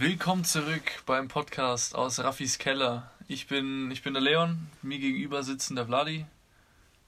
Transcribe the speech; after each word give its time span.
Willkommen 0.00 0.44
zurück 0.44 1.02
beim 1.04 1.28
Podcast 1.28 1.94
aus 1.94 2.20
Raffis 2.20 2.56
Keller. 2.56 3.10
Ich 3.28 3.48
bin, 3.48 3.90
ich 3.90 4.02
bin 4.02 4.14
der 4.14 4.22
Leon, 4.22 4.68
mir 4.80 4.98
gegenüber 4.98 5.42
sitzen 5.42 5.76
der 5.76 5.84
Vladi 5.84 6.24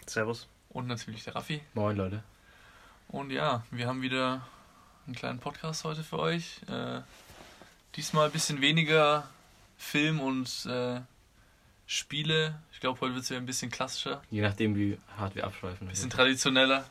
Servus. 0.04 0.46
und 0.68 0.88
natürlich 0.88 1.24
der 1.24 1.34
Raffi. 1.34 1.62
Moin 1.72 1.96
Leute. 1.96 2.22
Und 3.08 3.30
ja, 3.30 3.64
wir 3.70 3.86
haben 3.86 4.02
wieder 4.02 4.46
einen 5.06 5.16
kleinen 5.16 5.38
Podcast 5.38 5.84
heute 5.84 6.02
für 6.04 6.18
euch. 6.18 6.60
Äh, 6.68 7.00
diesmal 7.96 8.26
ein 8.26 8.32
bisschen 8.32 8.60
weniger 8.60 9.26
Film 9.78 10.20
und 10.20 10.66
äh, 10.66 11.00
Spiele. 11.86 12.60
Ich 12.74 12.80
glaube, 12.80 13.00
heute 13.00 13.14
wird 13.14 13.24
es 13.24 13.30
ja 13.30 13.38
ein 13.38 13.46
bisschen 13.46 13.70
klassischer, 13.70 14.20
Je 14.30 14.42
nachdem, 14.42 14.76
wie 14.76 14.98
hart 15.16 15.34
wir 15.34 15.44
abschweifen. 15.44 15.86
ein 15.86 15.90
bisschen 15.90 16.10
traditioneller. 16.10 16.84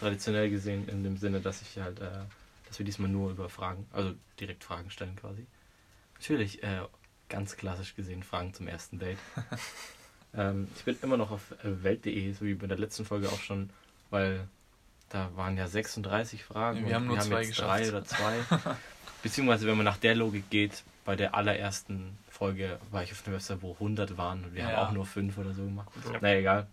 Traditionell 0.00 0.48
gesehen 0.48 0.88
in 0.88 1.04
dem 1.04 1.18
Sinne, 1.18 1.42
dass 1.42 1.60
ich 1.60 1.76
halt, 1.76 2.00
äh, 2.00 2.08
dass 2.74 2.80
wir 2.80 2.86
diesmal 2.86 3.08
nur 3.08 3.30
über 3.30 3.48
Fragen, 3.48 3.86
also 3.92 4.14
direkt 4.40 4.64
Fragen 4.64 4.90
stellen 4.90 5.14
quasi. 5.14 5.46
Natürlich, 6.14 6.60
äh, 6.64 6.80
ganz 7.28 7.56
klassisch 7.56 7.94
gesehen, 7.94 8.24
Fragen 8.24 8.52
zum 8.52 8.66
ersten 8.66 8.98
Date. 8.98 9.18
ähm, 10.34 10.66
ich 10.74 10.82
bin 10.82 10.96
immer 11.00 11.16
noch 11.16 11.30
auf 11.30 11.52
äh, 11.62 11.84
welt.de, 11.84 12.32
so 12.32 12.44
wie 12.44 12.54
bei 12.54 12.66
der 12.66 12.76
letzten 12.76 13.04
Folge 13.04 13.28
auch 13.28 13.38
schon, 13.38 13.70
weil 14.10 14.48
da 15.08 15.30
waren 15.36 15.56
ja 15.56 15.68
36 15.68 16.42
Fragen. 16.42 16.80
Wir 16.80 16.86
und 16.86 16.94
haben 16.94 17.06
nur 17.06 17.20
zwei 17.20 17.42
jetzt 17.44 17.60
drei 17.60 17.78
geschafft. 17.84 17.92
oder 17.94 18.04
zwei. 18.04 18.76
Beziehungsweise, 19.22 19.68
wenn 19.68 19.76
man 19.76 19.84
nach 19.84 19.98
der 19.98 20.16
Logik 20.16 20.50
geht, 20.50 20.82
bei 21.04 21.14
der 21.14 21.36
allerersten 21.36 22.18
Folge 22.28 22.80
war 22.90 23.04
ich 23.04 23.12
auf 23.12 23.24
einer 23.24 23.36
Website, 23.36 23.62
wo 23.62 23.74
100 23.74 24.16
waren 24.16 24.46
und 24.46 24.52
wir 24.52 24.62
Ja. 24.64 24.70
haben 24.70 24.88
auch 24.88 24.92
nur 24.92 25.06
5 25.06 25.38
oder 25.38 25.54
so 25.54 25.62
gemacht. 25.62 25.92
Ja. 26.12 26.18
Naja, 26.20 26.38
egal. 26.40 26.66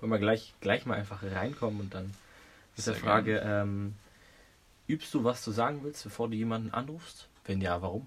Wollen 0.00 0.12
wir 0.12 0.18
gleich, 0.18 0.52
gleich 0.60 0.84
mal 0.84 0.98
einfach 0.98 1.22
reinkommen 1.22 1.80
und 1.80 1.94
dann 1.94 2.12
ist 2.76 2.84
Sehr 2.84 2.92
die 2.92 3.00
Frage, 3.00 3.38
ähm, 3.38 3.94
übst 4.90 5.12
du, 5.14 5.24
was 5.24 5.44
du 5.44 5.50
sagen 5.52 5.80
willst, 5.82 6.04
bevor 6.04 6.28
du 6.28 6.34
jemanden 6.36 6.72
anrufst? 6.72 7.28
Wenn 7.44 7.60
ja, 7.60 7.80
warum? 7.82 8.06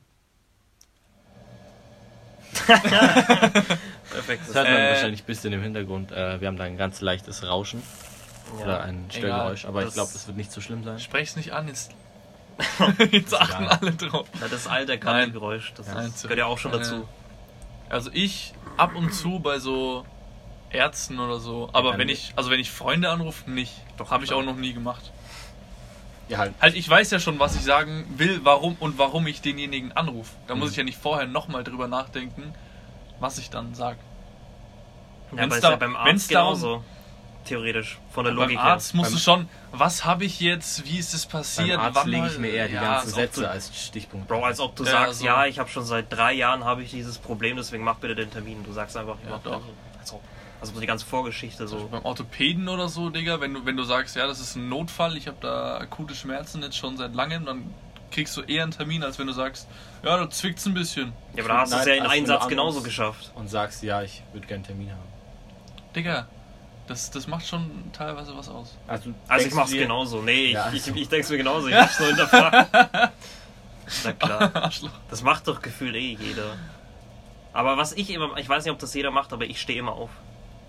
Perfekt. 2.66 4.44
Das 4.48 4.56
hört 4.56 4.68
man 4.70 4.78
Äh. 4.78 4.90
wahrscheinlich 4.90 5.24
ein 5.24 5.26
bisschen 5.26 5.54
im 5.54 5.62
Hintergrund. 5.62 6.12
Äh, 6.12 6.40
wir 6.40 6.48
haben 6.48 6.58
da 6.58 6.64
ein 6.66 6.78
ganz 6.78 7.02
leichtes 7.02 7.44
Rauschen 7.44 7.82
oder 8.62 8.82
ein 8.84 9.06
Störgeräusch, 9.10 9.66
aber 9.66 9.86
ich 9.86 9.94
glaube, 9.94 10.12
das 10.14 10.28
wird 10.28 10.38
nicht 10.38 10.52
so 10.52 10.62
schlimm 10.62 10.84
sein. 10.84 11.00
Sprech's 11.00 11.36
nicht 11.36 11.54
an, 11.54 11.68
jetzt, 11.68 11.92
jetzt 13.12 13.34
achten 13.34 13.64
egal. 13.64 13.78
alle 13.82 13.92
drauf. 13.94 14.28
Ja, 14.40 14.48
das 14.48 14.68
alte 14.68 15.00
Kabelgeräusch, 15.00 15.74
das 15.76 15.88
Nein, 15.88 16.08
ist, 16.08 16.22
gehört 16.24 16.40
ja 16.40 16.46
auch 16.46 16.58
schon 16.60 16.74
äh, 16.74 16.78
dazu. 16.78 17.08
Also 17.90 18.12
ich 18.14 18.54
ab 18.78 18.96
und 18.96 19.14
zu 19.14 19.40
bei 19.40 19.58
so 19.60 20.06
Ärzten 20.70 21.20
oder 21.20 21.40
so, 21.40 21.70
aber 21.74 21.98
wenn 21.98 22.10
ich, 22.10 22.34
also 22.36 22.50
wenn 22.52 22.60
ich 22.60 22.72
Freunde 22.72 23.10
anrufe, 23.10 23.50
nicht. 23.50 23.74
Doch, 23.98 24.12
Habe 24.12 24.24
ich 24.24 24.34
auch 24.34 24.44
noch 24.44 24.56
nie 24.56 24.74
gemacht. 24.74 25.12
Ja, 26.34 26.40
halt. 26.40 26.54
Halt, 26.62 26.76
ich 26.76 26.88
weiß 26.90 27.10
ja 27.12 27.20
schon, 27.20 27.40
was 27.40 27.56
ich 27.56 27.62
sagen 27.64 28.06
will, 28.18 28.42
warum 28.44 28.76
und 28.80 28.98
warum 28.98 29.26
ich 29.28 29.42
denjenigen 29.42 29.92
anrufe. 29.94 30.32
Da 30.48 30.56
muss 30.56 30.68
Mhm. 30.68 30.72
ich 30.72 30.78
ja 30.78 30.84
nicht 30.84 30.98
vorher 30.98 31.28
nochmal 31.28 31.64
drüber 31.64 31.88
nachdenken, 31.88 32.54
was 33.20 33.38
ich 33.38 33.50
dann 33.50 33.74
sage. 33.76 33.98
Ja, 35.36 35.44
aber 35.44 35.56
ist 35.56 35.64
da- 35.64 35.72
ja 35.72 35.76
beim 35.78 35.96
Arzt 35.96 36.32
darum- 36.34 36.54
genauso. 36.54 36.84
Theoretisch. 37.46 38.00
Von 38.12 38.24
der 38.24 38.32
Beim 38.32 38.44
Logik 38.44 38.60
Arzt 38.60 38.94
musst 38.94 39.10
Beim- 39.10 39.16
du 39.18 39.20
schon, 39.22 39.50
was 39.74 40.06
habe 40.06 40.24
ich 40.24 40.40
jetzt, 40.40 40.86
wie 40.86 40.98
ist 40.98 41.14
es 41.14 41.26
passiert, 41.26 41.76
Beim 41.76 41.88
Arzt 41.88 41.96
wann 41.98 42.08
lege 42.10 42.28
ich 42.28 42.38
mir 42.38 42.48
eher 42.52 42.68
die 42.70 42.76
Ja, 42.76 42.82
ganzen 43.00 43.10
Sätze 43.10 43.42
du- 43.42 43.50
als 43.50 43.70
Stichpunkt. 43.86 44.30
her. 44.30 44.38
Bro, 44.38 44.46
als 44.46 44.60
ob 44.62 44.76
du 44.78 44.86
Ja, 44.86 44.92
sagst, 44.92 45.20
so. 45.20 45.26
ja, 45.26 45.46
ich 45.46 45.60
habe 45.60 45.68
schon 45.70 45.84
seit 45.84 46.12
drei 46.14 46.32
Jahren 46.34 46.64
habe 46.64 46.84
ich 46.84 46.92
dieses 46.92 47.18
Problem, 47.18 47.58
deswegen 47.58 47.84
mach 47.84 47.96
bitte 47.96 48.16
den 48.16 48.32
Termin. 48.32 48.64
Du 48.64 48.72
sagst 48.72 48.96
einfach, 48.96 49.18
ich 49.22 49.26
Ja, 49.30 49.36
mach 49.36 49.44
doch. 49.44 49.52
Termin. 49.58 49.74
Als 50.00 50.14
ob, 50.14 50.22
als 50.64 50.74
ob 50.74 50.80
die 50.80 50.88
ganze 50.88 51.06
Vorgeschichte 51.06 51.68
so. 51.68 51.90
beim 51.92 52.06
Orthopäden 52.06 52.70
oder 52.70 52.88
so, 52.88 53.10
Digga, 53.10 53.42
wenn 53.42 53.54
du, 53.54 53.66
wenn 53.66 53.76
du 53.76 53.84
sagst, 53.84 54.16
ja, 54.16 54.26
das 54.28 54.40
ist 54.40 54.56
ein 54.56 54.70
Notfall, 54.70 55.18
ich 55.18 55.28
habe 55.28 55.38
da 55.42 55.78
akute 55.78 56.16
Schmerzen 56.16 56.62
jetzt 56.64 56.78
schon 56.78 56.96
seit 56.96 57.14
langem, 57.14 57.46
dann 57.46 57.74
kriegst 58.12 58.38
du 58.38 58.42
eher 58.42 58.64
einen 58.64 58.72
Termin, 58.72 59.04
als 59.04 59.20
wenn 59.20 59.28
du 59.28 59.34
sagst, 59.34 59.68
ja, 60.04 60.18
du 60.18 60.28
zwickt's 60.30 60.66
ein 60.66 60.74
bisschen. 60.74 61.12
Ja, 61.36 61.44
aber 61.44 61.54
da 61.54 61.60
hast 61.62 61.74
du 61.74 61.78
es 61.78 61.86
ja 61.86 61.94
in 61.96 62.00
Nein, 62.04 62.10
als 62.10 62.18
einem 62.18 62.26
Satz 62.28 62.48
genauso 62.48 62.82
geschafft. 62.82 63.32
Und 63.36 63.50
sagst, 63.50 63.84
ja, 63.84 64.02
ich 64.04 64.24
würde 64.32 64.48
gerne 64.48 64.60
einen 64.60 64.66
Termin 64.66 64.92
haben. 64.92 65.94
Digga, 65.96 66.28
das, 66.88 67.12
das 67.12 67.28
macht 67.28 67.46
schon 67.48 67.70
teilweise 67.92 68.34
was 68.38 68.48
aus. 68.48 68.78
Also, 68.88 69.14
Also 69.28 69.48
ich 69.48 69.54
mach's 69.54 69.72
dir- 69.72 69.82
genauso. 69.82 70.22
Nee, 70.22 70.52
Ja, 70.52 70.68
ich, 70.70 70.76
also. 70.84 70.92
ich, 70.96 71.02
ich 71.02 71.10
denk's 71.10 71.30
mir 71.30 71.38
genauso. 71.38 71.68
Ich 71.68 71.76
hab's 71.76 72.00
nur 72.00 72.08
hinterfragt. 72.08 72.70
Na 74.06 74.14
klar. 74.14 74.56
Arschloch. 74.56 74.92
Das 75.10 75.24
macht 75.24 75.48
doch 75.48 75.62
gefühlt 75.62 75.96
eh 75.96 76.16
jeder. 76.20 76.56
Aber 77.52 77.78
was 77.78 77.92
ich 77.94 78.10
immer, 78.10 78.38
ich 78.38 78.48
weiß 78.50 78.64
nicht, 78.64 78.72
ob 78.72 78.80
das 78.80 78.94
jeder 78.94 79.12
macht, 79.12 79.34
aber 79.34 79.46
ich 79.46 79.60
stehe 79.62 79.78
immer 79.78 79.92
auf. 79.94 80.10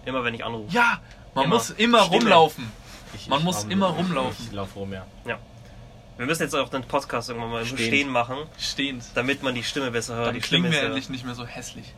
Immer 0.04 0.24
wenn 0.24 0.34
ich 0.34 0.44
anrufe. 0.44 0.72
Ja, 0.72 1.00
man 1.34 1.44
Immer. 1.46 1.54
muss 1.56 1.70
immer 1.70 2.04
Stimme. 2.04 2.16
rumlaufen. 2.22 2.72
Ich, 3.14 3.28
Man 3.28 3.38
ich 3.40 3.44
muss 3.44 3.64
immer 3.64 3.86
rumlaufen. 3.88 4.46
Ich 4.46 4.52
laufe 4.52 4.78
rum, 4.78 4.92
ja. 4.92 5.06
Wir 6.16 6.26
müssen 6.26 6.42
jetzt 6.42 6.54
auch 6.54 6.68
den 6.68 6.82
Podcast 6.84 7.28
irgendwann 7.28 7.50
mal 7.50 7.60
im 7.62 7.66
Stehend. 7.66 7.80
Stehen 7.88 8.08
machen, 8.08 8.36
Stehend. 8.58 9.04
damit 9.14 9.42
man 9.42 9.54
die 9.54 9.64
Stimme 9.64 9.90
besser 9.90 10.14
hört. 10.14 10.28
Dann 10.28 10.34
die 10.34 10.40
klingen 10.40 10.66
Stimme 10.66 10.74
wir 10.76 10.80
ja, 10.82 10.86
endlich 10.86 11.08
nicht 11.08 11.24
mehr 11.24 11.34
so 11.34 11.44
hässlich. 11.44 11.92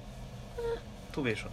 Tu 1.13 1.23
weh 1.25 1.37
schon. 1.37 1.51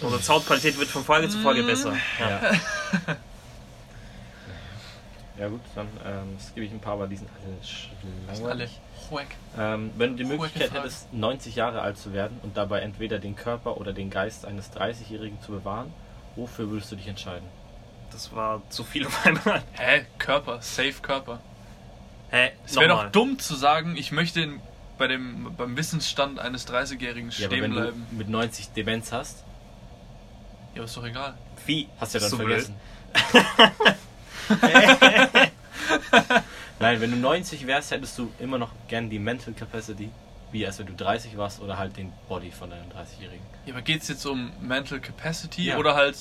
Unsere 0.00 0.22
Soundqualität 0.22 0.78
wird 0.78 0.88
von 0.88 1.04
Folge 1.04 1.28
zu 1.28 1.38
Folge 1.38 1.62
besser. 1.64 1.94
Ja. 2.20 3.16
Ja. 5.38 5.44
ja 5.44 5.48
gut, 5.48 5.60
dann 5.74 5.86
ähm, 6.04 6.36
gebe 6.54 6.66
ich 6.66 6.72
ein 6.72 6.80
paar, 6.80 6.94
aber 6.94 7.06
die 7.06 7.16
sind 7.16 7.28
alle 7.40 8.38
langweilig. 8.38 8.80
Ähm, 9.56 9.90
wenn 9.96 10.16
du 10.16 10.24
die 10.24 10.28
Möglichkeit 10.28 10.72
hättest, 10.72 11.12
90 11.12 11.56
Jahre 11.56 11.80
alt 11.80 11.96
zu 11.96 12.12
werden 12.12 12.38
und 12.42 12.56
dabei 12.56 12.80
entweder 12.80 13.18
den 13.18 13.36
Körper 13.36 13.76
oder 13.78 13.92
den 13.92 14.10
Geist 14.10 14.44
eines 14.44 14.72
30-Jährigen 14.72 15.40
zu 15.40 15.52
bewahren, 15.52 15.92
wofür 16.36 16.68
würdest 16.70 16.92
du 16.92 16.96
dich 16.96 17.08
entscheiden? 17.08 17.46
Das 18.10 18.34
war 18.34 18.62
zu 18.70 18.84
viel 18.84 19.06
auf 19.06 19.24
einmal. 19.26 19.62
Hä? 19.72 20.04
Körper, 20.18 20.60
safe 20.60 20.94
Körper. 21.00 21.40
Hä? 22.30 22.50
Es 22.66 22.76
wäre 22.76 22.88
doch 22.88 23.10
dumm 23.10 23.38
zu 23.38 23.54
sagen, 23.54 23.96
ich 23.96 24.12
möchte 24.12 24.40
in, 24.42 24.60
bei 24.98 25.06
dem, 25.06 25.54
beim 25.56 25.76
Wissensstand 25.76 26.38
eines 26.38 26.66
30-Jährigen 26.68 27.30
Ja, 27.30 27.46
aber 27.46 27.54
stehen 27.56 27.62
wenn 27.62 27.72
bleiben. 27.72 28.06
du 28.10 28.16
mit 28.16 28.28
90 28.28 28.70
Demenz 28.72 29.12
hast, 29.12 29.44
Ja, 30.74 30.84
ist 30.84 30.96
doch 30.96 31.04
egal. 31.06 31.34
Wie? 31.66 31.88
hast 31.98 32.14
du 32.14 32.18
ja 32.18 32.22
dann 32.22 32.30
So 32.30 32.36
vergessen. 32.36 32.74
Nein, 36.80 37.00
wenn 37.00 37.10
du 37.10 37.16
90 37.16 37.66
wärst, 37.66 37.90
hättest 37.90 38.16
du 38.18 38.30
immer 38.38 38.58
noch 38.58 38.70
gern 38.88 39.10
die 39.10 39.18
Mental 39.18 39.52
Capacity, 39.52 40.10
wie 40.52 40.66
als 40.66 40.78
wenn 40.78 40.86
du 40.86 40.94
30 40.94 41.36
warst 41.36 41.60
oder 41.60 41.76
halt 41.78 41.96
den 41.96 42.12
Body 42.28 42.50
von 42.50 42.72
einem 42.72 42.86
30-Jährigen. 42.90 43.44
Ja, 43.66 43.74
aber 43.74 43.82
geht's 43.82 44.08
jetzt 44.08 44.24
um 44.26 44.52
Mental 44.60 45.00
Capacity 45.00 45.64
Ja. 45.64 45.76
oder 45.78 45.94
halt. 45.94 46.16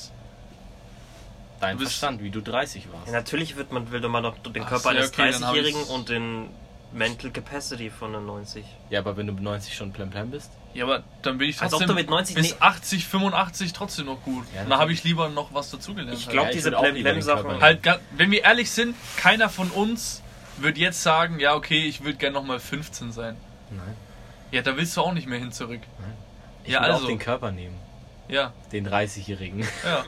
Dein 1.60 1.80
Verstand, 1.80 2.22
wie 2.22 2.30
du 2.30 2.42
30 2.42 2.92
warst. 2.92 3.08
Ja, 3.08 3.14
natürlich 3.14 3.56
wird 3.56 3.72
man, 3.72 3.92
will 3.92 4.08
man 4.08 4.22
doch 4.24 4.38
den 4.38 4.64
Körper 4.64 4.78
so, 4.80 4.90
ja, 4.90 4.96
eines 4.98 5.10
okay, 5.12 5.32
dann 5.32 5.44
hab 5.44 5.54
30-Jährigen 5.54 5.82
ich's- 5.82 5.90
und 5.90 6.10
den 6.10 6.50
Mental 6.94 7.30
Capacity 7.32 7.90
von 7.90 8.14
den 8.14 8.26
90. 8.26 8.66
Ja, 8.90 9.00
aber 9.00 9.18
wenn 9.18 9.28
du 9.28 9.34
mit 9.34 9.44
90 9.44 9.76
schon 9.76 9.92
plemplem 9.92 10.32
bist, 10.32 10.52
Ja, 10.74 10.86
aber 10.86 11.04
dann 11.22 11.38
bin 11.38 11.50
ich 11.50 11.62
Als 11.62 11.74
ob 11.74 11.80
trotzdem 11.80 11.88
du 11.96 12.02
mit 12.02 12.10
90 12.10 12.36
bis 12.36 12.52
nee. 12.52 12.58
80, 12.60 13.06
85 13.08 13.74
trotzdem 13.74 14.06
noch 14.06 14.22
gut. 14.24 14.46
Ja, 14.56 14.64
dann 14.64 14.80
habe 14.80 14.92
ich 14.94 15.04
lieber 15.04 15.28
noch 15.30 15.54
was 15.54 15.70
dazugelernt. 15.72 16.18
Ich 16.18 16.26
halt. 16.28 16.34
glaube, 16.34 16.48
Ja, 16.50 16.54
diese. 16.54 16.72
Körper- 16.72 17.60
Halt, 17.62 17.82
wenn 18.16 18.32
wir 18.32 18.44
ehrlich 18.44 18.72
sind, 18.72 18.96
keiner 19.18 19.50
von 19.50 19.70
uns 19.72 20.22
wird 20.58 20.78
jetzt 20.78 21.04
sagen, 21.04 21.40
ja, 21.40 21.56
okay, 21.56 21.86
ich 21.86 22.04
würde 22.04 22.18
gerne 22.18 22.34
nochmal 22.34 22.60
15 22.60 23.12
sein. 23.12 23.36
nein. 23.70 23.96
Ja, 24.52 24.62
da 24.62 24.78
willst 24.78 24.96
du 24.96 25.02
auch 25.02 25.12
nicht 25.12 25.28
mehr 25.28 25.40
hin 25.40 25.52
zurück. 25.52 25.82
Ich 26.64 26.72
Ja, 26.72 26.82
will 26.82 26.92
also. 26.92 27.04
auch 27.04 27.08
den 27.10 27.20
Körper 27.20 27.52
nehmen. 27.52 27.76
Ja, 28.30 28.54
Den 28.72 28.88
30-Jährigen. 28.88 29.66
ja. 29.86 30.04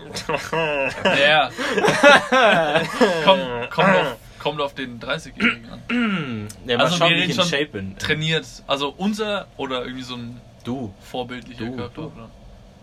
ja. 1.17 1.49
Komm, 3.23 3.39
kommt, 3.69 3.95
auf, 3.95 4.15
kommt 4.39 4.61
auf 4.61 4.73
den 4.73 4.99
30-Jährigen 4.99 5.69
an. 5.69 6.47
Ja, 6.65 6.77
mal 6.77 6.85
Also 6.85 6.97
schauen, 6.97 7.09
wir 7.09 7.17
wie 7.17 7.21
reden 7.21 7.31
ich 7.31 7.37
in 7.37 7.41
schon 7.43 7.49
Shape 7.51 7.65
bin. 7.67 7.97
Trainiert. 7.97 8.45
Also 8.67 8.93
unser 8.97 9.47
oder 9.57 9.83
irgendwie 9.83 10.03
so 10.03 10.15
ein 10.15 10.39
Du, 10.63 10.93
vorbildlicher 11.01 11.65
Du, 11.65 11.75
Körper. 11.75 12.01
du. 12.01 12.07
Oder? 12.07 12.29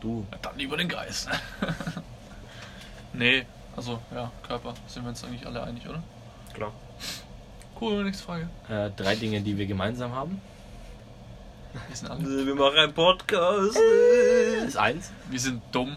du. 0.00 0.26
Ja, 0.32 0.38
Dann 0.42 0.56
lieber 0.58 0.76
den 0.76 0.88
Geist. 0.88 1.28
nee, 3.12 3.44
also 3.76 4.00
ja, 4.14 4.30
Körper. 4.46 4.74
Sind 4.86 5.04
wir 5.04 5.10
uns 5.10 5.22
eigentlich 5.24 5.46
alle 5.46 5.62
einig, 5.62 5.86
oder? 5.88 6.02
Klar. 6.54 6.72
Cool, 7.80 8.04
nächste 8.04 8.24
Frage. 8.24 8.48
Äh, 8.70 8.90
drei 8.96 9.14
Dinge, 9.16 9.40
die 9.42 9.58
wir 9.58 9.66
gemeinsam 9.66 10.12
haben. 10.12 10.40
Wir 11.88 11.96
sind 11.96 12.10
alle. 12.10 12.46
Wir 12.46 12.54
machen 12.54 12.78
einen 12.78 12.94
Podcast. 12.94 13.76
Das 13.76 14.68
ist 14.68 14.76
eins. 14.78 15.12
Wir 15.30 15.40
sind 15.40 15.62
dumm. 15.72 15.96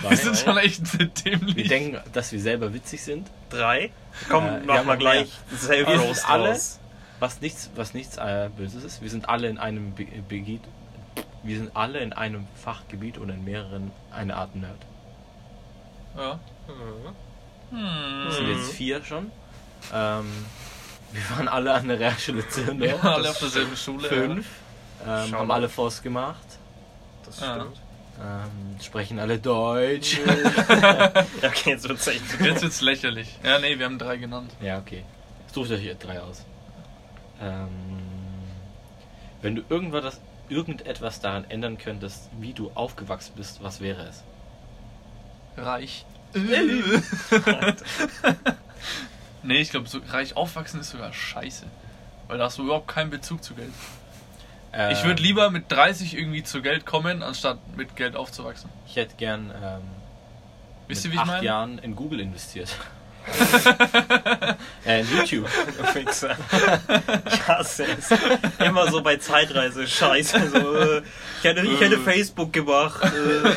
Zwei. 0.00 0.10
Wir 0.10 0.16
sind 0.16 0.36
schon 0.38 0.58
echt 0.58 0.98
wir 0.98 1.06
dämlich. 1.06 1.68
denken, 1.68 2.00
dass 2.12 2.32
wir 2.32 2.40
selber 2.40 2.74
witzig 2.74 3.00
sind. 3.02 3.28
Drei. 3.48 3.92
Komm, 4.28 4.44
Äh, 4.46 4.60
wir 4.60 4.66
mach 4.66 4.76
haben 4.78 4.86
mal 4.86 4.98
gleich 4.98 5.28
selber 5.50 5.92
Wir 5.92 5.98
sind 5.98 6.08
Roast 6.08 6.28
alle- 6.28 6.48
raus. 6.50 6.78
Was 7.20 7.40
nichts, 7.40 7.70
was 7.76 7.94
nichts 7.94 8.16
äh, 8.16 8.50
Böses 8.56 8.82
ist. 8.82 9.00
Wir 9.00 9.08
sind 9.10 9.28
alle 9.28 9.48
in 9.48 9.58
einem 9.58 9.94
Be 9.94 10.04
Begebiet. 10.04 10.62
Wir 11.44 11.56
sind 11.58 11.76
alle 11.76 12.00
in 12.00 12.12
einem 12.12 12.46
Fachgebiet 12.56 13.18
oder 13.18 13.34
in 13.34 13.44
mehreren 13.44 13.92
eine 14.10 14.36
Art 14.36 14.54
Nerd. 14.56 14.76
Ja. 16.16 16.38
Mhm. 17.70 18.24
Das 18.26 18.36
sind 18.36 18.48
jetzt 18.48 18.72
vier 18.72 19.04
schon. 19.04 19.30
Ähm, 19.92 20.26
wir 21.12 21.30
waren 21.36 21.48
alle 21.48 21.72
an 21.74 21.88
der 21.88 21.98
Realschule. 22.00 22.44
Wir 22.76 22.92
waren 23.02 23.14
alle 23.14 23.30
auf 23.30 23.38
derselben 23.38 23.76
Schule. 23.76 24.08
Fünf. 24.08 24.46
Ähm, 25.06 25.26
Schau 25.30 25.38
haben 25.38 25.50
alle 25.50 25.68
Forst 25.68 26.02
gemacht. 26.02 26.36
Das 27.24 27.40
Ja. 27.40 27.54
stimmt. 27.56 27.80
Ähm, 28.22 28.78
sprechen 28.80 29.18
alle 29.18 29.38
Deutsch. 29.38 30.20
Okay, 31.42 31.70
jetzt 31.70 31.88
wird's 31.88 32.06
echt. 32.06 32.22
Jetzt 32.40 32.62
wird's 32.62 32.80
lächerlich. 32.80 33.28
Ja, 33.42 33.58
nee, 33.58 33.76
wir 33.78 33.86
haben 33.86 33.98
drei 33.98 34.16
genannt. 34.16 34.52
ja, 34.60 34.78
okay. 34.78 35.04
Sucht 35.52 35.70
euch 35.70 35.80
hier 35.80 35.96
drei 35.96 36.20
aus. 36.20 36.44
Ähm, 37.40 37.68
wenn 39.42 39.56
du 39.56 39.62
irgendwas, 39.68 40.20
irgendetwas 40.48 41.20
daran 41.20 41.44
ändern 41.50 41.76
könntest, 41.78 42.30
wie 42.38 42.52
du 42.54 42.70
aufgewachsen 42.74 43.32
bist, 43.36 43.62
was 43.62 43.80
wäre 43.80 44.02
es? 44.06 44.22
Reich. 45.56 46.06
nee, 49.42 49.60
ich 49.60 49.70
glaube, 49.70 49.88
so 49.88 49.98
reich 50.08 50.34
aufwachsen 50.36 50.80
ist 50.80 50.90
sogar 50.90 51.12
scheiße. 51.12 51.66
Weil 52.28 52.38
da 52.38 52.44
hast 52.44 52.56
du 52.58 52.62
überhaupt 52.62 52.88
keinen 52.88 53.10
Bezug 53.10 53.44
zu 53.44 53.54
Geld. 53.54 53.72
Ich 54.72 54.78
Ähm, 55.00 55.04
würde 55.04 55.22
lieber 55.22 55.50
mit 55.50 55.70
30 55.70 56.16
irgendwie 56.16 56.42
zu 56.42 56.62
Geld 56.62 56.86
kommen, 56.86 57.22
anstatt 57.22 57.58
mit 57.76 57.94
Geld 57.94 58.16
aufzuwachsen. 58.16 58.70
Ich 58.86 58.96
hätte 58.96 59.16
gern 59.16 59.52
ähm, 59.62 59.82
Wisst 60.88 61.04
ihr, 61.04 61.10
mit 61.10 61.12
wie 61.12 61.16
ich 61.16 61.20
acht 61.20 61.26
meine? 61.28 61.44
Jahren 61.44 61.78
in 61.78 61.94
Google 61.94 62.20
investiert. 62.20 62.74
äh, 64.84 65.00
in 65.00 65.16
YouTube. 65.16 65.48
Fixer. 65.48 66.36
Ich 67.26 67.46
hasse 67.48 67.84
es. 67.84 68.10
Immer 68.58 68.90
so 68.90 69.02
bei 69.02 69.16
Zeitreise, 69.16 69.86
scheiße. 69.86 70.50
So, 70.50 70.74
äh, 70.76 71.02
ich, 71.38 71.44
hätte, 71.44 71.60
ich 71.60 71.80
hätte 71.80 71.98
Facebook 71.98 72.52
gemacht. 72.52 73.00
Äh. 73.04 73.54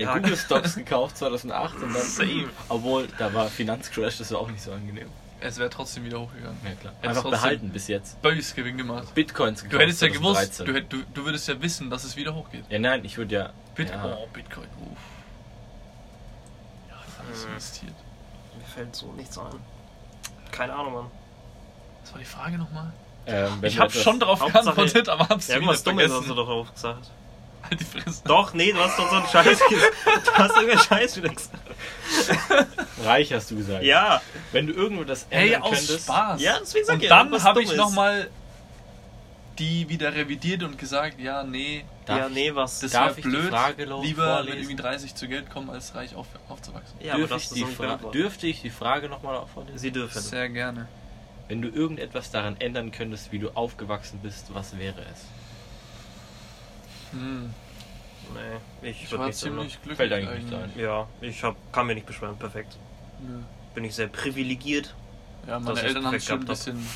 Ja, 0.00 0.14
Google 0.16 0.36
Stocks 0.36 0.76
gekauft 0.76 1.18
2008 1.18 1.74
und 1.82 1.94
dann. 1.94 2.02
Safe. 2.02 2.48
Obwohl, 2.68 3.08
da 3.18 3.34
war 3.34 3.48
Finanzcrash, 3.48 4.18
das 4.18 4.32
war 4.32 4.40
auch 4.40 4.50
nicht 4.50 4.62
so 4.62 4.72
angenehm. 4.72 5.08
Es 5.42 5.58
wäre 5.58 5.70
trotzdem 5.70 6.04
wieder 6.04 6.20
hochgegangen. 6.20 6.58
Ja, 6.64 6.70
klar. 6.72 6.92
Hättest 7.00 7.18
Einfach 7.18 7.30
behalten 7.30 7.70
bis 7.70 7.88
jetzt. 7.88 8.20
Bös 8.22 8.54
Gewinn 8.54 8.76
gemacht. 8.76 9.14
Bitcoins 9.14 9.62
gekauft. 9.62 9.74
Du 9.74 9.78
hättest 9.84 10.02
ja 10.02 10.08
gewusst, 10.08 10.54
2013. 10.54 10.66
du, 10.66 10.72
hätt- 10.74 10.92
du, 10.92 11.02
du 11.14 11.24
würdest 11.24 11.48
ja 11.48 11.60
wissen, 11.62 11.88
dass 11.90 12.04
es 12.04 12.16
wieder 12.16 12.34
hochgeht. 12.34 12.64
Ja, 12.68 12.78
nein, 12.78 13.04
ich 13.04 13.16
würde 13.16 13.34
ja. 13.34 13.50
Bit 13.74 13.90
ja, 13.90 14.04
Oh, 14.04 14.26
Bitcoin, 14.32 14.66
uff. 14.82 14.98
Ja, 16.88 16.96
alles 17.24 17.44
Mhm. 17.44 17.50
investiert. 17.52 17.94
Mir 18.58 18.64
fällt 18.66 18.94
so 18.94 19.12
nichts 19.12 19.38
ein. 19.38 19.46
Keine 20.50 20.74
Ahnung, 20.74 20.92
Mann. 20.92 21.06
Was 22.02 22.12
war 22.12 22.18
die 22.18 22.24
Frage 22.26 22.58
nochmal? 22.58 22.92
ähm, 23.26 23.58
Ich 23.62 23.78
habe 23.78 23.90
schon 23.92 24.18
darauf 24.20 24.40
geantwortet, 24.44 25.08
aber 25.08 25.28
hab's 25.28 25.46
Ja, 25.48 25.54
wieder 25.54 25.62
irgendwas 25.62 25.82
Dummes 25.84 26.12
hast 26.12 26.28
du 26.28 26.34
doch 26.34 26.48
auch 26.48 26.72
gesagt. 26.72 27.10
Halt 27.62 27.80
die 27.80 27.84
Fresse. 27.84 28.22
Doch, 28.24 28.54
nee, 28.54 28.72
du 28.72 28.78
hast 28.78 28.98
doch 28.98 29.08
so 29.10 29.16
einen 29.16 29.26
Scheiß 29.26 29.58
gesagt. 29.68 29.92
Du 30.26 30.32
hast 30.32 30.50
irgendeinen 30.56 30.78
Scheiß 30.80 31.16
wieder 31.16 31.28
gesagt. 31.28 31.58
Reich 33.04 33.32
hast 33.32 33.50
du 33.50 33.56
gesagt. 33.56 33.84
Ja, 33.84 34.20
Wenn 34.52 34.66
du 34.66 34.72
irgendwo 34.72 35.04
das 35.04 35.26
Hey, 35.30 35.48
ändern 35.52 35.62
aus 35.62 35.70
könntest. 35.78 36.04
Spaß. 36.04 36.40
ja, 36.40 36.58
deswegen 36.60 36.84
sag 36.86 36.94
Und 36.96 37.02
ich 37.02 37.08
dann 37.08 37.42
habe 37.42 37.62
ich 37.62 37.76
nochmal 37.76 38.28
die 39.58 39.88
wieder 39.88 40.14
revidiert 40.14 40.62
und 40.62 40.78
gesagt, 40.78 41.20
ja, 41.20 41.42
nee, 41.42 41.84
Darf 42.06 42.18
Ja, 42.18 42.26
ich- 42.28 42.34
nee, 42.34 42.54
was? 42.54 42.80
das 42.80 42.92
Darf 42.92 43.16
wäre 43.18 43.28
blöd. 43.28 43.52
Lieber 44.02 44.24
vorlesen? 44.36 44.46
mit 44.46 44.58
irgendwie 44.58 44.76
30 44.82 45.14
zu 45.14 45.28
Geld 45.28 45.50
kommen, 45.50 45.68
als 45.70 45.94
reich 45.94 46.14
auf, 46.14 46.26
aufzuwachsen. 46.48 46.98
ja, 47.00 47.16
das 47.18 47.42
ich 47.42 47.48
ist 47.50 47.56
die 47.56 48.10
dürfte 48.12 48.46
ich 48.46 48.62
die 48.62 48.70
Frage 48.70 49.08
nochmal 49.08 49.44
vorlesen? 49.52 49.78
Sie 49.78 49.90
dürfen. 49.90 50.20
Sehr 50.20 50.48
gerne. 50.48 50.88
Wenn 51.48 51.60
du 51.62 51.68
irgendetwas 51.68 52.30
daran 52.30 52.56
ändern 52.58 52.90
könntest, 52.90 53.32
wie 53.32 53.38
du 53.38 53.50
aufgewachsen 53.50 54.20
bist, 54.22 54.46
was 54.54 54.78
wäre 54.78 55.00
es? 55.12 55.24
Hm. 57.12 57.52
Nee, 58.82 58.88
ich, 58.90 59.02
Ich 59.04 59.10
würd 59.10 59.18
war 59.20 59.26
nichts 59.26 59.42
ändern. 59.42 59.58
ziemlich 59.60 59.74
glücklich. 59.82 59.96
Fällt 59.96 60.12
eigentlich 60.12 60.44
nicht 60.44 60.54
eigentlich. 60.54 60.76
ein. 60.76 60.80
Ja, 60.80 61.06
ich 61.20 61.42
hab, 61.42 61.56
kann 61.72 61.86
mir 61.86 61.94
nicht 61.94 62.06
beschweren. 62.06 62.36
Perfekt. 62.38 62.76
Nö. 63.20 63.40
Bin 63.74 63.84
ich 63.84 63.94
sehr 63.94 64.06
privilegiert. 64.08 64.94
Ja, 65.46 65.58
meine 65.58 65.70
Dass 65.74 65.78
ich 65.82 65.88
Eltern 65.88 66.06
haben 66.06 66.20
schon 66.20 66.34
ein 66.36 66.40
hab. 66.42 66.46
bisschen, 66.48 66.86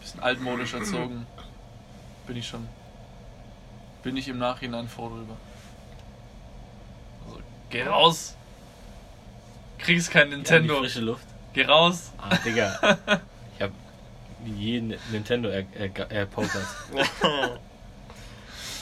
bisschen 0.00 0.20
altmodisch 0.20 0.74
erzogen. 0.74 1.26
Bin 2.26 2.36
ich 2.36 2.46
schon. 2.46 2.68
Bin 4.02 4.16
ich 4.16 4.28
im 4.28 4.38
Nachhinein 4.38 4.88
froh 4.88 5.08
drüber. 5.08 5.36
Also, 7.26 7.40
geh 7.70 7.82
raus! 7.84 8.36
Kriegst 9.78 10.10
kein 10.10 10.22
Ja, 10.28 10.30
die 10.30 10.36
Nintendo. 10.36 10.78
frische 10.78 11.00
Luft. 11.00 11.26
Geh 11.54 11.64
raus! 11.64 12.12
Ah, 12.18 12.36
Digga. 12.36 12.98
ich 13.56 13.62
habe 13.62 13.72
jeden 14.44 14.94
Nintendo 15.10 15.48
er, 15.48 15.64
er, 15.74 16.10
erpokert. 16.10 16.66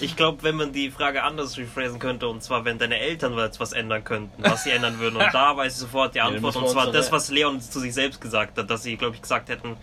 Ich 0.02 0.16
glaube, 0.16 0.42
wenn 0.42 0.56
man 0.56 0.72
die 0.72 0.90
Frage 0.90 1.22
anders 1.22 1.56
rephrasen 1.56 1.98
könnte, 1.98 2.28
und 2.28 2.42
zwar, 2.42 2.64
wenn 2.64 2.78
deine 2.78 2.98
Eltern 2.98 3.36
jetzt 3.38 3.60
was 3.60 3.72
ändern 3.72 4.04
könnten, 4.04 4.42
was 4.42 4.64
sie 4.64 4.70
ändern 4.70 4.98
würden, 4.98 5.16
und 5.16 5.26
da 5.32 5.56
weiß 5.56 5.72
ich 5.74 5.78
sofort 5.78 6.14
die 6.14 6.20
Antwort, 6.20 6.56
und 6.56 6.68
zwar 6.68 6.90
das, 6.92 7.10
was 7.12 7.30
Leon 7.30 7.60
zu 7.60 7.80
sich 7.80 7.94
selbst 7.94 8.20
gesagt 8.20 8.58
hat, 8.58 8.68
dass 8.68 8.82
sie, 8.82 8.96
glaube 8.96 9.14
ich, 9.16 9.22
gesagt 9.22 9.48
hätten, 9.48 9.76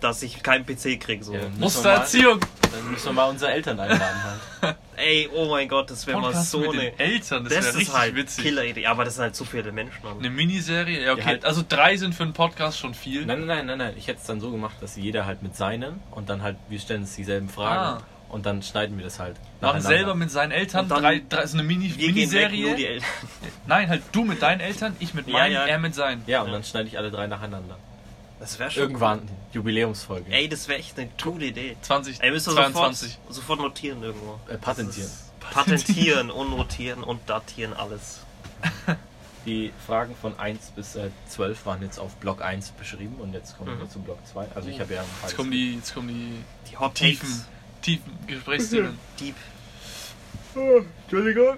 dass 0.00 0.22
ich 0.22 0.42
keinen 0.42 0.64
PC 0.64 0.98
kriege. 0.98 1.22
So. 1.22 1.34
Ja, 1.34 1.40
dann 1.40 1.48
müssen 1.50 1.60
wir 1.60 1.64
Mustererziehung! 1.64 2.38
mal- 2.40 2.48
Dann 2.72 2.90
müssen 2.90 3.04
wir 3.06 3.12
mal 3.12 3.28
unsere 3.28 3.52
Eltern 3.52 3.78
einladen 3.78 4.22
halt. 4.62 4.76
Ey, 4.96 5.28
oh 5.34 5.46
mein 5.50 5.68
Gott, 5.68 5.90
das 5.90 6.06
wäre 6.06 6.18
mal 6.20 6.34
so 6.34 6.58
mit 6.60 6.70
eine. 6.72 6.80
den 6.90 6.98
Eltern, 6.98 7.44
das, 7.44 7.52
Das, 7.54 7.62
wäre 7.64 7.68
ist 7.72 7.76
richtig 7.80 7.94
halt 7.94 8.14
witzig. 8.16 8.44
Killer-Idee, 8.44 8.86
aber 8.86 9.04
das 9.04 9.14
sind 9.16 9.22
halt 9.24 9.36
zu 9.36 9.44
viele 9.44 9.72
Menschen. 9.72 10.02
Mann. 10.02 10.18
Eine 10.18 10.30
Miniserie? 10.30 11.04
Ja, 11.04 11.12
okay. 11.12 11.20
Ja, 11.20 11.26
halt- 11.26 11.44
Also 11.44 11.62
drei 11.68 11.96
sind 11.98 12.14
für 12.14 12.22
einen 12.22 12.32
Podcast 12.32 12.78
schon 12.78 12.94
viel. 12.94 13.26
Nein, 13.26 13.40
nein, 13.46 13.58
nein, 13.58 13.66
nein, 13.66 13.78
nein. 13.78 13.94
Ich 13.98 14.08
hätte 14.08 14.20
es 14.20 14.26
dann 14.26 14.40
so 14.40 14.50
gemacht, 14.50 14.76
dass 14.80 14.96
jeder 14.96 15.26
halt 15.26 15.42
mit 15.42 15.54
seinen 15.56 16.00
und 16.12 16.28
dann 16.30 16.42
halt, 16.42 16.56
wir 16.70 16.78
stellen 16.80 17.02
uns 17.02 17.14
dieselben 17.16 17.48
Fragen 17.50 17.98
Ah. 17.98 18.02
Und 18.30 18.46
dann 18.46 18.62
schneiden 18.62 18.96
wir 18.96 19.04
das 19.04 19.18
halt. 19.18 19.36
Machen 19.60 19.80
selber 19.82 20.14
mit 20.14 20.30
seinen 20.30 20.52
Eltern 20.52 20.88
drei, 20.88 21.22
drei, 21.28 21.46
so 21.46 21.56
eine 21.58 21.62
Mini 21.66 21.92
Wir 21.96 22.12
gehen 22.12 22.30
weg, 22.32 22.50
nur 22.50 22.50
die 22.50 22.62
Miniserie. 22.62 22.88
Eltern. 22.88 23.08
Nein, 23.66 23.88
halt 23.88 24.02
du 24.12 24.24
mit 24.24 24.40
deinen 24.42 24.60
Eltern, 24.60 24.96
ich 25.00 25.14
mit 25.14 25.26
Ja, 25.26 25.32
meinen, 25.34 25.52
ja. 25.52 25.66
er 25.66 25.78
mit 25.78 25.94
seinen. 25.94 26.22
Ja, 26.26 26.42
und 26.42 26.52
dann 26.52 26.64
schneide 26.64 26.88
ich 26.88 26.96
alle 26.98 27.10
drei 27.10 27.26
nacheinander. 27.26 27.76
Das 28.38 28.58
wäre 28.58 28.70
schon. 28.70 28.82
Irgendwann, 28.84 29.28
Jubiläumsfolge. 29.52 30.32
Ey, 30.32 30.48
das 30.48 30.66
wäre 30.68 30.78
echt 30.78 30.98
eine 30.98 31.10
coole 31.22 31.44
Idee. 31.46 31.76
20, 31.82 32.22
Ey, 32.22 32.30
müsst 32.30 32.48
ihr 32.48 32.52
22. 32.54 33.10
sofort, 33.12 33.34
sofort 33.34 33.60
notieren 33.60 34.02
irgendwo. 34.02 34.40
Äh, 34.48 34.56
patentieren. 34.56 35.10
Patentieren 35.40 36.30
und 36.30 36.50
notieren 36.50 37.02
und 37.02 37.20
datieren 37.28 37.72
alles. 37.74 38.20
Die 39.46 39.72
Fragen 39.86 40.14
von 40.20 40.38
1 40.38 40.72
bis 40.76 40.96
äh, 40.96 41.08
12 41.28 41.64
waren 41.64 41.82
jetzt 41.82 41.98
auf 41.98 42.14
Block 42.16 42.42
1 42.42 42.72
beschrieben 42.72 43.16
und 43.20 43.32
jetzt 43.32 43.56
kommen 43.56 43.78
wir 43.78 43.84
Mhm. 43.86 43.90
zu 43.90 43.98
Block 44.00 44.18
2. 44.26 44.46
Also 44.54 44.68
ich 44.68 44.78
habe 44.80 44.92
ja 44.94 45.00
ein 45.00 45.06
paar 45.20 45.30
Jetzt 45.30 45.36
kommen 45.36 45.50
die, 45.50 45.76
jetzt 45.76 45.94
kommen 45.94 46.08
die 46.08 46.70
Die 46.70 46.76
Hot 46.76 46.94
tiefen, 46.94 47.26
Takes. 47.26 47.46
Tiefen 47.82 48.12
Gesprächsthemen. 48.26 48.98
Deep. 49.18 49.34
Entschuldigung. 51.02 51.56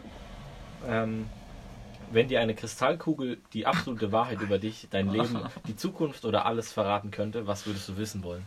Ähm, 0.87 1.29
wenn 2.11 2.29
dir 2.29 2.41
eine 2.41 2.55
Kristallkugel 2.55 3.41
die 3.53 3.67
absolute 3.67 4.13
Wahrheit 4.13 4.41
über 4.41 4.59
dich, 4.59 4.89
dein 4.91 5.09
Leben, 5.11 5.39
die 5.67 5.77
Zukunft 5.77 6.25
oder 6.25 6.45
alles 6.47 6.73
verraten 6.73 7.11
könnte, 7.11 7.47
was 7.47 7.65
würdest 7.67 7.89
du 7.89 7.97
wissen 7.97 8.23
wollen? 8.23 8.45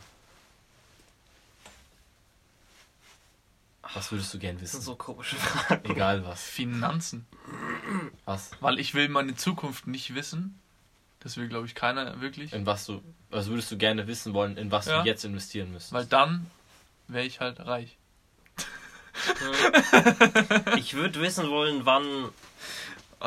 Was 3.94 4.12
würdest 4.12 4.33
du 4.33 4.39
gern 4.39 4.57
Das 4.60 4.72
sind 4.72 4.80
wissen? 4.81 4.86
so 4.88 4.95
komische 4.95 5.36
Fragen. 5.36 5.89
Egal 5.89 6.25
was. 6.25 6.44
Finanzen. 6.44 7.25
Was? 8.25 8.51
Weil 8.60 8.80
ich 8.80 8.94
will 8.94 9.07
meine 9.10 9.36
Zukunft 9.36 9.88
nicht 9.88 10.16
wissen. 10.16 10.60
Das 11.19 11.38
will, 11.38 11.48
glaube 11.48 11.66
ich, 11.66 11.75
keiner 11.75 12.19
wirklich. 12.19 12.51
In 12.54 12.66
was 12.66 12.86
du, 12.86 13.01
was 13.30 13.48
würdest 13.48 13.72
du 13.72 13.77
gerne 13.77 14.06
wissen 14.07 14.33
wollen, 14.33 14.57
in 14.57 14.69
was 14.72 14.86
Ja. 14.88 15.01
du 15.01 15.07
jetzt 15.07 15.24
investieren 15.24 15.72
müsstest? 15.72 15.94
Weil 15.94 16.05
dann 16.05 16.46
wäre 17.07 17.25
ich 17.25 17.39
halt 17.39 17.59
reich. 17.59 17.97
Ich 20.77 20.93
würde 20.93 21.21
wissen 21.21 21.50
wollen, 21.50 21.85
wann 21.85 22.03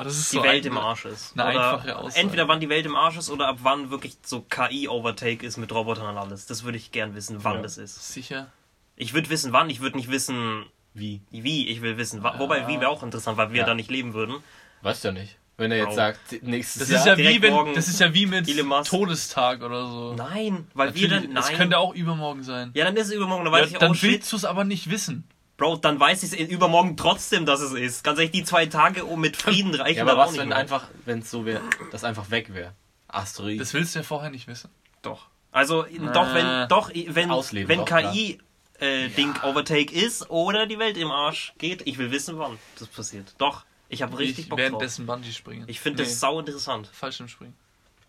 ist 0.07 0.33
die 0.33 0.37
so 0.37 0.43
Welt 0.43 0.65
ein- 0.65 0.73
im 0.73 0.79
Arsch 0.79 1.07
ist. 1.07 1.39
eine 1.39 1.51
oder 1.57 1.73
einfache 1.73 1.97
Aussage. 1.97 2.21
entweder 2.21 2.47
wann 2.49 2.61
die 2.61 2.69
Welt 2.69 2.87
im 2.87 2.95
Arsch 2.95 3.17
ist 3.17 3.31
oder 3.31 3.49
ab 3.49 3.59
wann 3.63 3.91
wirklich 3.91 4.17
so 4.23 4.43
KI-Overtake 4.43 5.45
ist 5.45 5.57
mit 5.57 5.73
Robotern 5.73 6.07
und 6.09 6.19
alles. 6.19 6.47
Das 6.47 6.63
würde 6.63 6.77
ich 6.79 6.93
gern 6.93 7.15
wissen, 7.15 7.43
wann 7.43 7.57
Ja. 7.57 7.63
das 7.63 7.79
ist. 7.79 8.13
Sicher. 8.13 8.53
Ich 8.97 9.15
würde 9.15 9.31
wissen, 9.31 9.53
wann. 9.53 9.71
Ich 9.71 9.81
würde 9.81 9.97
nicht 9.97 10.11
wissen, 10.11 10.67
Wie? 10.95 11.23
wie. 11.31 11.69
Ich 11.69 11.81
will 11.81 11.97
wissen, 11.97 12.23
wa- 12.23 12.39
wobei 12.39 12.67
wie 12.69 12.81
wäre 12.81 12.91
auch 12.91 13.03
interessant, 13.03 13.37
weil 13.39 13.53
wir 13.53 13.61
Ja. 13.61 13.67
da 13.67 13.75
nicht 13.75 13.91
leben 13.91 14.13
würden. 14.15 14.37
Weißt 14.83 15.03
du 15.05 15.09
ja 15.09 15.13
nicht. 15.13 15.38
Wenn 15.59 15.73
er 15.73 15.79
jetzt 15.79 15.89
Wow. 15.89 15.95
sagt, 15.97 16.43
nächstes 16.43 16.83
Das 16.83 16.91
Jahr. 16.91 17.01
ist 17.01 17.07
ja 17.07 17.19
wie 17.19 17.43
wenn, 17.43 17.53
morgen 17.53 17.75
das 17.75 17.89
ist 17.89 17.99
ja 18.01 18.15
wie 18.15 18.27
mit. 18.27 18.47
Todestag 18.87 19.61
oder 19.63 19.87
so. 19.87 20.15
Nein, 20.15 20.67
weil 20.73 20.95
wir 20.95 21.09
Natürlich, 21.09 21.27
dann. 21.27 21.35
Das 21.35 21.49
Nein. 21.49 21.57
könnte 21.59 21.79
auch 21.79 21.95
übermorgen 21.95 22.43
sein. 22.45 22.71
ja, 22.75 22.85
dann 22.85 22.97
ist 22.97 23.09
es 23.09 23.13
übermorgen. 23.13 23.45
Dann 23.45 23.53
Ja, 23.53 23.61
weiß 23.61 23.71
ich, 23.73 23.79
dann 23.79 23.91
oh 23.93 23.97
willst 24.01 24.33
du 24.33 24.37
es 24.37 24.45
aber 24.45 24.65
nicht 24.65 24.89
wissen. 24.89 25.29
Bro, 25.57 25.79
dann 25.79 25.99
weiß 25.99 26.23
ich 26.23 26.33
es 26.41 26.49
übermorgen 26.49 26.97
trotzdem, 26.97 27.45
dass 27.45 27.61
es 27.61 27.73
ist. 27.73 28.05
Ganz 28.05 28.19
ehrlich, 28.21 28.31
die 28.31 28.45
zwei 28.45 28.67
Tage 28.67 29.05
um 29.05 29.21
mit 29.21 29.37
Frieden 29.37 29.75
reichen 29.75 29.97
ja, 29.97 30.03
aber 30.05 30.13
dann 30.13 30.21
auch 30.21 30.25
was, 30.27 30.31
nicht 30.33 30.41
wenn 30.43 30.49
mehr. 30.51 30.57
einfach, 30.59 30.87
wenn 31.05 31.19
es 31.19 31.31
so 31.31 31.45
wäre, 31.45 31.61
das 31.91 32.05
einfach 32.05 32.31
weg 32.31 32.55
wäre? 32.55 32.73
Asteroid. 33.09 33.61
Das 33.61 33.75
willst 33.75 33.97
du 33.97 33.99
ja 33.99 34.03
vorher 34.05 34.31
nicht 34.31 34.47
wissen. 34.47 34.71
Doch. 35.03 35.27
Also, 35.51 35.83
doch, 35.83 36.35
wenn, 36.35 36.69
doch, 36.69 36.91
wenn, 36.95 37.31
Ausleben, 37.33 37.69
wenn 37.69 37.79
doch, 37.81 37.87
klar. 37.87 38.13
KI 38.13 38.39
äh, 38.79 39.09
Ding 39.09 39.35
Overtake 39.43 39.93
ist 39.93 40.31
oder 40.31 40.67
die 40.67 40.79
Welt 40.79 40.97
im 40.97 41.11
Arsch 41.11 41.55
geht, 41.59 41.83
ich 41.87 41.99
will 41.99 42.13
wissen, 42.13 42.39
wann 42.39 42.57
das 42.79 42.87
passiert. 42.87 43.35
Doch, 43.39 43.65
ich 43.89 44.03
habe 44.03 44.19
richtig 44.19 44.45
ich 44.45 44.49
Bock 44.49 44.59
drauf. 44.59 44.67
währenddessen 44.67 45.07
Bungee 45.07 45.33
springen. 45.33 45.65
Ich 45.69 45.81
finde 45.81 46.03
das 46.05 46.21
sau 46.21 46.39
interessant. 46.41 46.87
Fallschirmspringen. 46.89 47.55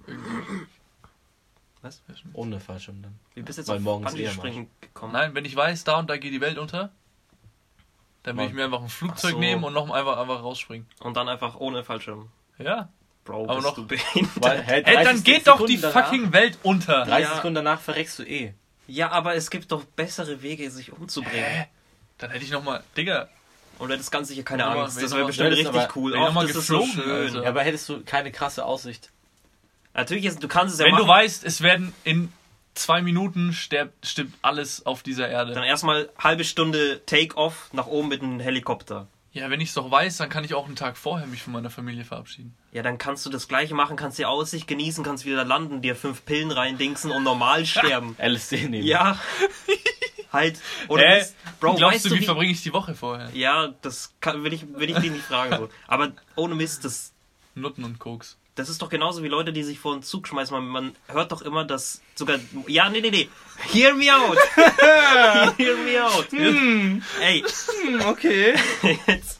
Irgendwie. 0.07 0.65
Was? 1.81 2.01
Fallschirm- 2.09 2.29
Ohne 2.33 2.59
Fallschirm 2.59 3.01
dann. 3.01 3.17
Wie 3.35 3.41
bist 3.41 3.57
du 3.57 3.61
jetzt 3.61 3.69
Weil 3.69 3.77
auf 3.77 3.83
morgens 3.83 4.07
am 4.11 4.17
Bungee-Springen 4.17 4.67
gekommen? 4.81 5.13
Nein, 5.13 5.33
wenn 5.35 5.45
ich 5.45 5.55
weiß, 5.55 5.83
da 5.85 5.99
und 5.99 6.09
da 6.09 6.17
geht 6.17 6.33
die 6.33 6.41
Welt 6.41 6.57
unter, 6.57 6.91
dann 8.23 8.37
will 8.37 8.47
ich 8.47 8.53
mir 8.53 8.65
einfach 8.65 8.81
ein 8.81 8.89
Flugzeug 8.89 9.31
so. 9.31 9.39
nehmen 9.39 9.63
und 9.63 9.73
noch 9.73 9.89
einfach, 9.89 10.17
einfach 10.17 10.43
rausspringen. 10.43 10.85
Und 10.99 11.15
dann 11.15 11.29
einfach 11.29 11.55
ohne 11.55 11.83
Fallschirm. 11.85 12.29
Ja. 12.57 12.89
Bro, 13.23 13.43
Aber 13.45 13.55
bist 13.55 13.67
noch- 13.67 13.75
du 13.75 13.87
behindert. 13.87 14.31
Weil, 14.43 14.61
hä, 14.61 14.73
Ey, 14.81 14.83
30 14.83 15.03
dann 15.05 15.23
geht 15.23 15.47
doch 15.47 15.65
die 15.65 15.79
danach- 15.79 16.05
fucking 16.05 16.33
Welt 16.33 16.57
unter. 16.63 17.05
30 17.05 17.29
Ja. 17.29 17.35
Sekunden 17.35 17.55
danach 17.55 17.79
verreckst 17.79 18.19
du 18.19 18.23
eh. 18.23 18.53
Ja, 18.87 19.11
aber 19.11 19.35
es 19.35 19.49
gibt 19.49 19.71
doch 19.71 19.85
bessere 19.85 20.41
Wege, 20.41 20.69
sich 20.71 20.91
umzubringen. 20.91 21.43
Hä? 21.45 21.67
Dann 22.17 22.31
hätte 22.31 22.43
ich 22.43 22.51
nochmal, 22.51 22.83
Digga, 22.97 23.29
Und 23.79 23.89
das 23.89 24.11
Ganze 24.11 24.33
hier 24.33 24.43
keine 24.43 24.63
Wenn 24.63 24.69
du 24.71 24.75
mal- 24.77 24.83
Angst. 24.85 25.01
Das 25.01 25.09
du 25.11 25.15
wäre 25.17 25.25
bestimmt 25.27 25.51
du 25.51 25.55
richtig 25.57 25.75
aber- 25.75 25.87
cool. 25.95 26.11
du 26.11 26.17
Ach, 26.19 26.33
das 26.41 26.43
ist 26.55 26.67
so 26.67 26.79
geflogen, 26.79 26.91
schön. 27.03 27.11
Alter. 27.11 27.43
Ja, 27.43 27.49
aber 27.49 27.63
hättest 27.63 27.89
du 27.89 28.03
keine 28.03 28.31
krasse 28.31 28.63
Aussicht. 28.65 29.09
Natürlich, 29.93 30.25
ist, 30.25 30.43
du 30.43 30.47
kannst 30.47 30.73
es 30.75 30.79
ja 30.79 30.85
wenn 30.85 30.91
machen. 30.93 31.03
du 31.05 31.09
weißt, 31.09 31.43
es 31.45 31.61
werden 31.61 31.93
in 32.03 32.31
zwei 32.75 33.01
Minuten 33.01 33.51
stirbt, 33.53 34.05
stimmt 34.05 34.33
alles 34.41 34.85
auf 34.85 35.01
dieser 35.03 35.27
Erde. 35.27 35.53
Dann 35.53 35.63
erstmal 35.63 36.09
halbe 36.17 36.43
Stunde 36.43 37.01
Take-Off 37.05 37.69
nach 37.73 37.87
oben 37.87 38.07
mit 38.09 38.21
einem 38.21 38.39
Helikopter. 38.39 39.07
Ja, 39.31 39.49
wenn 39.49 39.61
ich 39.61 39.69
es 39.69 39.75
doch 39.75 39.91
weiß, 39.91 40.17
dann 40.17 40.29
kann 40.29 40.43
ich 40.43 40.53
auch 40.55 40.65
einen 40.65 40.75
Tag 40.75 40.97
vorher 40.97 41.27
mich 41.27 41.43
von 41.43 41.53
meiner 41.53 41.69
Familie 41.69 42.03
verabschieden. 42.03 42.55
Ja, 42.71 42.81
dann 42.81 42.97
kannst 42.97 43.25
du 43.25 43.29
das 43.29 43.47
gleiche 43.47 43.75
machen, 43.75 43.95
kannst 43.95 44.17
die 44.17 44.25
Aussicht 44.25 44.67
genießen, 44.67 45.03
kannst 45.03 45.23
wieder 45.25 45.45
landen, 45.45 45.81
dir 45.81 45.95
fünf 45.95 46.25
Pillen 46.25 46.51
reindingsen 46.51 47.11
und 47.11 47.23
normal 47.23 47.65
sterben. 47.67 48.15
LSD 48.21 48.67
nehmen. 48.69 48.85
ja. 48.87 49.17
halt. 50.31 50.59
Oder 50.87 51.03
Hä? 51.07 51.19
bist- 51.19 51.35
Bro, 51.59 51.75
Glaubst 51.75 51.95
weißt 51.95 52.05
du, 52.05 52.11
wie 52.11 52.19
wie, 52.19 52.25
verbringe 52.25 52.51
ich 52.51 52.61
die 52.63 52.73
Woche 52.73 52.95
vorher? 52.95 53.29
Ja, 53.33 53.73
das 53.81 54.13
kann, 54.21 54.43
will, 54.43 54.53
ich, 54.53 54.65
will 54.73 54.89
ich 54.89 54.97
dich 54.97 55.11
nicht 55.11 55.25
fragen. 55.25 55.55
So. 55.57 55.69
Aber 55.87 56.11
ohne 56.35 56.55
Mist, 56.55 56.85
das, 56.85 57.11
Nutten 57.55 57.83
und 57.83 57.99
Koks. 57.99 58.37
das 58.55 58.69
ist 58.69 58.81
doch 58.81 58.89
genauso 58.89 59.23
wie 59.23 59.27
Leute, 59.27 59.51
die 59.51 59.63
sich 59.63 59.79
vor 59.79 59.93
den 59.95 60.03
Zug 60.03 60.27
schmeißen. 60.27 60.55
Man, 60.55 60.67
man 60.67 60.95
hört 61.07 61.31
doch 61.31 61.41
immer, 61.41 61.65
dass 61.65 62.01
sogar. 62.15 62.39
Ja, 62.67 62.89
nee, 62.89 63.01
nee, 63.01 63.11
nee. 63.11 63.29
Hear 63.73 63.93
me 63.95 64.05
out. 64.15 64.37
Hear 65.57 65.75
me 65.77 66.01
out. 66.01 66.27
Ey, 67.21 67.43
okay. 68.07 68.55
jetzt 69.07 69.39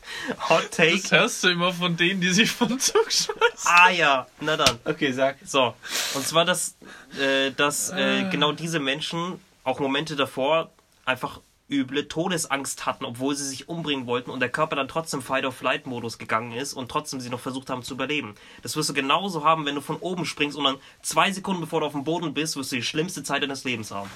Hot 0.50 0.72
Take. 0.72 1.00
Das 1.01 1.12
hörst 1.12 1.43
du 1.43 1.50
immer 1.50 1.72
von 1.74 1.96
denen, 1.96 2.19
die 2.19 2.29
sich 2.29 2.51
vom 2.51 2.77
Zug 2.79 3.12
schmeißen. 3.12 3.63
Ah 3.63 3.89
ja, 3.89 4.27
na 4.41 4.58
dann. 4.58 4.79
Okay, 4.86 5.12
sag. 5.13 5.38
So, 5.46 5.74
und 6.15 6.27
zwar, 6.27 6.43
dass, 6.46 6.75
äh, 7.19 7.51
dass 7.51 7.91
äh, 7.91 8.27
genau 8.29 8.51
diese 8.51 8.79
Menschen 8.79 9.39
auch 9.63 9.79
Momente 9.79 10.15
davor 10.15 10.72
einfach 11.10 11.42
üble 11.70 12.08
Todesangst 12.08 12.86
hatten, 12.86 13.06
obwohl 13.06 13.36
sie 13.36 13.48
sich 13.48 13.70
umbringen 13.70 14.08
wollten 14.08 14.32
und 14.32 14.39
der 14.39 14.50
Körper 14.50 14.75
dann 14.75 14.88
trotzdem 14.88 15.22
Fight-of-Flight-Modus 15.22 16.18
gegangen 16.18 16.51
ist 16.51 16.74
und 16.74 16.89
trotzdem 16.89 17.20
sie 17.20 17.30
noch 17.30 17.39
versucht 17.39 17.70
haben 17.70 17.84
zu 17.84 17.94
überleben. 17.94 18.36
Das 18.63 18.75
wirst 18.75 18.89
du 18.89 18.94
genauso 18.94 19.44
haben, 19.44 19.66
wenn 19.66 19.75
du 19.75 19.82
von 19.82 19.98
oben 19.98 20.25
springst 20.25 20.58
und 20.58 20.63
dann 20.63 20.78
zwei 21.01 21.32
Sekunden 21.32 21.62
bevor 21.62 21.82
du 21.82 21.86
auf 21.86 21.92
dem 21.94 22.04
Boden 22.04 22.34
bist, 22.34 22.56
wirst 22.56 22.72
du 22.72 22.78
die 22.78 22.84
schlimmste 22.84 23.24
Zeit 23.24 23.44
deines 23.44 23.63
Lebens 23.66 23.92
haben. 23.92 24.10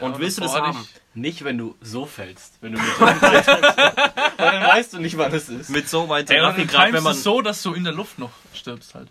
und 0.00 0.10
aber 0.10 0.18
willst 0.18 0.38
du 0.38 0.42
das 0.42 0.54
haben? 0.54 0.86
Nicht, 1.14 1.44
wenn 1.44 1.56
du 1.58 1.76
so 1.80 2.04
fällst. 2.04 2.54
Wenn 2.60 2.72
du 2.72 2.78
mit 2.78 2.94
so 2.98 3.04
Weil 3.04 3.42
dann 4.36 4.66
weißt 4.68 4.94
du 4.94 4.98
nicht, 4.98 5.16
wann 5.16 5.32
es 5.32 5.48
ist. 5.48 5.70
Mit 5.70 5.88
so 5.88 6.08
weit 6.08 6.30
Ey, 6.30 6.40
und 6.40 6.56
dann 6.56 6.66
gerade 6.66 6.92
wenn 6.92 7.02
man. 7.02 7.12
es 7.14 7.22
so, 7.22 7.42
dass 7.42 7.62
du 7.62 7.74
in 7.74 7.84
der 7.84 7.92
Luft 7.92 8.18
noch 8.18 8.30
stirbst 8.52 8.94
halt. 8.94 9.08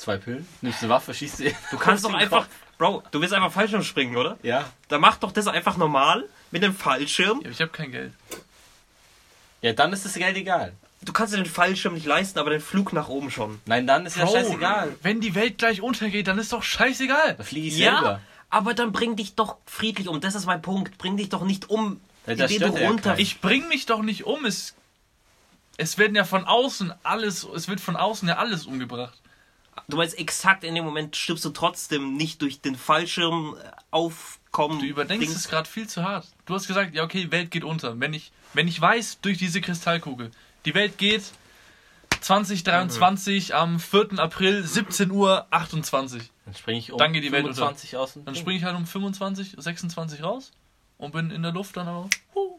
Zwei 0.00 0.16
Pillen, 0.16 0.48
nimmst 0.62 0.80
eine 0.82 0.88
Waffe, 0.88 1.12
schießt 1.12 1.36
sie. 1.36 1.54
Du 1.70 1.76
kannst 1.76 2.04
doch 2.06 2.14
einfach. 2.14 2.46
Bro, 2.78 3.02
du 3.10 3.20
willst 3.20 3.34
einfach 3.34 3.52
Fallschirm 3.52 3.82
springen, 3.84 4.16
oder? 4.16 4.38
Ja. 4.42 4.64
Dann 4.88 5.02
mach 5.02 5.18
doch 5.18 5.30
das 5.30 5.46
einfach 5.46 5.76
normal 5.76 6.26
mit 6.50 6.62
dem 6.62 6.74
Fallschirm. 6.74 7.42
Ja, 7.44 7.50
ich 7.50 7.60
habe 7.60 7.70
kein 7.70 7.92
Geld. 7.92 8.14
Ja, 9.60 9.74
dann 9.74 9.92
ist 9.92 10.06
das 10.06 10.14
Geld 10.14 10.38
egal. 10.38 10.72
Du 11.02 11.12
kannst 11.12 11.34
dir 11.34 11.36
den 11.36 11.44
Fallschirm 11.44 11.92
nicht 11.92 12.06
leisten, 12.06 12.38
aber 12.38 12.48
den 12.48 12.62
Flug 12.62 12.94
nach 12.94 13.08
oben 13.08 13.30
schon. 13.30 13.60
Nein, 13.66 13.86
dann 13.86 14.06
ist 14.06 14.16
ja 14.16 14.24
Bro, 14.24 14.32
scheißegal. 14.32 14.96
Wenn 15.02 15.20
die 15.20 15.34
Welt 15.34 15.58
gleich 15.58 15.82
untergeht, 15.82 16.28
dann 16.28 16.38
ist 16.38 16.54
doch 16.54 16.62
scheißegal. 16.62 17.34
Da 17.34 17.42
fliege 17.44 17.66
ich 17.68 17.76
Ja, 17.76 17.92
selber. 18.00 18.20
aber 18.48 18.72
dann 18.72 18.92
bring 18.92 19.16
dich 19.16 19.34
doch 19.34 19.58
friedlich 19.66 20.08
um. 20.08 20.22
Das 20.22 20.34
ist 20.34 20.46
mein 20.46 20.62
Punkt. 20.62 20.96
Bring 20.96 21.18
dich 21.18 21.28
doch 21.28 21.42
nicht 21.44 21.68
um, 21.68 22.00
Ja, 22.26 22.32
indem 22.46 22.72
du 22.72 22.78
ja 22.80 22.88
runter. 22.88 23.18
Ich 23.18 23.42
bring 23.42 23.68
mich 23.68 23.84
doch 23.84 24.00
nicht 24.00 24.24
um. 24.24 24.46
Es, 24.46 24.74
es 25.76 25.98
werden 25.98 26.16
ja 26.16 26.24
von 26.24 26.46
außen 26.46 26.94
alles, 27.02 27.44
es 27.44 27.68
wird 27.68 27.80
von 27.82 27.96
außen 27.96 28.26
ja 28.28 28.36
alles 28.38 28.64
umgebracht. 28.64 29.18
Du 29.88 29.96
meinst 29.96 30.18
exakt 30.18 30.64
in 30.64 30.74
dem 30.74 30.84
Moment 30.84 31.16
stirbst 31.16 31.44
du 31.44 31.50
trotzdem 31.50 32.16
nicht 32.16 32.42
durch 32.42 32.60
den 32.60 32.76
Fallschirm 32.76 33.56
äh, 33.56 33.70
aufkommen. 33.90 34.80
Du 34.80 34.86
überdenkst 34.86 35.26
Dings. 35.26 35.36
es 35.36 35.48
gerade 35.48 35.68
viel 35.68 35.88
zu 35.88 36.02
hart. 36.04 36.26
Du 36.46 36.54
hast 36.54 36.66
gesagt, 36.66 36.94
ja 36.94 37.02
okay, 37.04 37.30
Welt 37.30 37.50
geht 37.50 37.64
unter. 37.64 37.98
Wenn 37.98 38.12
ich, 38.12 38.32
wenn 38.52 38.68
ich 38.68 38.80
weiß, 38.80 39.20
durch 39.20 39.38
diese 39.38 39.60
Kristallkugel, 39.60 40.30
die 40.64 40.74
Welt 40.74 40.98
geht 40.98 41.24
2023 42.20 43.54
am 43.54 43.80
4. 43.80 44.18
April 44.18 44.62
17 44.64 45.10
Uhr 45.10 45.46
28. 45.50 46.30
Dann 46.44 46.54
springe 46.54 46.78
ich 46.78 46.92
um 46.92 46.98
Dann 46.98 47.12
geht 47.12 47.24
die 47.24 47.32
Welt 47.32 47.44
unter. 47.44 47.56
25 47.56 47.96
aus 47.96 48.18
Dann 48.24 48.34
springe 48.34 48.58
ich 48.58 48.64
halt 48.64 48.76
um 48.76 48.86
25, 48.86 49.54
26 49.56 50.22
raus 50.22 50.52
und 50.98 51.12
bin 51.12 51.30
in 51.30 51.42
der 51.42 51.52
Luft 51.52 51.76
dann 51.76 51.88
aber. 51.88 52.08
Huh, 52.34 52.58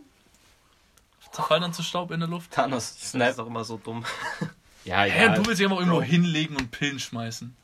zerfall 1.32 1.60
dann 1.60 1.74
zu 1.74 1.84
Staub 1.84 2.12
in 2.12 2.20
der 2.20 2.30
Luft. 2.30 2.52
Thanos 2.52 2.98
Das 2.98 3.12
Snap. 3.12 3.30
ist 3.30 3.40
doch 3.40 3.48
immer 3.48 3.64
so 3.64 3.78
dumm. 3.78 4.06
Ja, 4.86 5.04
Hä, 5.04 5.26
ja. 5.26 5.36
du 5.36 5.46
willst 5.46 5.60
dich 5.60 5.66
einfach 5.68 5.80
irgendwo 5.80 5.98
Bro. 6.00 6.06
hinlegen 6.06 6.56
und 6.58 6.72
Pillen 6.72 7.00
schmeißen. 7.00 7.56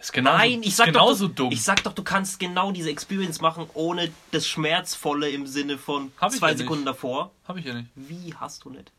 Ist 0.00 0.12
genauso, 0.12 0.38
Nein, 0.38 0.60
ich 0.62 0.68
ist 0.68 0.76
sag 0.76 0.86
genauso 0.86 1.26
doch, 1.28 1.34
dumm. 1.34 1.52
Ich 1.52 1.62
sag 1.64 1.82
doch, 1.82 1.92
du 1.92 2.04
kannst 2.04 2.38
genau 2.38 2.70
diese 2.70 2.88
Experience 2.90 3.40
machen, 3.40 3.68
ohne 3.74 4.12
das 4.30 4.46
Schmerzvolle 4.46 5.28
im 5.30 5.46
Sinne 5.46 5.76
von 5.78 6.12
Hab 6.20 6.32
ich 6.32 6.38
zwei 6.38 6.48
ja 6.48 6.52
nicht. 6.52 6.58
Sekunden 6.60 6.84
davor. 6.84 7.32
Hab 7.46 7.56
ich 7.56 7.64
ja 7.64 7.74
nicht. 7.74 7.88
Wie 7.96 8.32
hast 8.38 8.64
du 8.64 8.70
nicht? 8.70 8.92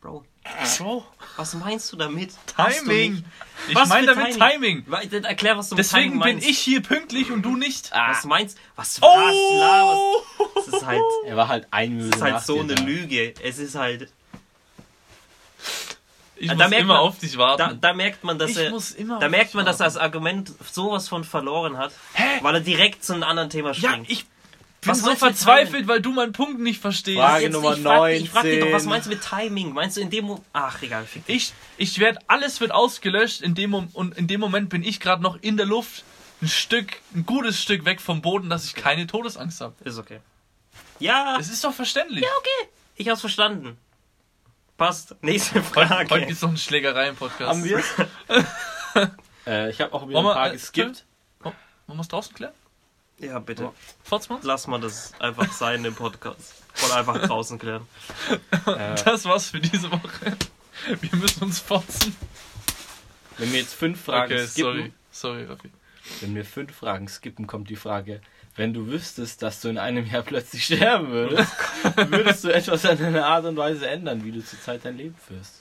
Bro, 0.00 0.24
Bro, 0.78 1.04
was 1.36 1.52
meinst 1.54 1.92
du 1.92 1.96
damit? 1.96 2.30
Du 2.46 2.62
Timing. 2.62 3.12
nicht. 3.12 3.24
Ich 3.68 3.74
Was 3.74 3.88
meine 3.90 4.06
damit 4.06 4.32
Timing? 4.38 4.84
Timing. 4.86 5.22
Erklär, 5.24 5.58
was 5.58 5.68
du 5.68 5.74
mit 5.76 5.84
Deswegen 5.84 6.04
Timing 6.12 6.22
bin 6.22 6.34
meinst. 6.36 6.48
ich 6.48 6.58
hier 6.58 6.80
pünktlich 6.82 7.30
und 7.30 7.42
du 7.42 7.54
nicht. 7.56 7.90
Was 7.92 8.24
meinst 8.24 8.56
Was, 8.76 9.00
was 9.02 9.10
laberst 9.12 9.36
Oh! 10.38 10.46
Das 10.54 10.68
ist 10.68 10.86
halt, 10.86 11.02
Er 11.26 11.36
war 11.36 11.48
halt 11.48 11.68
ein 11.70 11.96
Minute 11.98 12.10
das 12.12 12.18
ist 12.18 12.22
halt 12.32 12.42
so 12.46 12.60
eine 12.60 12.74
da. 12.74 12.82
Lüge. 12.82 13.34
Es 13.42 13.58
ist 13.58 13.74
halt. 13.74 14.10
Ich 16.42 16.48
Da 16.48 16.54
muss 16.54 16.68
merkt 16.70 16.82
immer 16.82 16.94
man- 16.94 17.02
auf 17.02 17.18
dich 17.18 17.36
warten. 17.36 17.58
Da, 17.80 17.88
da 17.88 17.92
merkt 17.92 18.24
man, 18.24 18.38
dass 18.38 18.50
Ich 18.52 18.56
er. 18.56 18.70
muss 18.70 18.92
immer 18.92 19.18
Da 19.18 19.28
merkt 19.28 19.54
man, 19.54 19.66
dass 19.66 19.78
er 19.80 19.84
das 19.84 19.96
Argument 19.98 20.50
sowas 20.72 21.06
von 21.06 21.22
verloren 21.22 21.76
hat, 21.76 21.92
Hä? 22.14 22.38
weil 22.40 22.54
er 22.54 22.60
direkt 22.62 23.04
zu 23.04 23.12
einem 23.12 23.24
anderen 23.24 23.50
Thema 23.50 23.72
Ja, 23.72 23.90
springt. 23.90 24.08
ich 24.10 24.24
bin 24.80 24.90
Was 24.92 25.02
so 25.02 25.14
verzweifelt, 25.14 25.86
weil 25.86 26.00
du 26.00 26.12
meinen 26.12 26.32
Punkt 26.32 26.58
nicht 26.58 26.80
verstehst. 26.80 27.18
Frage 27.18 27.44
Jetzt, 27.44 27.52
Nummer 27.52 27.76
ich 27.76 27.82
frag, 27.82 28.08
dich- 28.08 28.22
ich 28.22 28.30
frag 28.30 28.42
dich 28.44 28.52
doch, 28.60 28.66
19. 28.70 28.72
was 28.74 28.84
meinst 28.86 29.06
du 29.06 29.10
mit 29.10 29.20
Timing? 29.22 29.72
Meinst 29.74 29.96
du 29.98 30.00
in 30.00 30.08
dem 30.08 30.24
Mo 30.24 30.42
Ach, 30.54 30.80
egal, 30.80 31.04
fick 31.04 31.26
dich. 31.26 31.52
Ich, 31.76 31.90
ich 31.92 31.98
werde, 31.98 32.18
alles 32.26 32.58
wird 32.62 32.72
ausgelöscht 32.72 33.42
in 33.42 33.54
dem, 33.54 33.74
und 33.74 34.16
in 34.16 34.26
dem 34.26 34.40
Moment 34.40 34.70
bin 34.70 34.82
ich 34.82 34.98
gerade 34.98 35.22
noch 35.22 35.36
in 35.42 35.58
der 35.58 35.66
Luft, 35.66 36.04
ein 36.40 36.48
Stück, 36.48 37.02
ein 37.14 37.26
gutes 37.26 37.60
Stück 37.60 37.84
weg 37.84 38.00
vom 38.00 38.22
Boden, 38.22 38.48
dass 38.48 38.64
ich 38.64 38.74
keine 38.74 39.06
Todesangst 39.06 39.60
habe. 39.60 39.74
Ist 39.84 39.98
okay. 39.98 40.20
Ja, 40.98 41.36
Es 41.38 41.50
ist 41.50 41.62
doch 41.62 41.74
verständlich. 41.74 42.24
okay. 42.38 42.70
Ich 42.96 43.10
hab's 43.10 43.20
verstanden. 43.20 43.76
Passt. 44.80 45.14
Nächste 45.22 45.62
Frage. 45.62 46.08
heute 46.08 46.24
gibt's 46.24 46.40
noch 46.40 46.48
eine 46.48 46.56
Schlägerei 46.56 47.08
im 47.08 47.14
Podcast. 47.16 47.50
Haben 47.50 47.64
wir 47.64 47.82
äh, 49.46 49.68
Ich 49.68 49.78
habe 49.78 49.92
auch 49.92 50.08
wieder 50.08 50.14
Wollen 50.14 50.28
ein 50.28 50.32
paar 50.32 50.48
äh, 50.48 50.52
geskippt. 50.52 51.04
Wollen 51.42 51.54
wir 51.86 52.00
es 52.00 52.08
draußen 52.08 52.34
klären? 52.34 52.54
Ja, 53.18 53.38
bitte. 53.40 53.72
Fotzmann? 54.04 54.38
Lass 54.42 54.68
mal 54.68 54.80
das 54.80 55.12
einfach 55.20 55.52
sein 55.52 55.84
im 55.84 55.94
Podcast. 55.94 56.54
Und 56.82 56.92
einfach 56.92 57.20
draußen 57.20 57.58
klären. 57.58 57.86
Äh, 58.30 58.94
Das 59.04 59.26
war's 59.26 59.50
für 59.50 59.60
diese 59.60 59.92
Woche. 59.92 60.34
Wir 60.98 61.18
müssen 61.18 61.44
uns 61.44 61.58
fotzen. 61.58 62.16
wenn 63.36 63.52
wir 63.52 63.58
jetzt 63.60 63.74
fünf 63.74 64.02
Fragen 64.02 64.32
Okay, 64.32 64.46
skippen, 64.46 64.92
sorry. 65.10 65.42
Sorry, 65.42 65.44
Raffi. 65.44 65.70
wenn 66.22 66.34
wir 66.34 66.46
fünf 66.46 66.74
Fragen 66.74 67.06
skippen, 67.06 67.46
kommt 67.46 67.68
die 67.68 67.76
Frage, 67.76 68.22
wenn 68.56 68.72
du 68.74 68.86
wüsstest, 68.88 69.42
dass 69.42 69.60
du 69.60 69.68
in 69.68 69.78
einem 69.78 70.06
Jahr 70.06 70.22
plötzlich 70.26 70.64
sterben 70.64 71.08
würdest, 71.10 71.52
würdest 72.08 72.44
du 72.44 72.48
etwas 72.52 72.84
an 72.84 72.98
deiner 72.98 73.26
Art 73.26 73.44
und 73.44 73.56
Weise 73.56 73.88
ändern, 73.88 74.24
wie 74.24 74.32
du 74.32 74.44
zurzeit 74.44 74.84
dein 74.84 74.96
Leben 74.96 75.14
führst? 75.26 75.60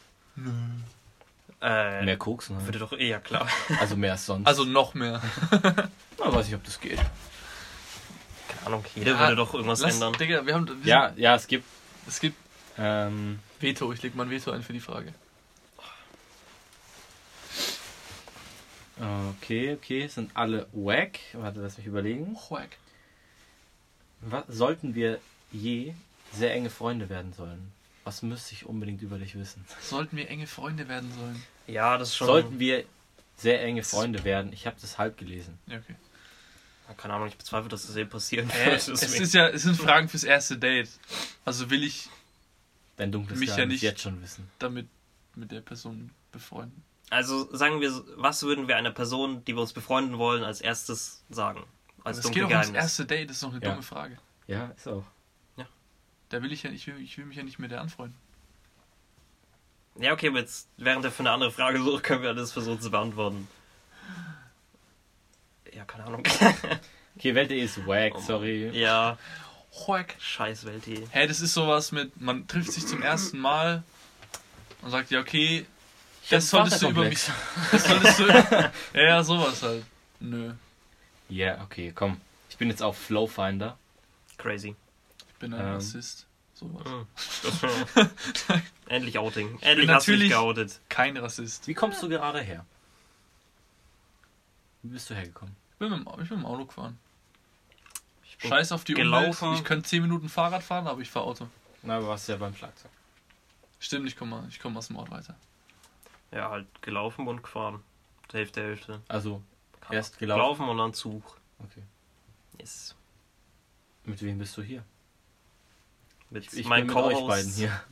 Äh, 1.61 2.03
Mehr 2.05 2.17
koksen 2.17 2.55
halt. 2.55 2.65
würde 2.67 2.79
doch 2.79 2.93
eher 2.93 3.19
klar. 3.19 3.47
Also 3.81 3.97
mehr 3.97 4.13
als 4.13 4.25
sonst. 4.25 4.47
Also 4.47 4.63
noch 4.63 4.93
mehr. 4.93 5.21
Na, 6.17 6.33
weiß 6.33 6.47
ich, 6.47 6.55
ob 6.55 6.63
das 6.63 6.79
geht. 6.79 6.97
Keine 8.47 8.65
Ahnung, 8.67 8.85
jeder 8.95 9.11
Ja, 9.11 9.19
würde 9.19 9.35
doch 9.35 9.53
irgendwas 9.53 9.81
Lass, 9.81 9.95
ändern. 9.95 10.13
Digga, 10.13 10.45
wir 10.45 10.53
haben. 10.53 10.67
Wir 10.83 10.89
Ja, 10.89 11.11
ja, 11.17 11.35
es 11.35 11.47
gibt. 11.47 11.65
Es 12.07 12.19
gibt 12.21 12.37
Ähm, 12.77 13.39
Veto. 13.59 13.91
Ich 13.91 14.01
leg 14.01 14.15
mal 14.15 14.23
ein 14.23 14.29
Veto 14.29 14.51
ein 14.51 14.63
für 14.63 14.71
die 14.71 14.79
Frage. 14.79 15.13
Okay, 18.99 19.73
okay, 19.73 20.07
sind 20.07 20.31
alle 20.35 20.67
wack. 20.73 21.19
Warte, 21.33 21.61
lass 21.61 21.77
mich 21.77 21.87
überlegen. 21.87 22.35
Quack. 22.35 22.77
Was, 24.21 24.43
sollten 24.47 24.95
wir 24.95 25.19
je 25.51 25.93
sehr 26.33 26.53
enge 26.53 26.69
Freunde 26.69 27.09
werden 27.09 27.33
sollen? 27.33 27.71
Was 28.03 28.21
müsste 28.21 28.53
ich 28.53 28.65
unbedingt 28.65 29.01
über 29.01 29.17
dich 29.17 29.35
wissen? 29.35 29.63
Sollten 29.81 30.17
wir 30.17 30.29
enge 30.29 30.47
Freunde 30.47 30.87
werden 30.87 31.11
sollen? 31.13 31.41
Ja, 31.67 31.97
das 31.97 32.09
ist 32.09 32.15
schon. 32.17 32.27
Sollten 32.27 32.59
wir 32.59 32.83
sehr 33.37 33.63
enge 33.63 33.83
Freunde 33.83 34.23
werden? 34.23 34.51
Ich 34.51 34.65
habe 34.67 34.75
das 34.81 34.97
halb 34.97 35.17
gelesen. 35.17 35.57
Ja, 35.67 35.77
okay. 35.77 35.95
Keine 36.97 37.13
Ahnung, 37.13 37.27
ich 37.27 37.37
bezweifle, 37.37 37.69
dass 37.69 37.85
das 37.85 37.95
je 37.95 38.05
passieren 38.05 38.49
Äh, 38.49 38.65
wird. 38.71 38.87
es 38.87 38.89
ist 39.19 39.33
ja, 39.35 39.47
es 39.47 39.61
sind 39.61 39.77
Fragen 39.77 40.09
fürs 40.09 40.23
erste 40.23 40.57
Date. 40.57 40.89
Also 41.45 41.69
will 41.69 41.83
ich 41.83 42.09
Dein 42.97 43.11
dunkles 43.11 43.39
Mich 43.39 43.49
ja 43.49 43.55
Geheimnis 43.57 43.75
nicht. 43.75 43.83
jetzt 43.83 44.01
schon 44.01 44.21
wissen. 44.23 44.49
damit 44.59 44.87
mit 45.35 45.51
der 45.51 45.61
Person 45.61 46.09
befreunden. 46.31 46.83
Also 47.09 47.53
sagen 47.55 47.81
wir, 47.81 47.91
was 48.17 48.43
würden 48.43 48.67
wir 48.67 48.77
einer 48.77 48.91
Person, 48.91 49.43
die 49.45 49.55
wir 49.55 49.61
uns 49.61 49.73
befreunden 49.73 50.17
wollen, 50.17 50.43
als 50.43 50.61
erstes 50.61 51.23
sagen? 51.29 51.63
Als 52.03 52.17
Es 52.17 52.23
dunkle 52.23 52.47
geht 52.47 52.55
auch 52.55 52.61
ums 52.61 52.75
erste 52.75 53.05
Date, 53.05 53.29
das 53.29 53.37
ist 53.37 53.43
noch 53.43 53.51
eine 53.53 53.61
Ja. 53.63 53.69
dumme 53.71 53.83
Frage. 53.83 54.17
Ja, 54.47 54.67
ist 54.67 54.87
auch. 54.87 55.03
Da 56.31 56.43
will 56.43 56.51
ich 56.51 56.61
ja, 56.61 56.69
ich 56.69 56.85
will, 56.85 57.01
ich 57.01 57.17
will 57.17 57.25
mich 57.25 57.37
ja 57.37 57.43
nicht 57.43 57.57
mit 57.57 57.71
der 57.71 57.81
anfreunden. 57.81 58.15
Ja, 59.99 60.13
okay, 60.13 60.27
aber 60.29 60.37
jetzt, 60.41 60.67
während 60.77 61.03
er 61.03 61.09
für 61.11 61.21
eine 61.21 61.31
andere 61.31 61.51
Frage 61.51 61.81
sucht, 61.81 62.03
können 62.03 62.21
wir 62.21 62.35
das 62.35 62.51
versuchen 62.51 62.79
zu 62.79 62.91
beantworten. 62.91 63.47
Ja, 65.73 65.85
keine 65.85 66.05
Ahnung. 66.05 66.23
Okay, 67.17 67.33
Welt.de 67.35 67.59
ist 67.59 67.85
wack, 67.87 68.13
Oh 68.15 68.19
sorry. 68.21 68.69
ja, 68.79 69.17
Quack. 69.83 70.15
scheiß 70.19 70.65
Welti. 70.65 71.05
Hä, 71.11 71.27
das 71.27 71.41
ist 71.41 71.53
sowas 71.55 71.91
mit, 71.91 72.21
man 72.21 72.47
trifft 72.47 72.71
sich 72.71 72.85
zum 72.87 73.01
ersten 73.01 73.39
Mal 73.39 73.83
und 74.83 74.91
sagt, 74.91 75.09
ja, 75.11 75.19
okay, 75.19 75.65
das 76.29 76.49
solltest 76.49 76.81
du 76.81 76.89
über 76.89 77.03
mich. 77.05 77.19
Vaterkomplex. 77.19 77.71
Das 77.71 77.83
solltest 77.87 78.19
du. 78.19 78.97
ja, 78.97 79.03
ja, 79.03 79.23
sowas 79.23 79.61
halt. 79.63 79.83
Nö. 80.19 80.53
Ja, 81.29 81.53
yeah, 81.53 81.63
okay, 81.63 81.91
komm. 81.93 82.19
Ich 82.49 82.57
bin 82.57 82.69
jetzt 82.69 82.81
auf 82.81 82.97
Flowfinder. 82.97 83.77
Crazy. 84.37 84.75
Ich 85.27 85.35
bin 85.35 85.53
ein 85.53 85.59
Ähm. 85.61 85.73
Rassist. 85.75 86.25
Sowas. 86.53 86.85
Hm. 86.85 88.09
Endlich 88.87 89.17
Outing. 89.17 89.57
Endlich 89.61 89.89
hast 89.89 90.07
du 90.07 90.11
dich 90.11 90.19
natürlich- 90.29 90.29
geoutet. 90.31 90.79
Kein 90.89 91.15
Rassist. 91.17 91.67
Wie 91.67 91.73
kommst 91.73 92.01
du 92.03 92.09
gerade 92.09 92.41
her? 92.41 92.65
Wie 94.83 94.89
bist 94.89 95.09
du 95.09 95.13
hergekommen? 95.15 95.55
Ich 95.73 95.77
bin 95.79 95.89
mit, 95.91 95.99
dem- 95.99 96.07
ich 96.21 96.29
bin 96.29 96.37
mit 96.39 96.45
dem 96.45 96.45
Auto 96.45 96.65
gefahren. 96.65 96.97
Ich 98.23 98.37
bin 98.37 98.49
Scheiß 98.49 98.71
auf 98.71 98.83
die 98.83 98.93
gelaufen. 98.93 99.45
Umwelt. 99.45 99.59
Ich 99.61 99.65
könnte 99.65 99.87
10 99.87 100.01
Minuten 100.01 100.29
Fahrrad 100.29 100.63
fahren, 100.63 100.87
aber 100.87 101.01
ich 101.01 101.09
fahre 101.09 101.25
Auto. 101.27 101.47
Na, 101.83 101.97
aber 101.97 102.07
warst 102.07 102.27
ja 102.27 102.35
beim 102.37 102.55
Schlagzeug. 102.55 102.91
Stimmt, 103.79 104.07
ich 104.07 104.17
komme 104.17 104.45
ich 104.49 104.59
komm 104.59 104.75
aus 104.75 104.87
dem 104.87 104.97
Ort 104.97 105.11
weiter. 105.11 105.35
Ja, 106.31 106.49
halt 106.49 106.67
gelaufen 106.81 107.27
und 107.27 107.41
gefahren. 107.43 107.81
Hälfte, 108.31 108.61
Hälfte. 108.61 109.01
Also, 109.07 109.41
erst 109.89 110.19
gelaufen. 110.19 110.41
Gelaufen 110.41 110.69
und 110.69 110.77
dann 110.77 110.93
Zug. 110.93 111.37
Okay. 111.59 111.81
Yes. 112.59 112.95
Mit 114.05 114.21
wem 114.21 114.37
bist 114.37 114.55
du 114.57 114.61
hier? 114.61 114.83
Mit 116.29 116.53
Ich 116.53 116.67
meinem 116.67 116.87
bin 116.87 116.95
mit 116.95 117.03
euch 117.05 117.27
beiden 117.27 117.51
hier. 117.51 117.83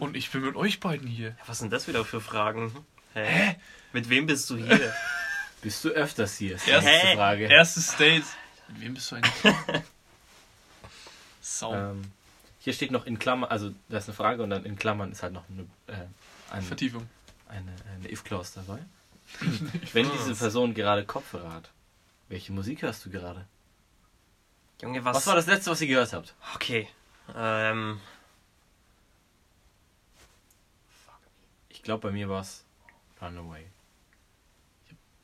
Und 0.00 0.16
ich 0.16 0.30
bin 0.30 0.42
mit 0.42 0.56
euch 0.56 0.80
beiden 0.80 1.06
hier. 1.06 1.28
Ja, 1.28 1.36
was 1.46 1.60
sind 1.60 1.72
das 1.72 1.86
wieder 1.86 2.04
für 2.04 2.20
Fragen? 2.20 2.72
Hä? 3.12 3.56
Mit 3.92 4.08
wem 4.08 4.26
bist 4.26 4.50
du 4.50 4.56
hier? 4.56 4.92
Bist 5.62 5.82
du 5.82 5.88
öfters 5.88 6.36
hier? 6.36 6.56
Ist 6.56 6.66
die 6.66 6.72
Erst- 6.72 6.84
nächste 6.86 7.06
Hä? 7.06 7.16
Frage. 7.16 7.44
Erstes 7.46 7.96
Date. 7.96 8.24
Mit 8.68 8.80
wem 8.82 8.94
bist 8.94 9.10
du 9.10 9.16
eigentlich? 9.16 9.54
Sau. 11.40 11.74
Ähm, 11.74 12.02
hier 12.58 12.72
steht 12.74 12.90
noch 12.90 13.06
in 13.06 13.18
Klammern, 13.18 13.50
also 13.50 13.72
da 13.88 13.96
ist 13.96 14.08
eine 14.08 14.14
Frage 14.14 14.42
und 14.42 14.50
dann 14.50 14.64
in 14.64 14.76
Klammern 14.76 15.10
ist 15.12 15.22
halt 15.22 15.32
noch 15.32 15.44
eine, 15.48 15.62
äh, 15.86 16.04
eine, 16.50 16.62
Vertiefung. 16.62 17.08
Eine, 17.54 17.74
eine 17.94 18.10
If-Clause 18.10 18.62
dabei. 18.64 18.80
Wenn 19.92 20.10
diese 20.12 20.34
Person 20.34 20.74
gerade 20.74 21.04
Kopfhörer 21.04 21.52
hat, 21.52 21.70
welche 22.28 22.52
Musik 22.52 22.82
hörst 22.82 23.04
du 23.06 23.10
gerade? 23.10 23.46
Junge, 24.82 25.04
Was, 25.04 25.16
was? 25.16 25.26
war 25.28 25.36
das 25.36 25.46
letzte, 25.46 25.70
was 25.70 25.80
ihr 25.80 25.88
gehört 25.88 26.12
habt? 26.12 26.34
Okay. 26.54 26.88
Ähm, 27.34 28.00
Ich 31.68 31.82
glaube, 31.82 32.08
bei 32.08 32.12
mir 32.12 32.30
war 32.30 32.40
es 32.40 32.64
Runaway. 33.20 33.66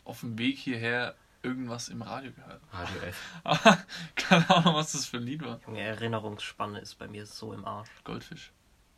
Auf 0.04 0.20
dem 0.20 0.36
Weg 0.36 0.58
hierher 0.58 1.14
irgendwas 1.42 1.88
im 1.88 2.02
Radio 2.02 2.32
gehört. 2.32 2.60
Radio 2.72 3.00
F. 3.00 3.34
Keine 4.16 4.50
Ahnung, 4.50 4.74
was 4.74 4.92
das 4.92 5.06
für 5.06 5.16
ein 5.16 5.22
Lied 5.22 5.42
war. 5.42 5.58
Junge, 5.66 5.80
Erinnerungsspanne 5.80 6.80
ist 6.80 6.96
bei 6.98 7.08
mir 7.08 7.24
so 7.24 7.54
im 7.54 7.64
Arsch. 7.64 7.88
Goldfisch. 8.04 8.52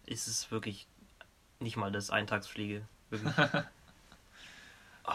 Ist 0.06 0.26
es 0.26 0.50
wirklich 0.50 0.88
nicht 1.60 1.76
mal 1.76 1.92
das 1.92 2.10
Eintagsfliege. 2.10 2.84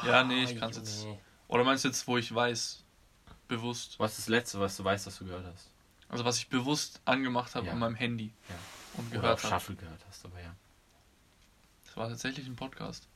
Ja, 0.06 0.24
nee, 0.24 0.44
ich 0.44 0.58
Ah, 0.58 0.60
kann's 0.60 0.78
jetzt. 0.78 1.04
Junge. 1.04 1.20
Oder 1.48 1.64
meinst 1.64 1.84
du 1.86 1.88
jetzt, 1.88 2.06
wo 2.08 2.18
ich 2.18 2.34
weiß, 2.34 2.84
bewusst? 3.48 4.00
Was 4.00 4.12
ist 4.12 4.20
das 4.20 4.28
letzte, 4.28 4.60
was 4.60 4.76
du 4.78 4.84
weißt, 4.84 5.08
was 5.08 5.18
du 5.18 5.26
gehört 5.26 5.46
hast? 5.46 5.70
Also 6.10 6.26
was 6.26 6.38
ich 6.38 6.50
bewusst 6.50 7.02
angemacht 7.06 7.56
habe 7.56 7.68
Ja. 7.68 7.72
an 7.74 7.80
meinem 7.80 7.96
Handy 7.96 8.34
Ja. 8.50 8.56
und 8.96 9.08
Oder 9.12 9.16
gehört 9.22 9.34
auf 9.36 9.44
habe. 9.46 9.62
Shuffle 9.62 9.76
gehört 9.76 10.02
hast, 10.08 10.26
aber 10.26 10.40
ja. 10.42 10.54
Das 11.86 11.96
war 11.98 12.10
tatsächlich 12.10 12.46
ein 12.48 12.56
Podcast. 12.56 13.08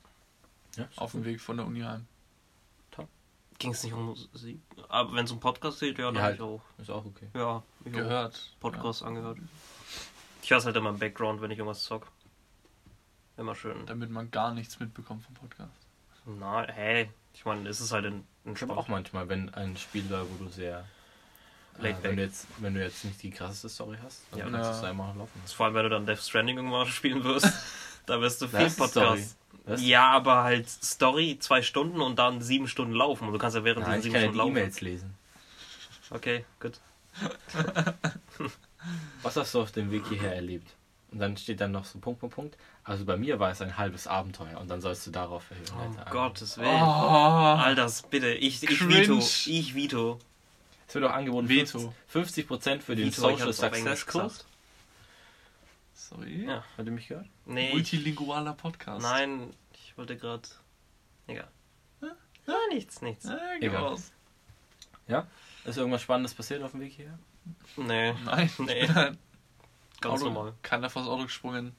ja 0.77 0.87
Auf 0.95 1.11
dem 1.11 1.25
Weg 1.25 1.41
von 1.41 1.57
der 1.57 1.65
Uni 1.65 1.81
heim. 1.81 2.07
Ging 3.59 3.73
es 3.73 3.83
nicht 3.83 3.93
um 3.93 4.05
Musik? 4.07 4.59
Aber 4.89 5.13
wenn 5.13 5.25
es 5.25 5.31
um 5.31 5.39
Podcast 5.39 5.79
geht, 5.81 5.99
ja, 5.99 6.05
dann 6.05 6.15
Ja, 6.15 6.21
halt. 6.23 6.35
ich 6.37 6.41
auch. 6.41 6.61
Ist 6.79 6.89
auch 6.89 7.05
okay. 7.05 7.27
Ja, 7.35 7.61
ich 7.85 7.91
auch 7.93 7.97
Gehört. 7.97 8.55
Podcast 8.59 9.03
angehört. 9.03 9.37
Ich 10.41 10.49
höre 10.49 10.63
halt 10.63 10.75
immer 10.75 10.89
im 10.89 10.97
Background, 10.97 11.41
wenn 11.41 11.51
ich 11.51 11.59
irgendwas 11.59 11.83
zock. 11.83 12.07
Immer 13.41 13.55
schön. 13.55 13.75
Ja, 13.79 13.85
damit 13.87 14.11
man 14.11 14.29
gar 14.29 14.53
nichts 14.53 14.79
mitbekommt 14.79 15.23
vom 15.23 15.33
Podcast. 15.33 15.71
Na, 16.25 16.63
hey, 16.67 17.09
ich 17.33 17.43
meine, 17.43 17.67
es 17.67 17.81
ist 17.81 17.91
halt 17.91 18.05
ein, 18.05 18.23
ein 18.45 18.53
Ich 18.53 18.61
habe 18.61 18.77
auch 18.77 18.87
manchmal, 18.87 19.27
wenn 19.29 19.51
ein 19.55 19.75
Spiel 19.77 20.03
da, 20.03 20.23
wo 20.29 20.35
du 20.43 20.47
sehr. 20.49 20.85
Äh, 21.81 21.95
wenn, 22.03 22.17
du 22.17 22.21
jetzt, 22.21 22.45
wenn 22.57 22.75
du 22.75 22.83
jetzt 22.83 23.03
nicht 23.03 23.21
die 23.23 23.31
krasseste 23.31 23.67
Story 23.67 23.97
hast, 24.03 24.21
dann 24.29 24.39
Ja. 24.39 24.45
kannst 24.45 24.69
du 24.69 24.73
Ja. 24.73 24.77
es 24.77 24.83
einmal 24.83 25.17
laufen. 25.17 25.41
Vor 25.47 25.65
allem, 25.65 25.75
wenn 25.75 25.83
du 25.83 25.89
dann 25.89 26.05
Death 26.05 26.19
Stranding 26.19 26.57
irgendwann 26.57 26.85
spielen 26.87 27.23
wirst, 27.23 27.51
da 28.05 28.21
wirst 28.21 28.43
du 28.43 28.47
viel. 28.47 28.69
Podcast. 28.69 29.37
Ja, 29.77 30.11
aber 30.11 30.43
halt 30.43 30.69
Story 30.69 31.37
zwei 31.39 31.63
Stunden 31.63 31.99
und 31.99 32.19
dann 32.19 32.41
sieben 32.41 32.67
Stunden 32.67 32.93
laufen. 32.93 33.25
Und 33.25 33.33
du 33.33 33.39
kannst 33.39 33.57
ja 33.57 33.63
während 33.63 33.87
Nein, 33.87 33.95
diesen 33.99 33.99
ich 33.99 34.03
sieben 34.03 34.15
ja 34.15 34.21
Stunden 34.21 34.33
die 34.33 34.37
laufen. 34.37 34.51
E-Mails 34.51 34.81
lesen. 34.81 35.15
Okay, 36.11 36.45
gut. 36.59 36.79
Was 39.23 39.35
hast 39.35 39.55
du 39.55 39.61
auf 39.61 39.71
dem 39.71 39.89
Weg 39.89 40.05
hierher 40.07 40.35
erlebt? 40.35 40.75
Und 41.11 41.19
dann 41.19 41.35
steht 41.35 41.59
dann 41.59 41.71
noch 41.71 41.83
so 41.83 41.99
Punkt, 41.99 42.21
Punkt, 42.21 42.35
Punkt. 42.35 42.57
Also 42.83 43.03
bei 43.05 43.17
mir 43.17 43.39
war 43.39 43.51
es 43.51 43.61
ein 43.61 43.77
halbes 43.77 44.07
Abenteuer 44.07 44.59
und 44.59 44.69
dann 44.69 44.79
sollst 44.79 45.05
du 45.05 45.11
darauf 45.11 45.51
erhöhen. 45.51 45.65
Oh 45.75 45.99
Alter. 45.99 46.11
Gottes 46.11 46.57
Willen. 46.57 46.69
Oh, 46.69 46.73
Alters, 46.73 48.03
bitte. 48.03 48.33
Ich, 48.33 48.63
ich 48.63 48.79
Cringe. 48.79 48.95
veto. 48.95 49.17
Ich 49.19 49.75
veto. 49.75 50.19
Es 50.87 50.95
wird 50.95 51.05
auch 51.05 51.11
angeboten 51.11 51.49
Veto. 51.49 51.93
50%, 52.13 52.45
50 52.45 52.83
für 52.83 52.95
den 52.95 53.07
Veto, 53.07 53.21
Social 53.21 53.53
Success 53.53 54.05
Kurs. 54.05 54.45
sorry. 55.93 56.45
Ja. 56.45 56.63
Hat 56.77 56.85
ihr 56.85 56.91
mich 56.91 57.07
gehört? 57.07 57.27
Nee, 57.45 57.71
Multilingualer 57.71 58.53
Podcast. 58.53 59.01
nein, 59.01 59.51
ich 59.73 59.97
wollte 59.97 60.17
gerade... 60.17 60.47
Egal. 61.27 61.47
Nein, 62.01 62.55
nichts, 62.73 63.01
nichts. 63.01 63.25
Äh, 63.25 63.37
geh 63.59 63.67
Egal. 63.67 63.83
raus. 63.83 64.11
Ist 65.63 65.77
irgendwas 65.77 66.01
Spannendes 66.01 66.33
passiert 66.33 66.63
auf 66.63 66.71
dem 66.71 66.81
Weg 66.81 66.93
hierher? 66.93 67.19
Nee, 67.77 68.13
Nein. 68.25 68.49
Nee. 68.59 68.87
ganz 70.01 70.21
Auto, 70.21 70.31
normal. 70.31 70.53
Keiner 70.63 70.89
vors 70.89 71.07
Auto 71.07 71.23
gesprungen. 71.23 71.75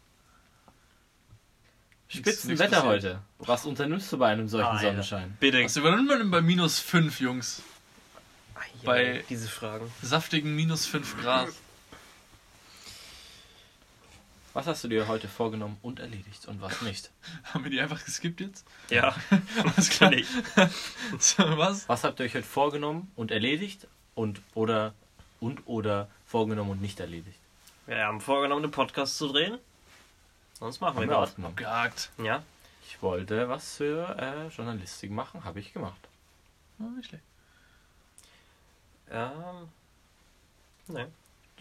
Spitzenwetter 2.08 2.82
heute. 2.85 3.20
Was 3.38 3.64
unternimmst 3.64 4.12
du 4.12 4.18
bei 4.18 4.28
einem 4.28 4.46
solchen 4.48 4.66
Alter. 4.66 4.82
Sonnenschein? 4.88 5.37
Bitte. 5.40 5.64
Was 5.64 5.76
übernimmt 5.76 6.08
man 6.08 6.18
denn 6.18 6.30
bei 6.30 6.42
minus 6.42 6.78
5, 6.78 7.20
Jungs? 7.20 7.62
Ei, 8.54 8.61
bei- 8.85 9.12
ei, 9.20 9.24
diese 9.30 9.48
Fragen. 9.48 9.90
Saftigen 10.02 10.54
minus 10.54 10.85
5 10.87 11.20
Grad. 11.22 11.48
Was 14.52 14.66
hast 14.66 14.85
du 14.85 14.88
dir 14.88 15.08
heute 15.08 15.28
vorgenommen 15.28 15.78
und 15.80 15.98
erledigt 16.00 16.44
und 16.46 16.61
was 16.61 16.82
nicht? 16.82 17.11
Haben 17.54 17.64
wir 17.64 17.70
die 17.70 17.80
einfach 17.80 18.04
geskippt 18.04 18.42
jetzt? 18.42 18.66
Ja, 18.90 19.16
Alles 19.64 19.88
klar. 19.88 20.11
kann 20.11 20.18
ich. 20.18 20.26
So, 21.18 21.42
was? 21.56 21.88
Was 21.88 22.04
habt 22.04 22.20
ihr 22.20 22.26
euch 22.26 22.35
heute 22.35 22.46
vorgenommen 22.46 23.11
und 23.16 23.30
erledigt 23.30 23.87
und 24.14 24.42
oder 24.52 24.92
und 25.40 25.66
oder 25.66 26.08
vorgenommen 26.26 26.70
und 26.72 26.82
nicht 26.82 27.00
erledigt? 27.00 27.38
Wir 27.86 28.06
haben 28.06 28.20
vorgenommen, 28.20 28.64
einen 28.64 28.72
Podcast 28.72 29.18
zu 29.18 29.28
drehen. 29.28 29.58
Sonst 30.58 30.80
machen 30.80 30.96
wir 30.96 31.02
Haben 31.02 31.08
wir 31.10 31.16
was. 31.16 31.30
ausgenommen. 31.30 31.56
Gehakt. 31.56 32.10
Ja, 32.18 32.42
Ich 32.86 33.02
wollte 33.02 33.48
was 33.48 33.76
für 33.76 34.16
äh, 34.18 34.48
Journalistik 34.54 35.10
machen, 35.10 35.44
habe 35.44 35.58
ich 35.60 35.72
gemacht. 35.72 35.98
Ja, 36.78 36.86
nicht 36.86 37.08
schlecht. 37.08 37.24
ähm... 39.10 39.68
Nee. 40.88 41.06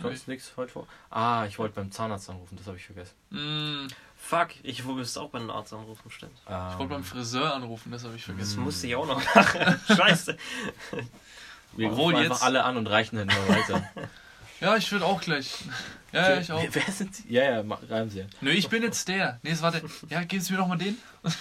Sonst 0.02 0.28
nichts 0.28 0.54
heute 0.58 0.72
vor. 0.72 0.88
Ah, 1.12 1.46
ich 1.48 1.60
wollte 1.60 1.76
beim 1.76 1.92
Zahnarzt 1.92 2.28
anrufen, 2.30 2.58
das 2.58 2.66
habe 2.66 2.78
ich 2.78 2.86
vergessen. 2.86 3.14
Mm, 3.30 3.88
Fuck, 4.18 4.50
ich 4.64 4.84
müsste 4.84 5.22
auch 5.22 5.30
bei 5.30 5.38
einem 5.40 5.52
Arzt 5.52 5.74
anrufen, 5.74 6.10
stimmt. 6.10 6.38
ich 6.46 6.50
wollte 6.50 6.88
beim 6.88 7.04
Friseur 7.04 7.54
anrufen, 7.54 7.92
das 7.92 8.04
habe 8.04 8.16
ich 8.16 8.22
Das 8.22 8.26
vergessen. 8.34 8.64
musste 8.64 8.88
ich 8.88 8.96
auch 8.96 9.06
noch 9.06 9.24
machen. 9.36 9.80
Scheiße. 9.96 10.38
Wir 11.74 11.92
Obwohl 11.92 12.14
rufen 12.14 12.24
jetzt- 12.24 12.32
einfach 12.32 12.46
alle 12.46 12.64
an 12.64 12.78
und 12.78 12.88
reichen 12.88 13.18
dann 13.18 13.30
immer 13.30 13.48
weiter. 13.50 13.84
Ja, 14.62 14.78
ich 14.78 14.90
würde 14.92 15.06
auch 15.06 15.20
gleich. 15.22 15.54
Ja, 16.14 16.30
ja, 16.32 16.42
ich 16.42 16.52
auch. 16.52 16.62
Wer, 16.70 16.92
sind 16.92 17.16
Sie? 17.16 17.24
Ja, 17.34 17.44
ja, 17.62 17.76
reimen 17.90 18.10
Sie. 18.10 18.26
Nö, 18.42 18.52
ich 18.52 18.68
bin 18.68 18.84
jetzt 18.84 19.08
der. 19.08 19.40
Nee, 19.44 19.52
es 19.52 19.62
war 19.62 19.72
der. 19.72 19.82
Ja, 20.10 20.26
geben 20.26 20.42
Sie 20.44 20.52
mir 20.52 20.58
doch 20.60 20.68
mal 20.68 20.78
den. 20.78 20.98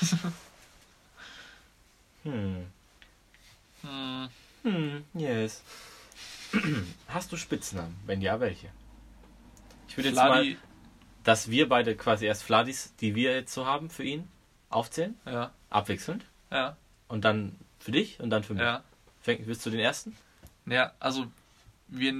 Hm. 2.22 2.66
Hm, 3.82 4.28
Hm, 4.62 5.04
yes. 5.14 5.62
Hast 7.08 7.32
du 7.32 7.36
Spitznamen? 7.36 7.96
Wenn 8.06 8.20
ja, 8.20 8.38
welche? 8.40 8.68
Ich 9.88 9.96
würde 9.96 10.10
jetzt 10.10 10.18
mal, 10.18 10.56
dass 11.24 11.50
wir 11.50 11.68
beide 11.68 11.96
quasi 11.96 12.26
erst 12.26 12.42
Fladis, 12.42 12.94
die 13.00 13.14
wir 13.14 13.32
jetzt 13.34 13.54
so 13.54 13.66
haben 13.66 13.90
für 13.90 14.04
ihn, 14.04 14.28
aufzählen, 14.68 15.14
Ja, 15.26 15.50
abwechselnd. 15.70 16.24
ja, 16.52 16.76
Und 17.08 17.24
dann 17.24 17.56
für 17.78 17.90
dich 17.92 18.20
und 18.20 18.30
dann 18.30 18.44
für 18.44 18.54
mich. 18.54 18.62
ja. 18.62 18.84
Fäng, 19.22 19.40
willst 19.46 19.64
du 19.66 19.70
den 19.70 19.80
ersten? 19.80 20.16
Ja, 20.66 20.92
also 21.00 21.26
wir 21.90 22.12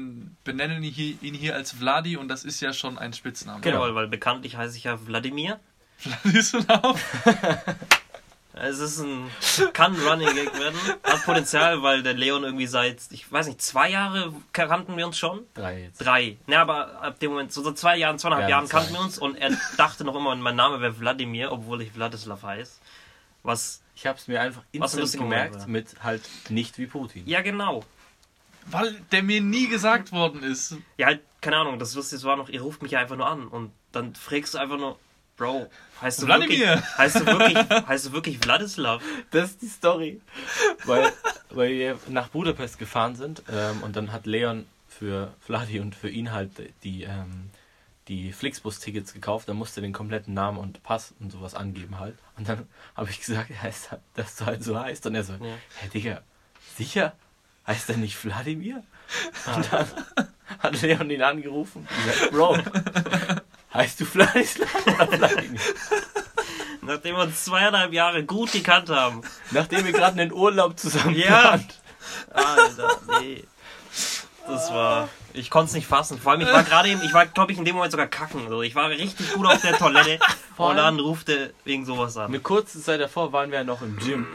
benennen 0.44 0.82
ihn 0.82 0.92
hier, 0.92 1.14
ihn 1.22 1.34
hier 1.34 1.54
als 1.54 1.72
Vladi 1.72 2.16
und 2.16 2.28
das 2.28 2.44
ist 2.44 2.60
ja 2.60 2.72
schon 2.72 2.98
ein 2.98 3.12
Spitzname. 3.12 3.60
Genau. 3.60 3.80
Weil, 3.80 3.94
weil 3.94 4.08
bekanntlich 4.08 4.56
heiße 4.56 4.76
ich 4.76 4.84
ja 4.84 5.06
Wladimir. 5.06 5.58
Vladislav. 5.98 7.00
Es 8.52 8.78
ist 8.80 8.98
ein, 8.98 9.30
kann 9.72 9.94
ein 9.94 10.06
Running 10.06 10.34
Gag 10.34 10.52
werden. 10.58 10.76
Hat 11.04 11.24
Potenzial, 11.24 11.82
weil 11.82 12.02
der 12.02 12.14
Leon 12.14 12.42
irgendwie 12.42 12.66
seit, 12.66 12.98
ich 13.10 13.30
weiß 13.30 13.46
nicht, 13.46 13.62
zwei 13.62 13.88
Jahre 13.90 14.34
kannten 14.52 14.96
wir 14.96 15.06
uns 15.06 15.16
schon. 15.16 15.46
Drei 15.54 15.84
jetzt. 15.84 15.98
Drei. 16.04 16.36
Ne, 16.46 16.58
aber 16.58 17.00
ab 17.00 17.18
dem 17.20 17.30
Moment, 17.30 17.52
so 17.52 17.62
seit 17.62 17.78
zwei 17.78 17.96
Jahren, 17.96 18.18
zweieinhalb 18.18 18.42
Ja, 18.42 18.48
Jahren 18.50 18.66
zwei. 18.66 18.78
kannten 18.78 18.92
wir 18.94 19.00
uns 19.00 19.18
und 19.18 19.36
er 19.36 19.56
dachte 19.78 20.04
noch 20.04 20.16
immer, 20.16 20.34
mein 20.34 20.56
Name 20.56 20.80
wäre 20.80 20.98
Wladimir, 20.98 21.52
obwohl 21.52 21.80
ich 21.80 21.92
Vladislav 21.92 22.42
heiße. 22.42 22.80
Was, 23.44 23.80
Ich 23.94 24.06
habe 24.06 24.18
es 24.18 24.26
mir 24.28 24.40
einfach 24.40 24.62
instant 24.72 25.12
gemerkt 25.12 25.66
mit 25.68 26.02
halt 26.02 26.22
nicht 26.50 26.76
wie 26.76 26.86
Putin. 26.86 27.22
ja 27.26 27.40
genau. 27.42 27.84
Weil 28.66 28.94
der 29.12 29.22
mir 29.22 29.40
nie 29.40 29.68
gesagt 29.68 30.12
worden 30.12 30.42
ist. 30.42 30.76
Ja, 30.96 31.06
halt, 31.06 31.20
keine 31.40 31.56
Ahnung, 31.56 31.78
das 31.78 31.94
Lustige 31.94 32.22
war 32.24 32.36
noch, 32.36 32.48
ihr 32.48 32.60
ruft 32.62 32.82
mich 32.82 32.92
ja 32.92 33.00
einfach 33.00 33.16
nur 33.16 33.26
an 33.28 33.48
und 33.48 33.72
dann 33.92 34.14
fragst 34.14 34.54
du 34.54 34.58
einfach 34.58 34.76
nur, 34.78 34.98
Bro, 35.36 35.70
heißt 36.02 36.20
du 36.22 36.26
Wladimir. 36.26 36.58
wirklich, 36.68 36.98
heißt 36.98 37.20
du 37.20 37.26
wirklich, 37.26 37.56
heißt 37.88 38.06
du 38.06 38.12
wirklich 38.12 38.38
Vladislav? 38.38 39.02
Das 39.30 39.50
ist 39.50 39.62
die 39.62 39.68
Story. 39.68 40.20
Weil, 40.84 41.10
weil 41.50 41.70
wir 41.70 41.98
nach 42.08 42.28
Budapest 42.28 42.78
gefahren 42.78 43.16
sind 43.16 43.42
ähm, 43.50 43.82
und 43.82 43.96
dann 43.96 44.12
hat 44.12 44.26
Leon 44.26 44.66
für 44.88 45.32
Vladi 45.40 45.80
und 45.80 45.94
für 45.94 46.10
ihn 46.10 46.30
halt 46.32 46.50
die, 46.84 47.04
ähm, 47.04 47.48
die 48.08 48.32
Flixbus-Tickets 48.32 49.14
gekauft. 49.14 49.48
Da 49.48 49.54
musste 49.54 49.80
er 49.80 49.82
den 49.82 49.92
kompletten 49.94 50.34
Namen 50.34 50.58
und 50.58 50.82
Pass 50.82 51.14
und 51.20 51.32
sowas 51.32 51.54
angeben 51.54 51.98
halt. 51.98 52.18
Und 52.36 52.46
dann 52.48 52.66
habe 52.94 53.08
ich 53.08 53.20
gesagt, 53.20 53.50
er 53.50 53.62
heißt, 53.62 53.92
halt- 53.92 54.02
dass 54.16 54.36
du 54.36 54.44
halt 54.44 54.62
so 54.62 54.78
heißt. 54.78 55.06
Und 55.06 55.14
er 55.14 55.24
so, 55.24 55.32
Ja. 55.32 55.56
hä 55.80 55.88
Digga, 55.94 56.20
sicher? 56.76 57.14
Heißt 57.70 57.88
er 57.90 57.96
nicht 57.98 58.22
Wladimir? 58.24 58.82
Und 59.56 59.72
dann 59.72 59.86
hat 60.58 60.82
Leon 60.82 61.08
ihn 61.10 61.22
angerufen 61.22 61.86
und 61.88 62.04
gesagt, 62.04 62.30
Bro, 62.32 62.58
heißt 63.72 64.00
du 64.00 64.04
Vladislav 64.04 64.86
oder 64.86 65.10
Wladimir? 65.18 65.60
Nachdem 66.82 67.16
wir 67.16 67.22
uns 67.22 67.44
zweieinhalb 67.44 67.92
Jahre 67.92 68.24
gut 68.24 68.50
gekannt 68.52 68.88
haben. 68.88 69.22
Nachdem 69.52 69.84
wir 69.84 69.92
gerade 69.92 70.20
einen 70.20 70.32
Urlaub 70.32 70.78
zusammen 70.78 71.14
Ja. 71.14 71.40
planen. 71.40 71.68
Alter, 72.32 73.00
nee. 73.20 73.44
Das 74.46 74.70
war. 74.72 75.08
Ich 75.32 75.48
konnte 75.50 75.68
es 75.68 75.74
nicht 75.74 75.86
fassen. 75.86 76.18
Vor 76.20 76.32
allem, 76.32 76.40
ich 76.40 76.52
war 76.52 76.64
gerade 76.64 76.88
eben, 76.88 77.02
ich 77.04 77.12
war, 77.14 77.26
glaube 77.26 77.52
ich, 77.52 77.58
in 77.58 77.64
dem 77.64 77.76
Moment 77.76 77.92
sogar 77.92 78.08
kacken. 78.08 78.42
Also 78.44 78.62
ich 78.62 78.74
war 78.74 78.88
richtig 78.90 79.32
gut 79.32 79.46
auf 79.46 79.60
der 79.60 79.78
Toilette 79.78 80.18
und 80.56 80.76
dann 80.76 80.98
rufte 80.98 81.54
wegen 81.64 81.84
sowas 81.86 82.16
an. 82.16 82.26
Eine 82.26 82.40
kurze 82.40 82.82
Zeit 82.82 83.00
davor 83.00 83.32
waren 83.32 83.50
wir 83.52 83.58
ja 83.58 83.64
noch 83.64 83.82
im 83.82 83.96
Gym. 83.98 84.26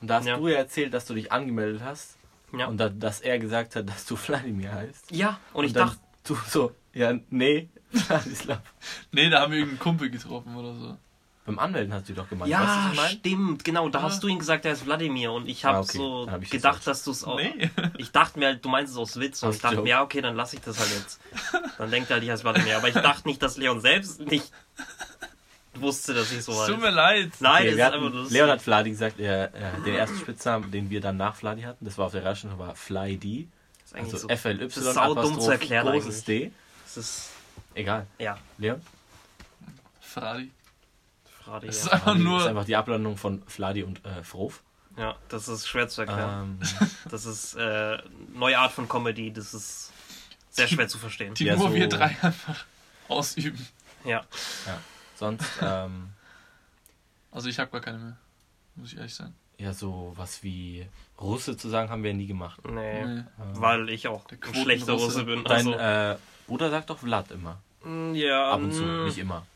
Und 0.00 0.08
da 0.08 0.16
hast 0.16 0.26
Ja. 0.26 0.36
du 0.38 0.48
ja 0.48 0.56
erzählt, 0.56 0.94
dass 0.94 1.04
du 1.04 1.14
dich 1.14 1.30
angemeldet 1.32 1.82
hast. 1.84 2.16
Ja. 2.58 2.66
Und 2.66 2.78
da, 2.78 2.88
dass 2.88 3.20
er 3.20 3.38
gesagt 3.38 3.76
hat, 3.76 3.88
dass 3.88 4.04
du 4.06 4.16
Wladimir 4.26 4.72
heißt. 4.72 5.10
Ja, 5.10 5.38
und 5.52 5.64
ich 5.64 5.72
dann 5.72 5.88
dachte, 5.88 6.00
Du 6.26 6.36
so, 6.48 6.72
ja, 6.94 7.12
nee, 7.30 7.68
Vladislav. 7.92 8.60
Nee, 9.12 9.28
da 9.28 9.40
haben 9.42 9.52
wir 9.52 9.58
irgendeinen 9.58 9.80
Kumpel 9.80 10.08
getroffen 10.10 10.56
oder 10.56 10.74
so. 10.74 10.96
Beim 11.46 11.58
Anmelden 11.58 11.92
hast 11.92 12.08
du 12.08 12.14
doch 12.14 12.26
gemeint. 12.30 12.50
ja, 12.50 12.60
weißt 12.60 12.98
du, 12.98 13.02
ich 13.02 13.10
stimmt, 13.18 13.64
genau. 13.64 13.90
Da 13.90 13.98
Ja. 13.98 14.04
hast 14.06 14.22
du 14.22 14.28
ihm 14.28 14.38
gesagt, 14.38 14.64
er 14.64 14.72
ist 14.72 14.86
Wladimir 14.86 15.30
und 15.32 15.46
ich 15.46 15.66
habe 15.66 15.76
Ah, 15.76 15.80
okay. 15.80 15.98
so 15.98 16.26
hab 16.30 16.40
ich 16.42 16.48
das 16.48 16.56
gedacht, 16.56 16.74
falsch. 16.76 16.84
dass 16.86 17.04
du 17.04 17.10
es 17.10 17.24
auch. 17.24 17.36
Nee. 17.36 17.70
Ich 17.98 18.10
dachte 18.12 18.38
mir 18.38 18.46
halt, 18.46 18.64
du 18.64 18.70
meinst 18.70 18.92
es 18.94 18.98
aus 18.98 19.20
Witz 19.20 19.42
und 19.42 19.50
Aus 19.50 19.56
ich 19.56 19.60
dachte 19.60 19.74
Joke. 19.74 19.84
mir, 19.84 19.90
ja, 19.90 20.02
okay, 20.02 20.22
dann 20.22 20.34
lasse 20.36 20.56
ich 20.56 20.62
das 20.62 20.78
halt 20.78 20.90
jetzt. 20.96 21.20
Dann 21.76 21.90
denkt 21.90 22.08
er 22.08 22.14
halt, 22.14 22.24
ich 22.24 22.30
heiße 22.30 22.44
Wladimir. 22.44 22.78
Aber 22.78 22.88
ich 22.88 22.94
dachte 22.94 23.28
nicht, 23.28 23.42
dass 23.42 23.58
Leon 23.58 23.80
selbst 23.82 24.20
nicht 24.20 24.50
wusste, 25.80 26.14
dass 26.14 26.30
ich 26.32 26.42
so 26.42 26.52
Es 26.52 26.68
tut 26.68 26.80
mir 26.80 26.90
leid. 26.90 27.30
Nein, 27.40 27.62
Okay, 27.68 27.68
das 27.70 27.76
wir 27.76 27.86
ist 27.86 27.92
einfach 27.94 28.06
hatten. 28.18 28.32
Leon 28.32 28.50
hat 28.50 28.62
Vladi 28.62 28.90
gesagt, 28.90 29.20
er, 29.20 29.54
er, 29.54 29.72
den 29.80 29.94
ersten 29.94 30.18
Spitznamen, 30.18 30.70
den 30.70 30.90
wir 30.90 31.00
dann 31.00 31.16
nach 31.16 31.34
Vladi 31.36 31.62
hatten, 31.62 31.84
das 31.84 31.98
war 31.98 32.06
auf 32.06 32.12
der 32.12 32.22
Realschule, 32.22 32.58
war 32.58 32.74
Fly 32.74 33.16
D. 33.16 33.48
Das 33.82 33.90
ist 33.90 33.94
eigentlich 33.96 34.14
Also 34.14 34.28
so- 34.28 34.36
FLY, 34.36 34.58
das 34.58 34.76
ist 34.76 34.94
sau 34.94 35.14
dumm 35.14 35.40
zu 35.40 35.50
erklären 35.50 35.86
großes 35.86 36.06
eigentlich. 36.06 36.24
D. 36.24 36.52
Das 36.84 36.96
ist, 36.96 37.30
Egal. 37.74 38.06
ja, 38.18 38.38
Leon? 38.58 38.80
Fradi. 40.00 40.50
Fradi, 41.44 41.66
Das 41.66 41.76
ja. 41.76 41.82
ist 41.86 41.92
einfach 41.92 42.04
Vladi 42.04 42.20
nur. 42.24 42.40
ist 42.40 42.46
einfach 42.46 42.64
die 42.64 42.76
Ablandung 42.76 43.16
von 43.16 43.42
Vladi 43.46 43.82
und 43.82 44.04
äh, 44.04 44.22
Frof. 44.22 44.62
ja, 44.96 45.16
das 45.28 45.48
ist 45.48 45.66
schwer 45.68 45.88
zu 45.88 46.02
erklären. 46.02 46.58
Ähm, 46.60 46.88
Das 47.10 47.26
ist 47.26 47.54
äh, 47.54 47.98
neue 48.32 48.58
Art 48.58 48.72
von 48.72 48.88
Comedy, 48.88 49.32
das 49.32 49.52
ist 49.54 49.92
sehr 50.50 50.68
schwer 50.68 50.88
zu 50.88 50.98
verstehen. 50.98 51.34
die 51.34 51.44
Ja, 51.44 51.56
nur 51.56 51.68
so- 51.68 51.74
wir 51.74 51.88
drei 51.88 52.16
einfach 52.22 52.64
ausüben. 53.08 53.66
Ja, 54.04 54.24
sonst, 55.16 55.44
ähm, 55.62 56.10
Also 57.30 57.48
ich 57.48 57.58
habe 57.58 57.70
gar 57.70 57.80
keine 57.80 57.98
mehr. 57.98 58.16
Muss 58.76 58.92
ich 58.92 58.98
ehrlich 58.98 59.14
sein. 59.14 59.34
ja, 59.58 59.72
so 59.72 60.12
was 60.16 60.42
wie 60.42 60.86
Russe 61.20 61.56
zu 61.56 61.68
sagen, 61.68 61.90
haben 61.90 62.02
wir 62.02 62.12
nie 62.14 62.26
gemacht. 62.26 62.60
nee, 62.68 63.04
Nee. 63.04 63.22
Weil 63.54 63.88
ich 63.90 64.08
auch 64.08 64.24
Der 64.26 64.38
ein 64.42 64.54
schlechter 64.54 64.86
Quotenrusse. 64.94 65.20
Russe 65.20 65.24
bin. 65.24 65.44
Dein 65.44 65.56
Also, 65.68 65.72
äh, 65.74 66.16
Bruder 66.46 66.70
sagt 66.70 66.90
doch 66.90 66.98
Vlad 66.98 67.30
immer. 67.30 67.58
mm, 67.84 68.14
ja, 68.14 68.50
Ab 68.52 68.60
und 68.60 68.72
zu, 68.72 68.82
mm, 68.82 69.04
nicht 69.06 69.18
immer. 69.18 69.46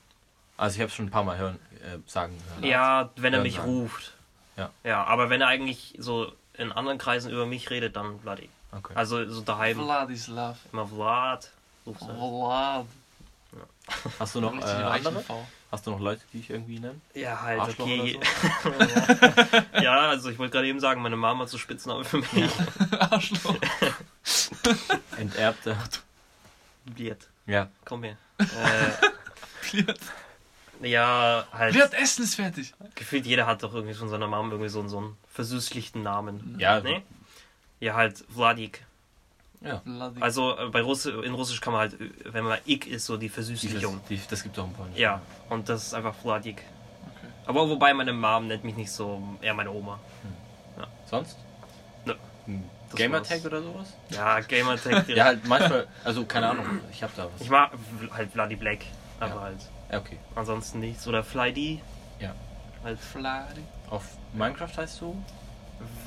Also 0.57 0.77
ich 0.77 0.81
habe 0.83 0.91
schon 0.91 1.07
ein 1.07 1.11
paar 1.11 1.25
Mal 1.25 1.37
hören, 1.39 1.59
äh, 1.83 1.99
sagen 2.07 2.37
hören. 2.55 2.65
Ja, 2.65 3.11
wenn 3.17 3.33
er 3.33 3.39
Hören 3.39 3.43
mich 3.47 3.57
sagen. 3.57 3.69
ruft. 3.69 4.13
Ja. 4.57 4.71
Ja, 4.85 5.05
aber 5.05 5.31
wenn 5.31 5.41
er 5.41 5.49
eigentlich 5.49 5.95
so 5.99 6.33
in 6.55 6.73
anderen 6.73 6.99
Kreisen 6.99 7.31
über 7.31 7.47
mich 7.47 7.71
redet, 7.71 7.95
dann 7.97 8.19
Vladi. 8.21 8.49
Okay. 8.73 8.93
Also 8.97 9.29
so 9.31 9.41
daheim 9.41 9.77
Vladislav. 9.79 10.59
immer 10.73 10.87
Vlad. 10.87 11.51
er. 11.87 11.95
Vlad. 11.95 12.87
Hast 14.19 14.35
du 14.35 14.41
noch 14.41 14.55
äh, 14.55 14.63
andere? 14.65 15.21
V. 15.23 15.47
Hast 15.71 15.87
du 15.87 15.91
noch 15.91 16.01
Leute, 16.01 16.23
die 16.33 16.41
ich 16.41 16.49
irgendwie 16.51 16.79
nenne? 16.79 16.99
Ja, 17.15 17.43
halt, 17.43 17.61
Arschloch 17.61 17.85
okay. 17.87 18.19
oder 18.65 19.83
ja, 19.83 20.09
also 20.09 20.31
ich 20.31 20.39
wollte 20.39 20.53
gerade 20.53 20.67
eben 20.67 20.81
sagen, 20.81 21.03
meine 21.03 21.17
Mama 21.17 21.43
hat 21.43 21.51
so 21.51 21.59
Spitznamen 21.59 22.05
für 22.05 22.19
mich. 22.19 22.51
Arschloch. 22.99 23.57
Enterbte. 25.19 25.77
Bliert. 26.87 27.29
Ja. 27.47 27.69
Komm 27.85 28.03
her. 28.05 28.17
Äh, 28.39 28.45
Bliert. 29.71 30.01
ja, 30.83 31.47
halt. 31.53 31.73
Bliert, 31.75 31.93
Essen 31.95 32.25
ist 32.25 32.37
fertig. 32.37 32.73
Gefühlt 32.95 33.27
jeder 33.27 33.47
hat 33.47 33.63
doch 33.63 33.75
irgendwie 33.75 33.95
von 33.95 34.09
seiner 34.09 34.27
Mama 34.27 34.51
irgendwie 34.53 34.71
so, 34.71 34.81
einen- 34.81 34.89
so 34.89 34.99
einen 34.99 35.17
versüßlichten 35.33 36.03
Namen. 36.03 36.57
Ja, 36.59 36.81
Nee? 36.81 37.03
Ja, 37.81 37.95
halt 37.95 38.25
Vladik. 38.35 38.85
Ja. 39.61 39.83
Also 40.21 40.57
äh, 40.57 40.69
bei 40.71 40.81
Russi 40.83 41.11
in 41.11 41.35
Russisch 41.35 41.61
kann 41.61 41.73
man 41.73 41.81
halt, 41.81 42.01
äh, 42.01 42.11
wenn 42.33 42.45
man 42.45 42.59
Ik 42.67 42.87
ist, 42.87 43.07
so 43.07 43.17
die 43.17 43.29
Dieses, 43.29 43.35
Versüßlichung. 43.35 44.01
die, 44.09 44.21
das 44.31 44.43
gibt 44.43 44.59
auch 44.59 44.65
ein 44.65 44.73
paar. 44.73 44.87
Ja, 44.95 45.21
und 45.51 45.69
das 45.69 45.89
ist 45.89 45.95
einfach 45.95 46.15
Vladik. 46.15 46.63
Okay. 47.17 47.33
Aber 47.47 47.69
wobei 47.69 47.93
meine 47.95 48.13
Mom 48.13 48.47
nennt 48.47 48.65
mich 48.65 48.77
nicht 48.77 48.91
so, 48.91 49.23
eher 49.43 49.55
meine 49.55 49.71
Oma. 49.71 49.99
Sonst? 51.07 51.37
Nö. 52.05 52.15
Das 52.91 52.99
Gamertag 52.99 53.45
oder 53.45 53.63
sowas? 53.63 53.93
Ja, 54.11 54.41
Gamertag. 54.41 55.09
Ja, 55.15 55.25
halt 55.25 55.47
manchmal, 55.47 55.87
also 56.05 56.25
keine 56.25 56.49
Ahnung, 56.51 56.67
ich 56.91 57.03
hab 57.03 57.15
da 57.17 57.25
was. 57.25 57.41
Ich 57.41 57.51
mag 57.51 57.71
halt 58.13 58.31
Vladi 58.33 58.57
Black, 58.57 58.81
aber 59.21 59.35
Ja. 59.35 59.41
halt 59.41 59.59
Ja, 59.93 59.99
okay. 59.99 60.19
ansonsten 60.35 60.81
nichts. 60.81 61.07
Oder 61.09 61.23
Flydy. 61.25 61.83
Ja. 62.21 62.35
Halt, 62.85 62.99
Vladi. 63.01 63.61
Auf 63.91 64.05
Minecraft 64.33 64.75
heißt 64.77 65.01
du? 65.01 65.23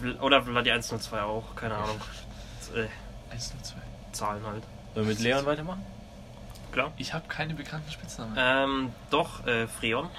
Vl- 0.02 0.20
oder 0.20 0.42
Vladi 0.44 0.72
102 0.72 1.22
auch, 1.22 1.56
keine 1.56 1.76
Ahnung. 1.76 2.00
Äh, 3.32 3.36
1 3.36 3.54
nur 3.54 3.64
2. 3.64 3.76
Zahlen 4.12 4.46
halt. 4.46 4.64
Sollen 4.94 5.08
wir 5.08 5.14
mit 5.14 5.20
Leon 5.24 5.46
weitermachen? 5.46 5.84
Klar. 6.72 6.92
Ich 6.98 7.14
habe 7.14 7.28
keine 7.28 7.54
bekannten 7.54 7.92
Spitznamen. 7.92 8.36
Ähm, 8.38 8.94
doch, 9.10 9.46
äh, 9.46 9.68
Freon. 9.68 10.10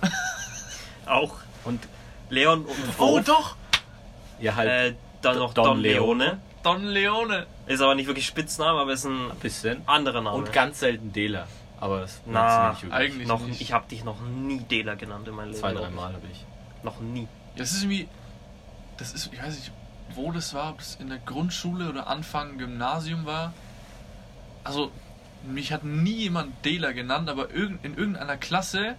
auch. 1.06 1.34
Und 1.64 1.86
Leon 2.30 2.64
und 2.64 2.76
oh, 2.98 3.14
Wolf. 3.14 3.26
doch! 3.26 3.56
ja, 4.38 4.54
halt 4.54 4.68
Äh, 4.68 4.94
dann 5.22 5.34
Don 5.34 5.42
noch 5.42 5.54
Don, 5.54 5.80
Leone. 5.80 6.24
Leone. 6.24 6.40
Don 6.62 6.84
Leone. 6.84 7.46
Ist 7.66 7.80
aber 7.80 7.94
nicht 7.94 8.06
wirklich 8.06 8.26
Spitzname, 8.26 8.78
aber 8.80 8.92
ist 8.92 9.04
ein 9.04 9.30
ein 9.30 9.38
bisschen. 9.38 9.82
anderer 9.88 10.20
Name. 10.20 10.36
Und 10.36 10.52
ganz 10.52 10.80
selten 10.80 11.12
Dela. 11.12 11.46
Aber 11.80 12.00
das 12.00 12.20
Na, 12.26 12.70
nicht 12.70 12.82
wirklich. 12.82 12.92
eigentlich 12.92 13.28
noch, 13.28 13.40
nicht. 13.40 13.60
ich 13.60 13.72
habe 13.72 13.88
dich 13.88 14.04
noch 14.04 14.20
nie 14.20 14.58
Dela 14.60 14.94
genannt 14.94 15.26
in 15.28 15.34
meinem 15.34 15.48
Leben. 15.48 15.58
Zwei, 15.60 15.70
glaub 15.70 15.82
drei 15.84 15.90
ich. 15.90 15.96
Mal 15.96 16.12
habe 16.12 16.26
ich. 16.30 16.44
Noch 16.84 17.00
nie. 17.00 17.26
Das 17.56 17.72
ist 17.72 17.82
irgendwie. 17.82 18.08
Das 18.96 19.12
ist, 19.12 19.32
ich 19.32 19.40
weiß 19.42 19.54
nicht, 19.54 19.72
wo 20.14 20.32
das 20.32 20.54
war, 20.54 20.70
ob 20.70 20.80
es 20.80 20.96
in 20.96 21.08
der 21.08 21.18
Grundschule 21.18 21.88
oder 21.88 22.06
Anfang 22.06 22.58
Gymnasium 22.58 23.26
war. 23.26 23.52
Also, 24.64 24.90
mich 25.44 25.72
hat 25.72 25.84
nie 25.84 26.16
jemand 26.16 26.64
Dela 26.64 26.92
genannt, 26.92 27.28
aber 27.28 27.50
irgend, 27.50 27.84
in 27.84 27.96
irgendeiner 27.96 28.36
Klasse 28.36 28.96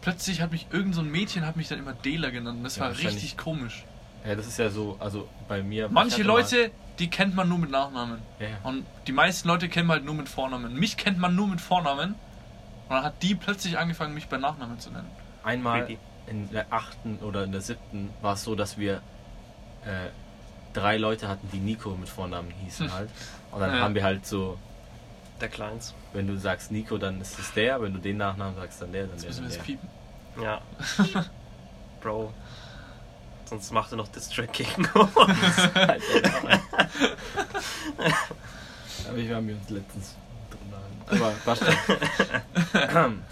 plötzlich 0.00 0.40
hat 0.40 0.52
mich 0.52 0.66
irgend 0.70 0.94
so 0.94 1.00
ein 1.00 1.10
Mädchen 1.10 1.46
hat 1.46 1.56
mich 1.56 1.68
dann 1.68 1.78
immer 1.78 1.92
Dela 1.92 2.30
genannt. 2.30 2.58
Und 2.58 2.64
das 2.64 2.76
Ja, 2.76 2.84
war 2.84 2.90
richtig 2.90 3.36
komisch. 3.36 3.84
Ja, 4.26 4.34
das 4.34 4.46
ist 4.46 4.58
ja 4.58 4.70
so, 4.70 4.96
also 5.00 5.28
bei 5.48 5.62
mir. 5.62 5.88
Manche 5.88 6.22
Leute, 6.22 6.70
die 6.98 7.08
kennt 7.08 7.34
man 7.34 7.48
nur 7.48 7.58
mit 7.58 7.70
Nachnamen. 7.70 8.20
Ja. 8.38 8.48
Und 8.62 8.84
die 9.06 9.12
meisten 9.12 9.48
Leute 9.48 9.68
kennen 9.68 9.86
man 9.86 9.96
halt 9.98 10.04
nur 10.04 10.14
mit 10.14 10.28
Vornamen. 10.28 10.74
Mich 10.74 10.96
kennt 10.96 11.18
man 11.18 11.34
nur 11.34 11.48
mit 11.48 11.60
Vornamen. 11.60 12.14
Und 12.88 12.96
dann 12.96 13.02
hat 13.04 13.22
die 13.22 13.34
plötzlich 13.34 13.78
angefangen, 13.78 14.14
mich 14.14 14.28
bei 14.28 14.36
Nachnamen 14.36 14.78
zu 14.78 14.90
nennen. 14.90 15.08
Einmal 15.42 15.96
in 16.26 16.50
der 16.50 16.66
achten 16.70 17.18
oder 17.20 17.44
in 17.44 17.52
der 17.52 17.60
siebten 17.60 18.10
war 18.20 18.34
es 18.34 18.44
so, 18.44 18.54
dass 18.54 18.78
wir 18.78 18.96
äh, 19.84 20.10
drei 20.72 20.96
Leute 20.96 21.28
hatten, 21.28 21.48
die 21.52 21.58
Nico 21.58 21.90
mit 21.90 22.08
Vornamen 22.08 22.50
hießen 22.64 22.86
Hm. 22.86 22.92
halt. 22.94 23.10
Und 23.52 23.60
dann 23.60 23.74
Ja. 23.74 23.80
haben 23.80 23.94
wir 23.94 24.02
halt 24.04 24.26
so, 24.26 24.58
Der 25.40 25.48
Kleins. 25.48 25.94
wenn 26.12 26.26
du 26.26 26.36
sagst 26.38 26.70
Nico, 26.70 26.98
dann 26.98 27.20
ist 27.20 27.38
es 27.38 27.52
der, 27.52 27.80
wenn 27.82 27.92
du 27.94 27.98
den 27.98 28.16
Nachnamen 28.18 28.54
sagst, 28.56 28.80
dann 28.82 28.92
der, 28.92 29.04
dann 29.06 29.12
Jetzt 29.18 29.22
der. 29.24 29.30
müssen 29.30 29.42
wir 29.48 29.56
der. 29.56 29.62
piepen. 29.64 29.88
Ja. 30.42 30.60
Bro. 32.00 32.32
Sonst 33.46 33.72
macht 33.72 33.90
er 33.92 33.96
noch 33.96 34.06
Distrack 34.08 34.52
gegen 34.52 34.84
uns. 34.86 35.10
Aber 39.08 39.16
wir 39.16 39.34
haben 39.36 39.48
uns 39.48 39.70
letztens 39.70 40.14
drunter 40.50 41.24
Aber 41.26 41.32
passt 41.44 41.64
schon. 41.64 43.22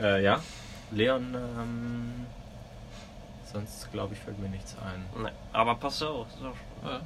äh, 0.00 0.22
ja, 0.22 0.40
Leon, 0.90 1.34
ähm, 1.34 2.26
sonst 3.52 3.90
glaube 3.92 4.14
ich 4.14 4.20
fällt 4.20 4.38
mir 4.38 4.48
nichts 4.48 4.74
ein. 4.84 5.22
nee, 5.22 5.30
aber 5.52 5.74
passt. 5.76 5.98
So. 5.98 6.26
Ja. 6.84 7.00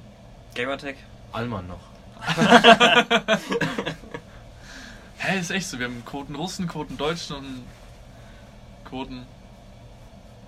Gamertag. 0.55 0.97
Alman 1.33 1.67
noch. 1.69 1.81
Hä, 5.19 5.39
ist 5.39 5.51
echt 5.51 5.67
so. 5.69 5.79
Wir 5.79 5.87
haben 5.87 6.05
Quoten 6.05 6.35
Russen, 6.35 6.67
Quoten 6.69 6.97
Deutschen 6.97 7.37
und 7.37 7.65
Quoten. 8.85 9.25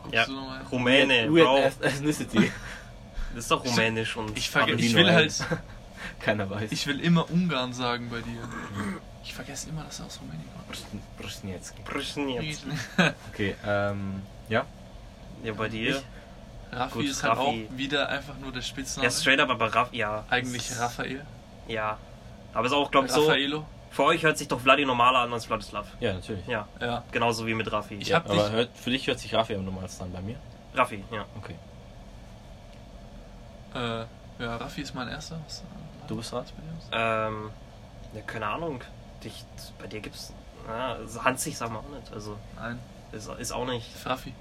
Guckst 0.02 0.14
Ja. 0.14 0.26
du 0.26 0.32
nochmal? 0.32 0.62
Rumäne, 0.70 1.32
Weird 1.32 1.46
Bro. 1.46 1.86
Ethnicity. 1.86 2.50
Das 3.34 3.44
ist 3.44 3.50
doch 3.50 3.64
rumänisch 3.64 4.16
und. 4.16 4.36
Ich, 4.36 4.48
verge- 4.48 4.74
ich 4.74 4.88
die 4.88 4.94
will 4.94 5.10
halt. 5.12 5.34
Keiner 6.20 6.48
weiß. 6.50 6.70
Ich 6.70 6.86
will 6.86 7.00
immer 7.00 7.30
Ungarn 7.30 7.72
sagen 7.72 8.10
bei 8.10 8.20
dir. 8.20 8.42
Ich 9.24 9.32
vergesse 9.34 9.70
immer, 9.70 9.84
dass 9.84 10.00
er 10.00 10.06
aus 10.06 10.20
Rumänien 10.20 10.44
kommt. 10.54 11.18
Brusniecki. 11.18 11.82
Brüschnietz. 11.84 12.62
Okay, 13.32 13.54
ähm, 13.66 14.22
ja. 14.48 14.64
Ja, 15.44 15.52
bei 15.52 15.68
dir? 15.68 16.02
Raffi 16.72 16.92
Gut, 16.98 17.04
ist 17.06 17.22
halt 17.22 17.38
Raffi. 17.38 17.68
auch 17.72 17.76
wieder 17.78 18.08
einfach 18.08 18.36
nur 18.38 18.50
der 18.50 18.62
Spitzname. 18.62 19.06
Ja, 19.06 19.10
straight 19.12 19.38
up, 19.40 19.50
aber 19.50 19.72
Raff, 19.72 19.92
ja. 19.92 20.24
Eigentlich 20.30 20.68
Es- 20.70 20.80
Raphael. 20.80 21.24
Ja. 21.68 21.98
Aber 22.52 22.66
ist 22.66 22.72
auch, 22.72 22.90
glaube 22.90 23.06
ich, 23.06 23.12
so. 23.12 23.20
Raffaello. 23.26 23.64
Für 23.90 24.04
euch 24.04 24.24
hört 24.24 24.36
sich 24.38 24.48
doch 24.48 24.60
Vladi 24.60 24.84
normaler 24.84 25.20
an 25.20 25.32
als 25.32 25.44
Vladislav. 25.44 25.86
Ja, 26.00 26.14
natürlich. 26.14 26.44
Ja, 26.48 26.66
Ja. 26.80 27.04
genauso 27.12 27.46
wie 27.46 27.54
mit 27.54 27.70
Raffi. 27.70 27.94
Ich 27.94 28.08
ja, 28.08 28.16
hab 28.16 28.28
aber 28.28 28.42
dich- 28.42 28.52
hört, 28.52 28.70
für 28.76 28.90
dich 28.90 29.06
hört 29.06 29.20
sich 29.20 29.32
Raffi 29.34 29.54
am 29.54 29.64
normalsten 29.64 30.06
an, 30.06 30.12
bei 30.12 30.20
mir? 30.20 30.36
Raffi, 30.74 31.04
ja. 31.12 31.24
Okay. 31.38 31.54
Äh, 33.74 34.04
ja, 34.42 34.56
Raffi 34.56 34.80
ist 34.82 34.94
mein 34.94 35.08
erster. 35.08 35.38
Was, 35.46 35.60
äh, 35.60 35.62
Du 36.08 36.16
bist 36.16 36.32
dran? 36.32 36.44
Ähm, 36.92 37.50
ja, 38.14 38.20
keine 38.22 38.46
Ahnung. 38.46 38.80
Dich, 39.22 39.44
bei 39.78 39.86
dir 39.86 40.00
gibt's. 40.00 40.32
Ja, 40.68 40.96
Hansig 41.22 41.56
sagen 41.56 41.74
wir 41.74 41.78
auch 41.80 41.88
nicht. 41.88 42.12
Also, 42.12 42.36
Nein, 42.56 42.78
ist, 43.12 43.28
ist 43.38 43.52
auch 43.52 43.66
nicht. 43.66 43.86
Raffi. 44.04 44.32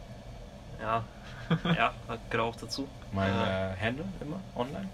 Ja. 0.84 1.04
ja, 1.78 1.94
gehört 2.30 2.56
auch 2.56 2.60
dazu. 2.60 2.88
Mein 3.14 3.30
äh, 3.32 3.76
Handle 3.80 4.06
immer 4.20 4.40
online? 4.56 4.90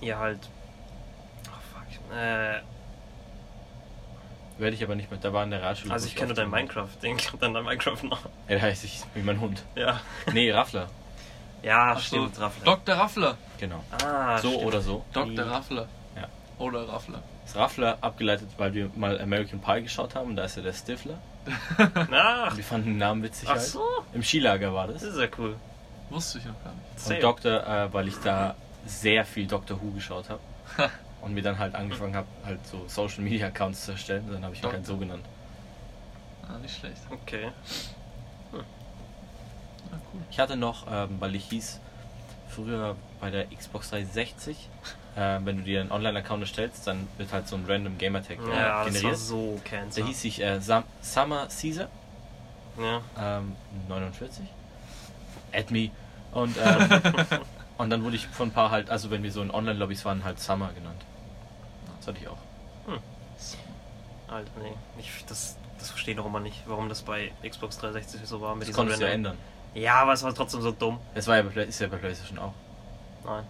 Ja, 0.00 0.18
halt. 0.18 0.48
Oh, 1.48 1.50
fuck. 1.74 2.16
Äh, 2.16 2.60
Werde 4.58 4.74
ich 4.74 4.82
aber 4.82 4.94
nicht 4.94 5.10
mehr. 5.10 5.20
Da 5.20 5.32
war 5.34 5.44
in 5.44 5.50
der 5.50 5.60
Realschule. 5.60 5.92
also, 5.92 6.06
ich 6.06 6.16
kenne 6.16 6.32
dein 6.32 6.48
Minecraft-Ding. 6.50 7.18
Dann 7.40 7.52
dein 7.52 7.64
Minecraft 7.64 8.02
noch. 8.04 8.20
Ja, 8.48 8.56
da 8.56 8.62
heißt 8.62 8.84
ich 8.84 9.02
wie 9.14 9.22
mein 9.22 9.38
Hund. 9.40 9.62
Ja. 9.74 10.00
Nee, 10.32 10.50
Raffler. 10.50 10.88
Ja, 11.62 11.92
Ach 11.92 12.00
so, 12.00 12.16
stimmt, 12.16 12.40
Raffler. 12.40 12.64
Dr. 12.64 12.94
Raffler. 12.94 13.36
Genau. 13.58 13.82
Ah, 14.02 14.38
so 14.38 14.48
stimmt. 14.50 14.64
oder 14.64 14.80
so. 14.80 15.04
Dr. 15.12 15.46
Raffler. 15.46 15.88
Ja. 16.16 16.28
Oder 16.58 16.88
Raffler. 16.88 17.22
Das 17.44 17.56
Raffler 17.56 17.98
abgeleitet, 18.00 18.48
weil 18.56 18.72
wir 18.72 18.90
mal 18.94 19.20
American 19.20 19.60
Pie 19.60 19.82
geschaut 19.82 20.14
haben. 20.14 20.36
Da 20.36 20.44
ist 20.44 20.56
ja 20.56 20.62
der 20.62 20.72
Stifler. 20.72 21.18
Ach, 22.12 22.56
Wir 22.56 22.64
fanden 22.64 22.90
den 22.90 22.98
Namen 22.98 23.22
witzig 23.22 23.48
ach 23.48 23.54
halt. 23.54 23.62
so. 23.62 23.95
Im 24.12 24.22
Skilager 24.22 24.72
war 24.72 24.86
Das 24.86 25.02
das. 25.02 25.14
ist 25.14 25.18
ja 25.20 25.28
cool. 25.38 25.56
Wusste 26.10 26.38
ich 26.38 26.44
noch 26.44 26.62
gar 26.64 26.72
nicht. 26.72 26.86
Und 26.94 27.00
Same. 27.00 27.20
Doktor, 27.20 27.66
äh, 27.66 27.92
weil 27.92 28.08
ich 28.08 28.16
da 28.22 28.54
sehr 28.86 29.24
viel 29.24 29.46
Doctor 29.46 29.80
Who 29.82 29.90
geschaut 29.92 30.28
habe. 30.30 30.40
und 31.22 31.34
mir 31.34 31.42
dann 31.42 31.58
halt 31.58 31.74
angefangen 31.74 32.14
habe, 32.14 32.26
halt 32.44 32.64
so 32.66 32.84
Social 32.86 33.22
Media 33.22 33.48
Accounts 33.48 33.84
zu 33.84 33.92
erstellen. 33.92 34.24
Dann 34.30 34.44
habe 34.44 34.54
ich 34.54 34.62
ihn 34.62 34.70
halt 34.70 34.86
so 34.86 34.96
genannt. 34.96 35.24
Ah, 36.48 36.58
nicht 36.58 36.78
schlecht. 36.78 36.98
Okay. 37.10 37.50
Ah, 38.52 39.98
cool. 40.12 40.20
Ich 40.30 40.38
hatte 40.38 40.56
noch, 40.56 40.86
ähm, 40.90 41.16
weil 41.20 41.34
ich 41.34 41.44
hieß, 41.46 41.80
früher 42.48 42.96
bei 43.20 43.30
der 43.30 43.46
Xbox 43.46 43.90
360, 43.90 44.68
äh, 45.16 45.38
wenn 45.44 45.58
du 45.58 45.62
dir 45.64 45.80
einen 45.80 45.90
Online-Account 45.90 46.42
erstellst, 46.42 46.86
dann 46.86 47.08
wird 47.18 47.32
halt 47.32 47.48
so 47.48 47.56
ein 47.56 47.64
random 47.66 47.98
Gamertag 47.98 48.38
äh, 48.38 48.48
Ja, 48.50 48.84
das 48.84 48.94
war 48.94 49.00
generiert. 49.00 49.18
so 49.18 49.60
cancer. 49.64 50.00
Da 50.00 50.06
hieß 50.06 50.24
ich 50.24 50.40
äh, 50.42 50.60
Sam 50.60 50.84
Summer 51.00 51.48
Caesar, 51.48 51.88
Ja. 52.78 53.00
ähm, 53.38 53.56
49. 53.88 54.44
Add 55.52 55.72
me. 55.72 55.90
Und, 56.32 56.56
ähm, 56.62 57.00
und 57.78 57.90
dann 57.90 58.04
wurde 58.04 58.16
ich 58.16 58.26
von 58.26 58.48
ein 58.48 58.52
paar 58.52 58.70
halt, 58.70 58.90
also 58.90 59.10
wenn 59.10 59.22
wir 59.22 59.32
so 59.32 59.40
in 59.42 59.50
Online-Lobbys 59.50 60.04
waren, 60.04 60.24
halt 60.24 60.38
Summer 60.38 60.70
genannt. 60.72 61.02
Das 61.98 62.08
hatte 62.08 62.18
ich 62.20 62.28
auch. 62.28 62.36
Alter, 64.28 64.50
nee. 64.60 64.72
Ich, 64.98 65.24
das, 65.28 65.56
das 65.78 65.90
verstehe 65.90 66.12
ich 66.12 66.18
noch 66.18 66.26
immer 66.26 66.40
nicht, 66.40 66.62
warum 66.66 66.88
das 66.88 67.02
bei 67.02 67.30
Xbox 67.48 67.78
360 67.78 68.26
so 68.26 68.40
war. 68.40 68.56
Mit 68.56 68.68
Das 68.68 68.74
konntest 68.74 69.00
du 69.00 69.04
ja 69.04 69.10
random- 69.12 69.14
ändern. 69.32 69.38
Ja, 69.74 69.94
aber 70.02 70.14
es 70.14 70.22
war 70.22 70.34
trotzdem 70.34 70.62
so 70.62 70.72
dumm. 70.72 70.98
Das 71.14 71.26
war 71.28 71.36
ja 71.36 71.42
bei, 71.42 71.62
ist 71.62 71.78
ja 71.80 71.86
bei 71.86 71.96
PlayStation 71.98 72.38
auch. 72.38 72.52
Nein. 73.24 73.44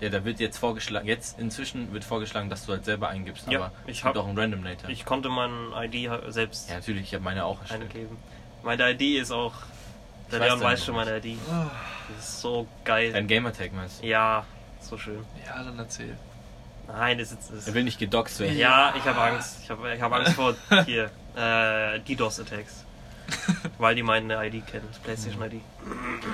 Ja, 0.00 0.08
da 0.08 0.24
wird 0.24 0.40
jetzt 0.40 0.56
vorgeschlagen, 0.56 1.06
jetzt 1.06 1.38
inzwischen 1.38 1.92
wird 1.92 2.02
vorgeschlagen, 2.04 2.48
dass 2.48 2.64
du 2.64 2.72
halt 2.72 2.84
selber 2.86 3.08
eingibst, 3.10 3.46
Ja, 3.50 3.58
aber 3.58 3.72
ich 3.86 3.98
es 3.98 4.04
hab- 4.04 4.14
gibt 4.14 4.24
auch 4.24 4.28
einen 4.28 4.38
Randomator. 4.38 4.88
Ich 4.90 5.04
konnte 5.04 5.28
mein 5.28 5.50
ID 5.76 6.10
selbst 6.28 6.70
ja, 6.70 6.76
natürlich, 6.76 7.02
ich 7.04 7.14
habe 7.14 7.22
meine 7.22 7.44
auch 7.44 7.60
erstellt. 7.60 7.82
eingeben. 7.82 8.16
Meine 8.62 8.90
ID 8.90 9.20
ist 9.20 9.30
auch. 9.30 9.52
Der 10.30 10.38
Ich 10.38 10.40
weiß 10.40 10.48
Leon 10.48 10.60
deine 10.60 10.72
weiß 10.72 10.84
schon 10.84 10.94
meine 10.94 11.16
ID. 11.18 11.38
Das 12.16 12.28
ist 12.28 12.40
so 12.40 12.66
geil. 12.84 13.12
Dein 13.12 13.26
Gamertag 13.26 13.72
meinst 13.72 14.02
du? 14.02 14.06
Ja, 14.06 14.44
so 14.80 14.96
schön. 14.98 15.24
Ja, 15.46 15.62
dann 15.62 15.78
erzähl. 15.78 16.16
Nein, 16.86 17.18
das 17.18 17.32
ist. 17.32 17.50
Das 17.52 17.68
Er 17.68 17.74
will 17.74 17.84
nicht 17.84 17.98
gedoxt 17.98 18.40
werden. 18.40 18.56
ja, 18.56 18.94
ich 18.96 19.04
habe 19.04 19.20
Angst. 19.20 19.60
Ich 19.62 19.70
habe 19.70 19.94
ich 19.94 20.00
hab 20.00 20.12
Angst 20.12 20.32
vor 20.32 20.54
hier 20.86 21.10
äh, 21.36 22.00
DDoS-Attacks. 22.00 22.84
Weil 23.78 23.94
die 23.94 24.02
meine 24.02 24.44
ID 24.46 24.66
kennen. 24.66 24.88
PlayStation 25.04 25.42
ID. 25.42 25.54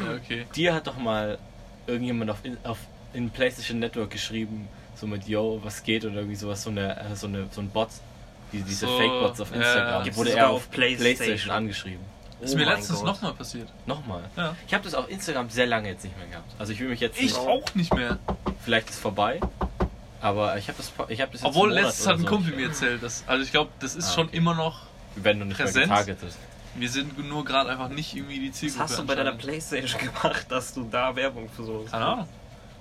Ja, 0.06 0.14
okay. 0.14 0.46
Dir 0.54 0.74
hat 0.74 0.86
doch 0.86 0.96
mal 0.96 1.38
irgendjemand 1.86 2.30
auf, 2.30 2.38
in, 2.42 2.56
auf 2.64 2.78
in 3.12 3.30
PlayStation 3.30 3.78
Network 3.78 4.10
geschrieben, 4.10 4.68
so 4.94 5.06
mit 5.06 5.28
Yo, 5.28 5.60
was 5.62 5.82
geht 5.82 6.04
oder 6.04 6.16
irgendwie 6.16 6.36
sowas, 6.36 6.62
so 6.62 6.70
eine, 6.70 6.98
äh, 6.98 7.14
so 7.14 7.26
eine 7.26 7.48
so 7.50 7.60
ein 7.60 7.68
Bot, 7.68 7.88
die, 8.52 8.62
diese 8.62 8.86
So, 8.86 8.98
Fake-Bots 8.98 9.40
auf 9.42 9.50
ja, 9.50 9.56
Instagram. 9.56 10.04
Gibt's 10.04 10.18
wurde 10.18 10.30
er 10.32 10.48
auf 10.48 10.56
auf 10.56 10.70
PlayStation. 10.70 11.16
PlayStation, 11.16 11.50
angeschrieben. 11.54 12.15
Ist 12.40 12.55
Oh 12.55 12.59
mir 12.59 12.66
mein 12.66 12.77
letztens 12.77 13.03
nochmal 13.03 13.33
passiert. 13.33 13.68
Nochmal. 13.87 14.25
Ja. 14.37 14.55
Ich 14.66 14.75
habe 14.75 14.85
das 14.85 14.94
auf 14.94 15.09
Instagram 15.09 15.49
sehr 15.49 15.66
lange 15.66 15.88
jetzt 15.88 16.05
nicht 16.05 16.16
mehr 16.18 16.27
gehabt. 16.27 16.55
Also 16.59 16.72
ich 16.72 16.81
will 16.81 16.88
mich 16.88 17.01
jetzt 17.01 17.16
Ich 17.16 17.25
nicht, 17.33 17.38
auch 17.38 17.75
nicht 17.75 17.94
mehr. 17.94 18.18
vielleicht 18.62 18.90
ist 18.90 18.99
vorbei, 18.99 19.40
aber 20.20 20.57
ich 20.59 20.68
habe 20.68 20.77
das, 20.77 20.92
ich 21.09 21.20
habe 21.20 21.33
das 21.33 21.40
jetzt 21.40 21.44
Obwohl 21.49 21.72
letztens 21.72 22.07
hat 22.07 22.14
ein 22.16 22.20
so 22.22 22.27
Kumpel 22.27 22.55
mir 22.55 22.66
erzählt, 22.68 23.03
dass, 23.03 23.25
also 23.27 23.42
ich 23.42 23.51
glaube, 23.53 23.70
das 23.81 23.94
ist 23.94 24.11
Ah, 24.11 24.14
schon 24.14 24.27
okay. 24.29 24.37
immer 24.37 24.55
noch, 24.55 24.81
wenn 25.16 25.38
du 25.38 25.46
nicht 25.46 25.57
Präsenz. 25.57 25.88
mehr 25.88 26.05
getargetet. 26.05 26.37
wir 26.75 26.90
sind 26.90 27.18
nur 27.27 27.44
gerade 27.44 27.70
einfach 27.70 27.88
nicht 27.88 28.14
irgendwie 28.14 28.38
die 28.40 28.51
Was 28.51 28.57
Zielgruppe. 28.59 28.83
hast 28.85 28.99
du 28.99 29.07
bei 29.07 29.14
deiner. 29.14 29.33
PlayStation 29.33 30.01
gemacht, 30.22 30.46
dass 30.51 30.75
du 30.75 30.87
da 30.90 31.16
Werbung 31.16 31.49
für 31.49 31.64
sowas 31.64 31.90
Keine 31.90 32.05
Ahnung. 32.05 32.29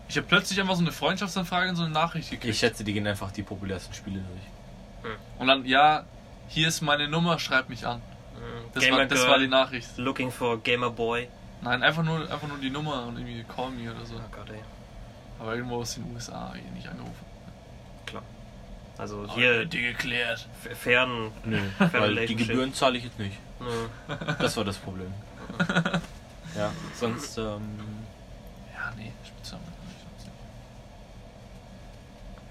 Ich 0.10 0.18
habe 0.18 0.28
plötzlich 0.28 0.60
einfach 0.60 0.76
so 0.76 0.82
eine 0.82 0.92
Freundschaftsanfrage 0.92 1.70
und 1.70 1.78
so 1.78 1.84
eine 1.84 1.94
Nachricht 1.94 2.30
gekriegt. 2.30 2.54
Ich 2.54 2.60
schätze, 2.60 2.84
die 2.84 2.94
gehen 2.94 3.08
einfach 3.08 3.32
die 3.32 3.42
populärsten 3.42 3.94
Spiele 3.94 4.20
durch. 4.20 5.14
Und 5.40 5.48
dann, 5.48 5.66
ja, 5.66 6.04
hier 6.48 6.68
ist 6.68 6.82
meine 6.82 7.08
Nummer, 7.08 7.40
schreib 7.40 7.70
mich 7.70 7.88
an. 7.88 8.02
Das, 8.74 8.84
Gamer 8.84 8.98
war, 8.98 9.06
das 9.06 9.20
Girl, 9.20 9.32
war 9.32 9.40
die 9.40 9.48
Nachricht. 9.48 9.98
Looking 9.98 10.32
for 10.32 10.60
Gamer 10.62 10.90
Boy. 10.90 11.28
Nein, 11.62 11.82
einfach 11.82 12.04
nur, 12.04 12.20
einfach 12.30 12.48
nur 12.48 12.58
die 12.58 12.70
Nummer 12.70 13.08
und 13.08 13.18
irgendwie 13.18 13.44
call 13.44 13.72
me 13.72 13.90
oder 13.92 14.06
so. 14.06 14.16
Oh 14.16 14.36
Gott, 14.36 14.50
ey. 14.50 14.60
Aber 15.40 15.56
irgendwo 15.56 15.78
aus 15.78 15.96
den 15.96 16.14
USA 16.14 16.54
hier 16.54 16.72
nicht 16.72 16.88
angerufen. 16.88 17.26
Klar. 18.06 18.24
Also 18.98 19.28
hier 19.34 19.66
die 19.66 19.82
geklärt. 19.82 20.48
fern. 20.76 21.32
Nö, 21.44 21.60
weil 21.92 22.28
die. 22.28 22.36
Gebühren 22.36 22.74
zahle 22.74 22.98
ich 22.98 23.06
jetzt 23.06 23.20
nicht. 23.20 23.38
Nö. 23.60 24.16
Das 24.40 24.56
war 24.58 24.64
das 24.64 24.78
Problem. 24.78 25.14
ja, 26.56 26.72
sonst, 26.94 27.38
ähm, 27.38 27.80
Ja, 28.74 28.92
nee, 28.98 29.12
Spitznamen. 29.26 29.66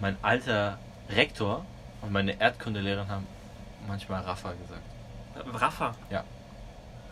mein 0.01 0.17
alter 0.23 0.79
Rektor 1.09 1.65
und 2.03 2.13
meine 2.13 2.39
Erdkundelehrerin 2.41 3.09
haben 3.09 3.27
manchmal 3.87 4.23
Rafa 4.23 4.53
gesagt. 4.53 4.83
Rafa. 5.55 5.95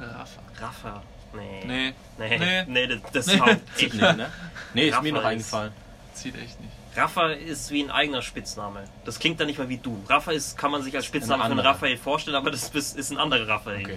Rafa. 0.01 0.41
Rafa. 0.61 1.03
Nee. 1.35 1.63
Nee, 1.65 1.95
Nee. 2.19 2.39
Nee. 2.39 2.65
Nee, 2.67 2.87
das, 2.87 3.13
das 3.13 3.27
Nee. 3.27 3.41
haut 3.41 3.57
Zieht 3.75 3.93
echt. 3.95 4.03
nicht, 4.03 4.17
ne? 4.17 4.31
Nee, 4.75 4.89
ist 4.89 5.03
mir 5.03 5.13
noch 5.13 5.25
eingefallen. 5.25 5.73
zieht 6.15 6.35
echt 6.37 6.61
nicht. 6.61 6.73
Rafa 6.95 7.29
ist 7.31 7.71
wie 7.71 7.83
ein 7.83 7.91
eigener 7.91 8.21
Spitzname. 8.21 8.85
Das 9.07 9.19
klingt 9.19 9.41
dann 9.41 9.47
nicht 9.47 9.59
mal 9.59 9.69
wie 9.71 9.79
du. 9.79 9.99
Rafa 10.09 10.33
ist, 10.33 10.59
kann 10.59 10.71
man 10.71 10.83
sich 10.83 10.95
als 10.95 11.07
Spitzname 11.07 11.43
anderer. 11.43 11.71
Raphael 11.71 11.97
vorstellen, 11.97 12.37
aber 12.37 12.51
das 12.51 12.69
ist 12.75 12.97
ist 12.97 13.11
ein 13.11 13.17
anderer 13.19 13.49
Raphael. 13.49 13.83
Okay. 13.85 13.97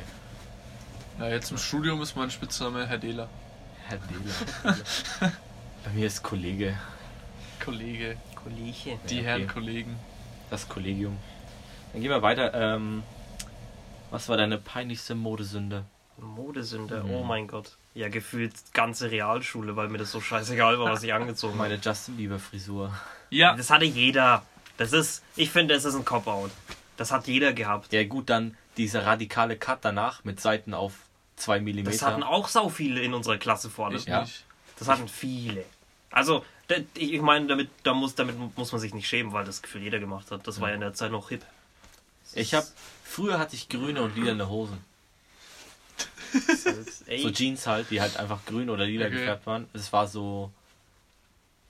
Ja, 1.19 1.27
jetzt 1.29 1.51
im 1.51 1.57
Studium 1.57 2.01
ist 2.01 2.15
mein 2.15 2.31
Spitzname 2.31 2.87
Herr 2.87 2.97
Dehler. 2.97 3.27
Herr 3.87 3.97
Dehler. 3.97 4.77
Bei 5.83 5.89
mir 5.93 6.07
ist 6.07 6.23
Kollege, 6.23 6.77
Kollege. 7.63 8.15
Kollege. 8.41 8.97
Die 9.09 9.15
Ja, 9.15 9.21
okay. 9.21 9.23
Herren 9.23 9.47
Kollegen. 9.47 9.99
das 10.49 10.67
Kollegium. 10.69 11.17
Dann 11.91 12.01
gehen 12.01 12.09
wir 12.11 12.21
weiter. 12.21 12.53
Ähm, 12.53 13.03
was 14.11 14.29
war 14.29 14.37
deine 14.37 14.57
peinlichste 14.57 15.15
Modesünde? 15.15 15.85
Modesünde, 16.17 17.03
Mhm. 17.03 17.11
oh 17.11 17.23
mein 17.23 17.47
Gott. 17.47 17.75
Ja, 17.93 18.09
gefühlt 18.09 18.53
ganze 18.73 19.11
Realschule, 19.11 19.75
weil 19.75 19.89
mir 19.89 19.97
das 19.97 20.11
so 20.11 20.21
scheißegal 20.21 20.79
war, 20.79 20.91
was 20.91 21.03
ich 21.03 21.13
angezogen 21.13 21.57
Meine 21.57 21.75
habe. 21.75 21.83
Justin 21.83 22.17
Bieber 22.17 22.39
Frisur. 22.39 22.93
Ja, 23.29 23.55
Das 23.55 23.69
hatte 23.69 23.85
jeder. 23.85 24.43
Das 24.77 24.91
ist, 24.93 25.23
ich 25.35 25.49
finde, 25.51 25.73
das 25.73 25.85
ist 25.85 25.95
ein 25.95 26.03
Cop-Out. 26.05 26.51
Das 26.97 27.11
hat 27.11 27.27
jeder 27.27 27.53
gehabt. 27.53 27.91
Ja 27.93 28.03
gut, 28.05 28.29
dann 28.29 28.57
dieser 28.77 29.05
radikale 29.05 29.57
Cut 29.57 29.79
danach 29.83 30.23
mit 30.25 30.39
Seiten 30.41 30.73
auf 30.73 30.93
2 31.37 31.59
mm. 31.61 31.83
Das 31.85 32.01
hatten 32.01 32.23
auch 32.23 32.47
sau 32.49 32.69
viele 32.69 33.01
in 33.01 33.13
unserer 33.13 33.37
Klasse 33.37 33.69
vorne. 33.69 33.97
ich 33.97 34.05
Ja. 34.05 34.21
nicht. 34.21 34.43
Das 34.79 34.87
hatten 34.89 35.07
viele. 35.07 35.63
Also, 36.11 36.45
ich 36.95 37.21
meine, 37.21 37.47
damit, 37.47 37.69
da 37.83 37.93
muss, 37.93 38.15
damit 38.15 38.35
muss 38.57 38.71
man 38.71 38.81
sich 38.81 38.93
nicht 38.93 39.07
schämen, 39.07 39.31
weil 39.33 39.45
das 39.45 39.61
Gefühl 39.61 39.81
jeder 39.83 39.99
gemacht 39.99 40.31
hat. 40.31 40.47
Das 40.47 40.59
war 40.61 40.69
ja 40.69 40.75
in 40.75 40.81
der 40.81 40.93
Zeit 40.93 41.11
noch 41.11 41.29
hip. 41.29 41.45
Ich 42.33 42.53
habe 42.53 42.65
früher 43.15 43.39
hatte 43.39 43.55
ich 43.55 43.69
grüne 43.69 44.01
und 44.01 44.15
lilane 44.15 44.49
Hosen. 44.49 44.79
So 47.21 47.29
Jeans 47.31 47.65
halt, 47.65 47.89
die 47.89 48.01
halt 48.01 48.17
einfach 48.17 48.45
grün 48.45 48.69
oder 48.69 48.85
lila 48.85 49.05
Okay. 49.05 49.15
gefärbt 49.15 49.45
waren. 49.45 49.69
Es 49.73 49.93
war 49.93 50.07
so 50.07 50.51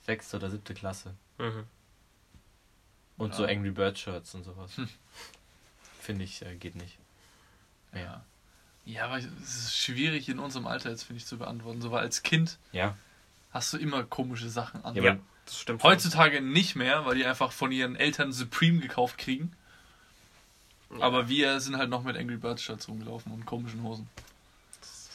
sechste 0.04 0.36
oder 0.38 0.50
siebte 0.50 0.74
Klasse. 0.74 1.14
mhm. 1.38 1.64
Und 3.18 3.30
Ja. 3.30 3.36
so 3.36 3.44
Angry 3.44 3.70
Bird 3.70 3.98
Shirts 3.98 4.34
und 4.34 4.42
sowas. 4.44 4.76
Hm. 4.76 4.88
Finde 6.00 6.24
ich, 6.24 6.42
äh, 6.42 6.54
geht 6.56 6.74
nicht. 6.74 6.98
Ja. 7.94 8.22
Ja, 8.84 9.04
aber 9.06 9.18
es 9.18 9.24
ist 9.26 9.76
schwierig 9.76 10.28
in 10.28 10.38
unserem 10.38 10.66
Alter 10.66 10.90
jetzt, 10.90 11.04
finde 11.04 11.18
ich, 11.18 11.26
zu 11.26 11.38
beantworten. 11.38 11.80
So, 11.80 11.90
weil 11.92 12.00
als 12.02 12.22
Kind 12.22 12.58
Ja. 12.72 12.96
hast 13.52 13.72
du 13.72 13.78
immer 13.78 14.02
komische 14.04 14.50
Sachen 14.50 14.84
an. 14.84 14.94
Ja, 14.96 15.16
das 15.46 15.58
stimmt. 15.60 15.82
Heutzutage 15.82 16.40
nicht 16.42 16.74
mehr, 16.76 17.06
weil 17.06 17.16
die 17.16 17.24
einfach 17.24 17.52
von 17.52 17.72
ihren 17.72 17.96
Eltern 17.96 18.32
Supreme 18.32 18.80
gekauft 18.80 19.16
kriegen. 19.16 19.52
Aber 21.00 21.28
wir 21.28 21.60
sind 21.60 21.76
halt 21.76 21.90
noch 21.90 22.02
mit 22.04 22.16
Angry 22.16 22.36
Birds 22.36 22.62
Shirts 22.62 22.88
rumgelaufen 22.88 23.32
und 23.32 23.44
komischen 23.44 23.82
Hosen. 23.82 24.08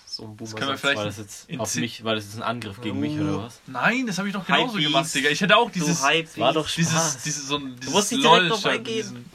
So 0.06 0.24
ein 0.24 0.36
können 0.38 0.70
wir 0.72 0.78
vielleicht- 0.78 0.98
War 0.98 1.06
das 1.06 1.18
jetzt 1.18 1.50
in 1.50 1.60
auf 1.62 1.74
mich, 1.76 2.04
war 2.04 2.16
das 2.16 2.26
jetzt 2.26 2.36
ein 2.36 2.44
Angriff 2.44 2.82
gegen 2.82 3.00
mich 3.00 3.14
Uh. 3.18 3.22
oder 3.22 3.44
was? 3.44 3.62
Nein, 3.66 4.06
das 4.08 4.18
habe 4.18 4.28
ich 4.28 4.34
doch 4.34 4.46
genauso 4.46 4.74
Hypebeast. 4.74 4.88
gemacht, 4.88 5.16
Digga. 5.16 5.30
Ich 5.30 5.42
hätte 5.42 5.56
auch 5.58 5.72
dieses, 5.72 6.00
du 6.02 6.06
Hype 6.06 6.38
war 6.38 6.52
doch 6.54 6.70
dieses, 6.70 6.92
Spaß. 6.92 7.22
dieses, 7.24 7.48
so 7.48 7.56
ein, 7.56 7.76
dieses 7.80 7.94
musst 7.94 8.12
nicht 8.12 8.24
direkt 8.24 8.66
eingehen. 8.66 8.84
diesen- 8.98 9.26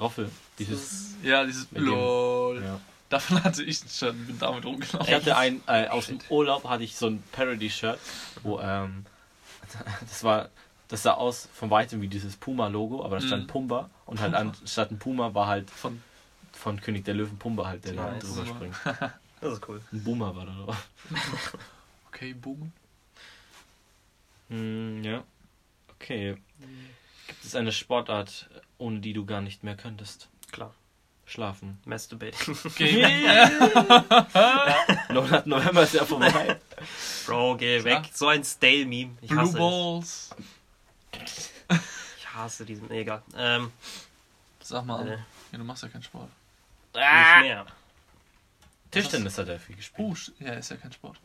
Roffel. 0.00 0.30
Dieses. 0.58 1.10
Ja, 1.22 1.44
dieses 1.44 1.68
LOL. 1.72 2.62
Ja. 2.64 2.80
Davon 3.10 3.44
hatte 3.44 3.62
ich 3.62 3.84
ein 3.84 3.88
Shirt 3.90 4.10
und 4.14 4.26
bin 4.26 4.38
damit 4.38 4.64
rumgelaufen. 4.64 5.06
Ich 5.06 5.14
hatte 5.14 5.36
ein, 5.36 5.60
äh, 5.66 5.86
aus 5.88 6.06
dem 6.06 6.18
Urlaub 6.30 6.64
hatte 6.66 6.82
ich 6.82 6.96
so 6.96 7.08
ein 7.08 7.22
Parody-Shirt, 7.32 7.98
wo, 8.42 8.58
ähm, 8.58 9.04
das 10.00 10.24
war, 10.24 10.48
das 10.92 11.02
sah 11.02 11.14
aus 11.14 11.48
von 11.54 11.70
weitem 11.70 12.00
wie 12.02 12.08
dieses 12.08 12.36
Puma-Logo, 12.36 13.04
aber 13.04 13.18
da 13.18 13.26
stand 13.26 13.44
Mhm. 13.44 13.48
Pumba 13.48 13.90
und 14.06 14.20
halt 14.20 14.34
anstatt 14.34 14.90
ein 14.92 14.98
Puma 15.00 15.34
war 15.34 15.46
halt 15.48 15.68
Von 15.70 16.00
von 16.52 16.80
König 16.80 17.04
der 17.06 17.14
Löwen 17.14 17.38
Pumba 17.38 17.66
halt, 17.66 17.84
der 17.86 17.94
da 17.94 18.12
Nice. 18.12 18.22
drüber 18.22 18.42
Puma. 18.42 18.54
springt. 18.54 18.76
Das 19.40 19.54
ist 19.54 19.68
cool. 19.68 19.80
Ein 19.90 20.04
Boomer 20.04 20.36
war 20.36 20.46
da 20.46 20.52
drauf. 20.52 20.86
Okay, 22.08 22.32
Boom. 22.34 22.70
Hm, 24.50 25.02
ja. 25.02 25.24
Okay. 25.96 26.36
Gibt 27.26 27.44
es 27.44 27.56
eine 27.56 27.72
Sportart, 27.72 28.48
ohne 28.78 29.00
die 29.00 29.12
du 29.14 29.24
gar 29.24 29.40
nicht 29.40 29.64
mehr 29.64 29.76
könntest? 29.76 30.28
Klar. 30.52 30.74
Schlafen. 31.24 31.80
Masturbating. 31.86 32.56
Okay. 32.64 33.02
9. 35.08 35.42
November 35.46 35.82
ist 35.82 35.94
ja 35.94 36.04
vorbei. 36.04 36.60
Bro, 37.26 37.56
geh 37.56 37.78
Ja. 37.78 37.84
weg. 37.84 38.10
So 38.12 38.28
ein 38.28 38.44
Stale-Meme. 38.44 39.12
Blue 39.26 39.40
hasse 39.40 39.52
es. 39.52 39.58
Balls. 39.58 40.30
Ich 40.38 40.44
hasse 42.34 42.64
diesen. 42.64 42.88
Nee, 42.88 43.00
egal. 43.00 43.22
Ähm, 43.36 43.72
Sag 44.60 44.84
mal, 44.86 45.06
äh, 45.06 45.10
ja, 45.52 45.58
du 45.58 45.64
machst 45.64 45.82
ja 45.82 45.88
keinen 45.88 46.02
Sport. 46.02 46.28
nicht 46.94 47.42
mehr. 47.42 47.66
Tischtennis 48.90 49.38
hat 49.38 49.48
er 49.48 49.58
viel 49.58 49.76
gespielt. 49.76 50.08
Oh, 50.08 50.44
ja, 50.44 50.52
ist 50.52 50.70
ja 50.70 50.76
kein 50.76 50.92
Sport. 50.92 51.18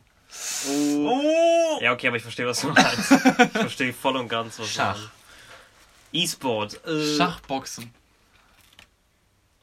Oh. 0.68 1.78
Ja, 1.80 1.92
okay, 1.92 2.08
aber 2.08 2.16
ich 2.16 2.22
verstehe, 2.22 2.46
was 2.46 2.60
du 2.60 2.68
meinst. 2.72 3.10
ich 3.12 3.50
verstehe 3.50 3.92
voll 3.92 4.16
und 4.16 4.28
ganz, 4.28 4.58
was 4.58 4.68
Schach. 4.70 4.94
du 4.94 5.00
meinst. 5.00 5.12
E-Sport. 6.12 6.86
Äh, 6.86 7.16
Schachboxen. 7.16 7.92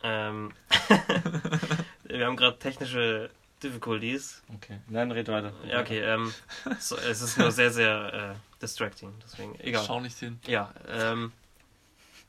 Ähm, 0.04 0.54
wir 2.04 2.26
haben 2.28 2.38
gerade 2.38 2.60
technische 2.60 3.32
Difficulties. 3.64 4.44
Okay. 4.56 4.80
Nein, 4.88 5.12
red 5.12 5.28
weiter. 5.28 5.54
Ja, 5.68 5.82
okay. 5.82 6.00
Ähm, 6.02 6.32
so, 6.80 6.98
es 6.98 7.22
ist 7.22 7.38
nur 7.38 7.52
sehr, 7.52 7.72
sehr 7.72 8.36
äh, 8.36 8.55
distracting. 8.66 9.14
Deswegen, 9.24 9.60
egal. 9.60 9.84
Schau 9.86 10.00
nicht 10.00 10.18
hin. 10.18 10.40
Ja, 10.48 10.74
ähm, 10.88 11.32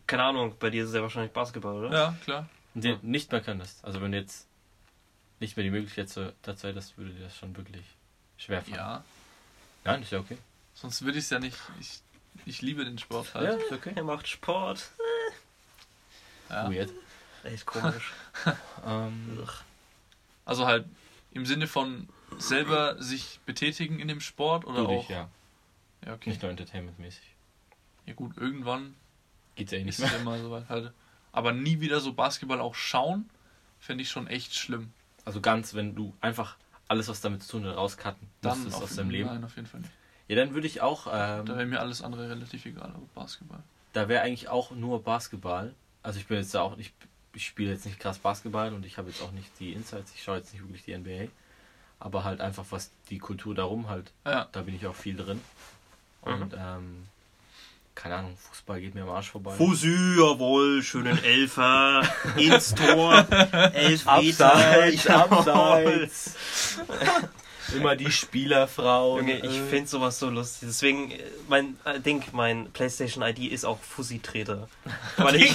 keine 0.07 0.22
Ahnung, 0.25 0.55
bei 0.59 0.70
dir 0.70 0.83
ist 0.85 0.90
es 0.90 0.94
ja 0.94 1.03
wahrscheinlich 1.03 1.33
Basketball, 1.33 1.75
oder? 1.85 1.92
Ja, 1.92 2.16
klar. 2.25 2.49
Und 2.75 2.85
den 2.85 2.99
nicht 3.03 3.33
mehr 3.33 3.40
könntest. 3.40 3.85
Also 3.85 4.01
wenn 4.01 4.12
du 4.12 4.18
jetzt 4.18 4.46
nicht 5.40 5.57
mehr 5.57 5.64
die 5.64 5.70
Möglichkeit 5.70 6.09
zu- 6.09 6.33
dazu 6.42 6.68
hättest, 6.68 6.96
würde 6.99 7.11
dir 7.12 7.25
das 7.25 7.37
schon 7.37 7.57
wirklich 7.57 7.85
schwer 8.38 8.62
fallen. 8.62 8.75
Ja. 8.77 9.05
Nein, 9.85 10.03
ist 10.03 10.12
ja 10.12 10.18
okay. 10.20 10.38
Sonst 10.75 11.03
würde 11.03 11.18
ich 11.18 11.25
es 11.25 11.31
ja 11.31 11.38
nicht. 11.38 11.57
Ich, 11.81 12.01
ich 12.44 12.62
liebe 12.62 12.85
den 12.85 12.99
Sport 12.99 13.29
Ja, 13.35 13.40
halt. 13.40 13.62
ist 13.62 13.72
okay. 13.72 13.92
Er 13.94 14.05
macht 14.05 14.29
Sport. 14.29 14.90
Ja. 16.51 16.70
Weird. 16.70 16.90
Echt 17.44 17.66
komisch. 17.66 18.12
Ähm, 18.87 19.42
Also 20.44 20.66
halt 20.66 20.85
im 21.33 21.44
Sinne 21.46 21.66
von 21.66 22.09
selber 22.38 23.03
sich 23.03 23.40
betätigen 23.46 23.99
in 23.99 24.07
dem 24.09 24.20
Sport 24.20 24.64
oder 24.64 24.83
du 24.83 24.87
auch. 24.88 25.01
dich, 25.01 25.09
ja. 25.09 25.29
Ja, 26.07 26.14
okay. 26.14 26.31
Nicht 26.31 26.42
nur 26.42 26.51
entertainmentmäßig. 26.51 27.25
Ja 28.07 28.14
gut, 28.14 28.37
irgendwann 28.37 28.95
Geht's 29.57 29.73
ja 29.73 29.79
eh 29.79 29.85
nicht 29.85 29.99
mehr. 29.99 30.16
immer 30.21 30.38
so 30.38 30.51
weit 30.51 30.69
halt. 30.69 30.92
Aber 31.33 31.53
nie 31.53 31.81
wieder 31.81 32.01
so 32.01 32.12
Basketball 32.12 32.61
auch 32.61 32.75
schauen, 32.75 33.29
fände 33.79 34.03
ich 34.03 34.11
schon 34.11 34.27
echt 34.27 34.55
schlimm. 34.55 34.92
Also 35.25 35.40
ganz, 35.40 35.75
wenn 35.75 35.95
du 35.95 36.14
einfach 36.21 36.57
alles, 36.88 37.09
was 37.09 37.21
damit 37.21 37.42
zu 37.42 37.59
tun 37.59 37.66
hat, 37.66 37.77
rauscutten 37.77 38.29
müsstest 38.42 38.77
aus 38.81 38.95
deinem 38.95 39.11
Leben. 39.11 39.29
Nein, 39.29 39.45
auf 39.45 39.57
jeden 39.57 39.66
Fall 39.66 39.81
nicht. 39.81 39.92
Ja, 40.29 40.37
dann 40.37 40.55
würde 40.55 40.66
ich 40.66 40.81
auch, 40.81 41.07
Da 41.07 41.40
ähm, 41.40 41.49
wäre 41.49 41.66
mir 41.66 41.81
alles 41.81 42.03
andere 42.03 42.31
relativ 42.31 42.64
egal, 42.66 42.90
aber 42.90 43.07
Basketball. 43.14 43.62
da 43.92 44.09
wäre 44.09 44.23
eigentlich 44.23 44.49
auch 44.49 44.71
nur 44.71 45.03
Basketball. 45.03 45.75
Also 46.03 46.19
ich 46.21 46.27
bin 46.27 46.37
jetzt 46.38 46.55
da 46.55 46.62
auch 46.62 46.77
nicht, 46.77 46.95
ich 47.33 47.47
spiele 47.47 47.73
jetzt 47.73 47.85
nicht 47.87 47.99
krass 47.99 48.19
Basketball 48.19 48.73
und 48.73 48.87
ich 48.87 48.99
habe 48.99 49.09
jetzt 49.09 49.23
auch 49.23 49.33
nicht 49.33 49.51
die 49.59 49.73
Insights, 49.73 50.12
ich 50.14 50.23
schaue 50.23 50.37
jetzt 50.38 50.53
nicht 50.53 50.62
wirklich 50.62 50.85
die 50.85 50.97
NBA. 50.97 51.29
Aber 51.99 52.25
halt 52.25 52.40
einfach, 52.40 52.64
was 52.71 52.90
die 53.11 53.19
Kultur 53.19 53.55
darum 53.55 53.88
halt, 53.88 54.12
Ja, 54.25 54.49
da 54.53 54.62
bin 54.62 54.75
ich 54.75 54.87
auch 54.87 54.95
viel 54.95 55.16
drin. 55.16 55.40
Und 56.27 56.55
ähm, 56.55 57.07
keine 57.95 58.17
Ahnung, 58.17 58.37
Fußball 58.37 58.81
geht 58.81 58.95
mir 58.95 59.03
am 59.03 59.11
Arsch 59.11 59.31
vorbei. 59.31 59.55
Fussi, 59.57 60.17
jawohl, 60.19 60.83
schönen 60.83 61.23
Elfer 61.23 62.03
ins 62.37 62.75
Tor. 62.75 63.27
Elf 63.73 64.05
Meter. 64.21 64.89
jawohl. 64.91 66.11
Immer 67.77 67.97
die 67.97 68.11
Spielerfrau. 68.11 69.19
Junge, 69.19 69.39
ich 69.39 69.61
finde 69.71 69.89
sowas 69.89 70.19
so 70.19 70.31
lustig. 70.31 70.69
Deswegen, 70.69 71.11
äh, 71.11 71.19
mein 71.49 71.77
äh, 71.85 72.01
Ding, 72.01 72.23
mein 72.33 72.71
PlayStation 72.73 73.23
ID 73.23 73.51
ist 73.51 73.65
auch 73.65 73.79
Fussi-Treter. 73.81 74.69
Weil 75.17 75.37
ich, 75.37 75.55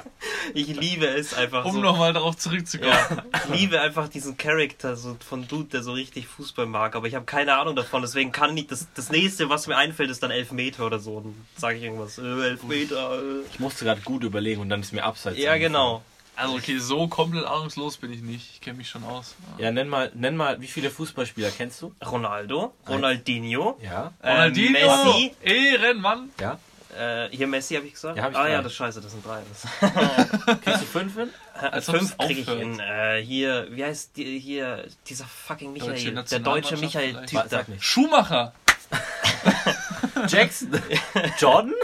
ich 0.54 0.68
liebe 0.68 1.06
es 1.06 1.34
einfach 1.34 1.64
um 1.64 1.72
so. 1.72 1.80
nochmal 1.80 2.12
darauf 2.12 2.36
zurückzukommen. 2.36 2.92
Ja, 2.92 3.24
ich 3.34 3.60
liebe 3.60 3.80
einfach 3.80 4.08
diesen 4.08 4.36
Charakter 4.36 4.96
so 4.96 5.16
von 5.26 5.46
Dude, 5.48 5.68
der 5.70 5.82
so 5.82 5.92
richtig 5.92 6.26
Fußball 6.26 6.66
mag, 6.66 6.96
aber 6.96 7.06
ich 7.06 7.14
habe 7.14 7.24
keine 7.24 7.56
Ahnung 7.56 7.76
davon, 7.76 8.02
deswegen 8.02 8.32
kann 8.32 8.56
ich 8.56 8.66
das, 8.66 8.88
das 8.94 9.10
nächste, 9.10 9.48
was 9.48 9.66
mir 9.66 9.76
einfällt, 9.76 10.10
ist 10.10 10.22
dann 10.22 10.30
Elfmeter 10.30 10.86
oder 10.86 10.98
so. 10.98 11.20
Dann 11.20 11.34
sage 11.56 11.78
ich 11.78 11.84
irgendwas, 11.84 12.18
äh, 12.18 12.22
Elfmeter. 12.22 13.18
Äh. 13.18 13.42
Ich 13.52 13.60
musste 13.60 13.84
gerade 13.84 14.00
gut 14.02 14.22
überlegen 14.24 14.60
und 14.60 14.68
dann 14.68 14.80
ist 14.80 14.92
mir 14.92 15.04
abseits. 15.04 15.38
Ja, 15.38 15.56
genau. 15.56 16.02
Also 16.36 16.54
okay, 16.56 16.78
so 16.78 17.06
komplett 17.08 17.44
ahnungslos 17.44 17.96
bin 17.96 18.12
ich 18.12 18.20
nicht. 18.20 18.50
Ich 18.54 18.60
kenne 18.60 18.78
mich 18.78 18.88
schon 18.88 19.04
aus. 19.04 19.34
Ja, 19.58 19.70
nenn 19.70 19.88
mal, 19.88 20.10
nenn 20.14 20.36
mal, 20.36 20.60
wie 20.60 20.66
viele 20.66 20.90
Fußballspieler 20.90 21.50
kennst 21.50 21.80
du? 21.82 21.92
Ronaldo, 22.04 22.74
Ronaldinho, 22.88 23.78
Ja. 23.82 24.12
äh, 24.20 24.30
Ronaldinho! 24.30 24.72
Messi, 24.72 25.34
Ehrenmann! 25.42 26.30
Ja. 26.40 26.58
äh, 26.98 27.28
hier 27.30 27.46
Messi 27.46 27.74
habe 27.76 27.86
ich 27.86 27.92
gesagt. 27.94 28.16
Ja, 28.16 28.24
hab 28.24 28.32
ich 28.32 28.36
ah 28.36 28.42
drei. 28.42 28.50
ja, 28.52 28.62
das 28.62 28.72
ist 28.72 28.76
scheiße, 28.78 29.00
das 29.00 29.12
sind 29.12 29.24
drei. 29.24 29.42
Das, 29.48 30.60
Kriegst 30.62 30.82
du 30.82 30.86
fünf 30.86 31.14
hin? 31.14 31.30
Als 31.54 31.88
ob 31.88 31.96
fünf 31.98 32.14
es 32.18 32.26
kriege 32.26 32.40
ich 32.40 32.48
aufhört. 32.48 32.62
in. 32.62 32.80
Äh, 32.80 33.22
hier, 33.22 33.68
wie 33.70 33.84
heißt 33.84 34.16
die, 34.16 34.38
hier 34.40 34.86
dieser 35.08 35.26
fucking 35.26 35.72
Deutsche 35.74 35.90
Michael, 36.10 36.24
der 36.24 36.38
deutsche 36.40 36.76
Michael? 36.76 37.26
Typ 37.26 37.48
da. 37.48 37.62
Schumacher! 37.78 38.52
Jackson? 40.28 40.70
Jordan? 41.38 41.74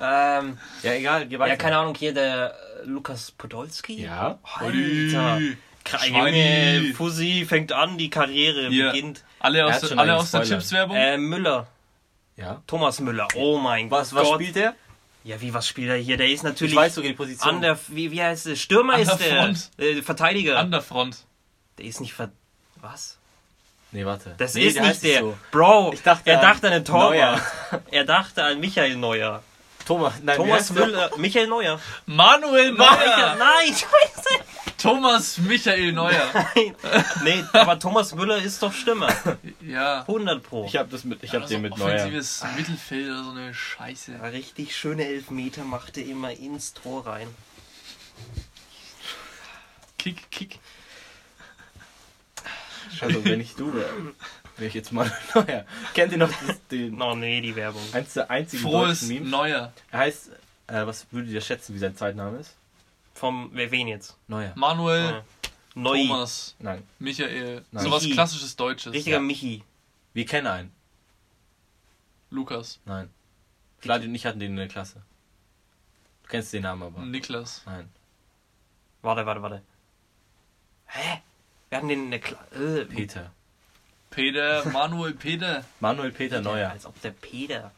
Ähm, 0.00 0.58
Ja, 0.82 0.92
egal, 0.92 1.26
geh 1.26 1.38
weiter. 1.38 1.50
ja, 1.52 1.56
keine 1.56 1.78
Ahnung, 1.78 1.94
hier 1.94 2.12
der 2.14 2.54
äh, 2.82 2.86
Lukas 2.86 3.30
Podolski. 3.30 4.02
Ja. 4.02 4.38
Alter. 4.42 5.40
Junge, 6.08 6.94
Fussi 6.96 7.44
fängt 7.48 7.72
an, 7.72 7.98
die 7.98 8.08
Karriere 8.10 8.68
Hier. 8.68 8.86
beginnt. 8.90 9.22
Alle 9.38 9.66
aus, 9.66 9.80
der- 9.80 9.98
alle 9.98 10.16
aus 10.16 10.30
der. 10.30 10.42
Chips-Werbung? 10.42 10.96
Äh, 10.96 11.18
Müller. 11.18 11.66
Ja. 12.36 12.62
Thomas 12.66 13.00
Müller. 13.00 13.28
Oh 13.36 13.58
mein 13.58 13.90
Was, 13.90 14.14
was 14.14 14.24
Gott. 14.24 14.34
spielt 14.40 14.56
der? 14.56 14.74
Ja, 15.24 15.40
wie, 15.40 15.54
was 15.54 15.68
spielt 15.68 15.88
er 15.90 15.96
hier? 15.96 16.16
Der 16.16 16.28
ist 16.28 16.42
natürlich 16.42 16.72
Ich 16.72 16.78
weiß 16.78 16.94
sogar 16.96 17.10
die 17.10 17.16
Position. 17.16 17.54
an 17.56 17.60
der, 17.62 17.78
wie, 17.88 18.10
wie 18.10 18.22
heißt 18.22 18.46
der? 18.46 18.56
Stürmer 18.56 18.94
An 18.94 19.00
ist 19.00 19.16
der 19.18 19.52
der. 19.78 19.88
Äh, 19.98 20.02
Verteidiger. 20.02 20.58
An 20.58 20.70
der 20.70 20.80
Front. 20.82 21.18
der 21.78 21.84
ist 21.86 22.00
nicht 22.00 22.12
ver... 22.14 22.30
Was? 22.80 23.18
nee, 23.92 24.04
warte. 24.04 24.34
Das 24.38 24.54
nee, 24.54 24.64
ist 24.66 24.74
nicht 24.76 24.84
heißt 24.86 25.04
der. 25.04 25.20
So. 25.20 25.38
Bro, 25.52 25.92
Ich 25.94 26.02
dachte 26.02 26.28
er 26.30 26.40
dachte 26.40 26.66
an 26.66 26.72
den 26.74 26.84
Torwart. 26.84 27.10
Neuer. 27.10 27.40
Er 27.90 28.04
dachte 28.04 28.42
an 28.44 28.58
Michael 28.60 28.96
Neuer. 28.96 29.42
Thomas, 29.86 30.14
nein, 30.22 30.36
Thomas? 30.36 30.70
Müller. 30.70 31.10
Michael 31.18 31.46
Neuer. 31.46 31.80
Manuel 32.06 32.72
Michael, 32.72 33.06
Neuer! 33.06 33.36
nein, 33.36 33.68
scheiße. 33.68 34.44
Thomas 34.78 35.38
Michael 35.38 35.92
Neuer. 35.92 36.30
Nein. 36.34 36.74
Nee, 37.22 37.44
aber 37.52 37.78
Thomas 37.78 38.14
Müller 38.14 38.38
ist 38.38 38.62
doch 38.62 38.72
Stürmer. 38.72 39.14
Ja. 39.60 40.00
100 40.00 40.42
Pro. 40.42 40.64
Ich 40.66 40.76
hab 40.76 40.90
das 40.90 41.04
mit, 41.04 41.22
ich 41.22 41.34
hab 41.34 41.42
Also 41.42 41.54
den 41.54 41.62
mit 41.62 41.76
Neuer. 41.78 41.94
Offensives 41.96 42.44
Mittelfeld 42.56 43.10
oder 43.10 43.24
so 43.24 43.30
eine 43.30 43.54
Scheiße. 43.54 44.12
Ja, 44.12 44.28
richtig 44.28 44.76
schöne 44.76 45.06
Elfmeter 45.06 45.64
machte 45.64 46.00
immer 46.00 46.30
ins 46.32 46.74
Tor 46.74 47.06
rein. 47.06 47.28
Kick, 49.98 50.30
Kick. 50.30 50.58
Also, 53.00 53.24
wenn 53.24 53.40
ich 53.40 53.54
du 53.54 53.72
wäre, 53.74 53.88
wäre 54.56 54.68
ich 54.68 54.74
jetzt 54.74 54.92
mal 54.92 55.10
Neuer. 55.34 55.64
Kennt 55.94 56.12
ihr 56.12 56.18
noch 56.18 56.30
das, 56.46 56.66
den, 56.68 57.00
Oh 57.02 57.14
nee, 57.14 57.40
die 57.40 57.54
Werbung. 57.56 57.82
eins 57.92 58.14
der 58.14 58.30
einzigen 58.30 58.62
Frohes 58.62 59.02
Memes? 59.02 59.30
Neuer. 59.30 59.72
Er 59.90 59.98
heißt, 59.98 60.30
äh, 60.68 60.86
was 60.86 61.06
würdet 61.12 61.30
ihr 61.32 61.40
schätzen, 61.40 61.74
wie 61.74 61.78
sein 61.78 61.96
Zweitname 61.96 62.38
ist? 62.38 62.54
Vom, 63.14 63.50
wer 63.52 63.70
wen 63.70 63.88
jetzt? 63.88 64.16
Neuer. 64.28 64.52
Manuel. 64.56 65.22
Neu. 65.76 66.06
Thomas, 66.06 66.54
Nein, 66.60 66.84
Michael. 67.00 67.64
Nein. 67.72 67.84
Sowas 67.84 68.02
Michi. 68.04 68.14
klassisches 68.14 68.54
Deutsches. 68.54 68.92
Richtiger 68.92 69.16
Ja. 69.16 69.22
Michi. 69.22 69.64
wir 70.12 70.24
kennen 70.24 70.46
einen. 70.46 70.72
Lukas. 72.30 72.78
Nein. 72.84 73.10
Vladi 73.80 74.06
und 74.06 74.14
ich 74.14 74.24
hatten 74.24 74.38
den 74.40 74.52
in 74.52 74.56
der 74.56 74.68
Klasse. 74.68 75.02
Du 76.22 76.28
kennst 76.28 76.52
den 76.52 76.62
Namen 76.62 76.82
aber. 76.84 77.00
Niklas. 77.02 77.62
Nein. 77.66 77.88
Warte, 79.02 79.26
warte, 79.26 79.42
warte. 79.42 79.62
Hä? 80.86 81.20
Wir 81.68 81.78
hatten 81.78 81.88
den 81.88 82.04
in 82.04 82.10
der 82.12 82.20
Klasse. 82.20 82.82
Äh, 82.82 82.84
Peter. 82.86 83.32
Peter, 84.14 84.64
Manuel 84.70 85.14
Peter. 85.14 85.64
Manuel 85.80 86.12
Peter 86.12 86.40
Neuer. 86.40 86.70
Als 86.70 86.86
ob 86.86 87.00
der 87.02 87.10
Peter. 87.10 87.72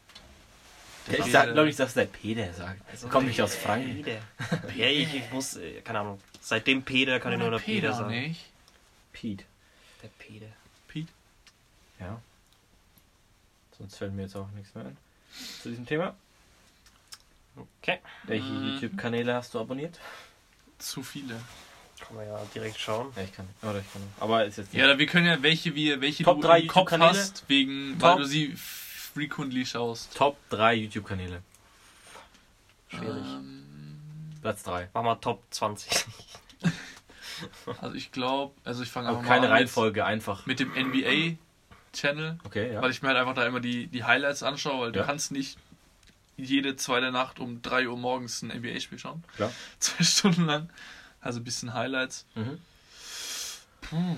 Ich 1.08 1.16
Peter. 1.16 1.30
sag, 1.30 1.52
glaube 1.52 1.68
ich, 1.68 1.76
dass 1.76 1.94
der 1.94 2.06
Peter 2.06 2.52
sagt. 2.52 2.80
Also, 2.90 3.08
Kommt 3.08 3.28
nicht 3.28 3.40
aus 3.40 3.54
Franken. 3.54 4.02
Peter. 4.02 4.20
Ja, 4.76 4.86
ich, 4.86 5.14
ich 5.14 5.30
muss, 5.30 5.56
äh, 5.56 5.80
keine 5.82 6.00
Ahnung. 6.00 6.20
Seitdem 6.40 6.82
Peter 6.82 7.20
kann 7.20 7.32
ich 7.32 7.38
nur 7.38 7.48
Oder 7.48 7.58
noch 7.58 7.64
Peter 7.64 7.92
sagen. 7.92 8.10
nicht. 8.10 8.44
Pete. 9.12 9.44
Der 10.02 10.08
Peter. 10.18 10.46
Pete. 10.88 11.12
Ja. 12.00 12.20
Sonst 13.78 13.96
fällt 13.96 14.12
mir 14.14 14.22
jetzt 14.22 14.36
auch 14.36 14.48
nichts 14.50 14.74
mehr 14.74 14.84
ein. 14.86 14.96
Zu 15.62 15.68
diesem 15.70 15.86
Thema. 15.86 16.14
Okay. 17.56 17.98
Welche 18.24 18.44
Mhm. 18.46 18.72
YouTube-Kanäle 18.74 19.34
hast 19.34 19.54
du 19.54 19.60
abonniert? 19.60 19.98
Zu 20.78 21.02
viele. 21.02 21.40
Kann 22.00 22.16
man 22.16 22.26
ja 22.26 22.40
direkt 22.54 22.78
schauen. 22.78 23.12
Ja, 23.16 23.22
ich 23.22 23.32
kann. 23.32 23.48
Oder 23.62 23.78
ich 23.78 23.92
kann. 23.92 24.02
Aber 24.20 24.44
ist 24.44 24.58
jetzt 24.58 24.72
nicht. 24.72 24.80
Ja, 24.82 24.98
wir 24.98 25.06
können 25.06 25.26
ja 25.26 25.42
welche 25.42 25.74
wir, 25.74 26.00
welche 26.00 26.24
Top 26.24 26.40
du 26.40 26.46
drei 26.46 26.60
im 26.60 26.66
Kopf 26.68 26.90
YouTube-Kanäle? 26.92 27.18
hast, 27.18 27.44
wegen, 27.48 27.98
Top. 27.98 28.02
weil 28.10 28.16
du 28.18 28.24
sie 28.24 28.54
frequently 28.56 29.64
schaust. 29.64 30.14
Top 30.14 30.36
3 30.50 30.74
YouTube-Kanäle. 30.74 31.42
Schwierig. 32.88 33.24
Ähm, 33.24 33.98
Platz 34.42 34.62
3. 34.62 34.90
Mach 34.94 35.02
mal 35.02 35.14
Top 35.16 35.42
20. 35.50 36.04
also 37.80 37.94
ich 37.94 38.12
glaube, 38.12 38.54
also 38.64 38.82
ich 38.82 38.90
fange 38.90 39.08
Aber 39.08 39.18
einfach 39.18 39.28
keine 39.28 39.40
mal 39.42 39.52
an 39.52 39.52
Reihenfolge, 39.58 40.04
einfach. 40.04 40.46
mit, 40.46 40.60
dem 40.60 40.70
NBA 40.72 41.36
Channel, 41.92 42.38
Okay, 42.44 42.74
ja. 42.74 42.82
weil 42.82 42.90
ich 42.90 43.00
mir 43.02 43.08
halt 43.08 43.18
einfach 43.18 43.34
da 43.34 43.46
immer 43.46 43.60
die, 43.60 43.86
die 43.86 44.04
Highlights 44.04 44.42
anschaue, 44.42 44.80
weil 44.86 44.92
du 44.92 44.98
Ja. 45.00 45.06
kannst 45.06 45.32
nicht 45.32 45.58
jede 46.36 46.76
zweite 46.76 47.10
Nacht 47.10 47.40
um 47.40 47.62
3 47.62 47.88
Uhr 47.88 47.96
morgens 47.96 48.42
ein 48.42 48.48
NBA-Spiel 48.48 48.98
schauen. 48.98 49.24
Klar. 49.36 49.50
Zwei 49.78 50.04
Stunden 50.04 50.44
lang. 50.44 50.68
Also 51.26 51.40
ein 51.40 51.44
bisschen 51.44 51.74
Highlights. 51.74 52.24
Mhm. 52.36 52.60
Puh, 53.80 54.16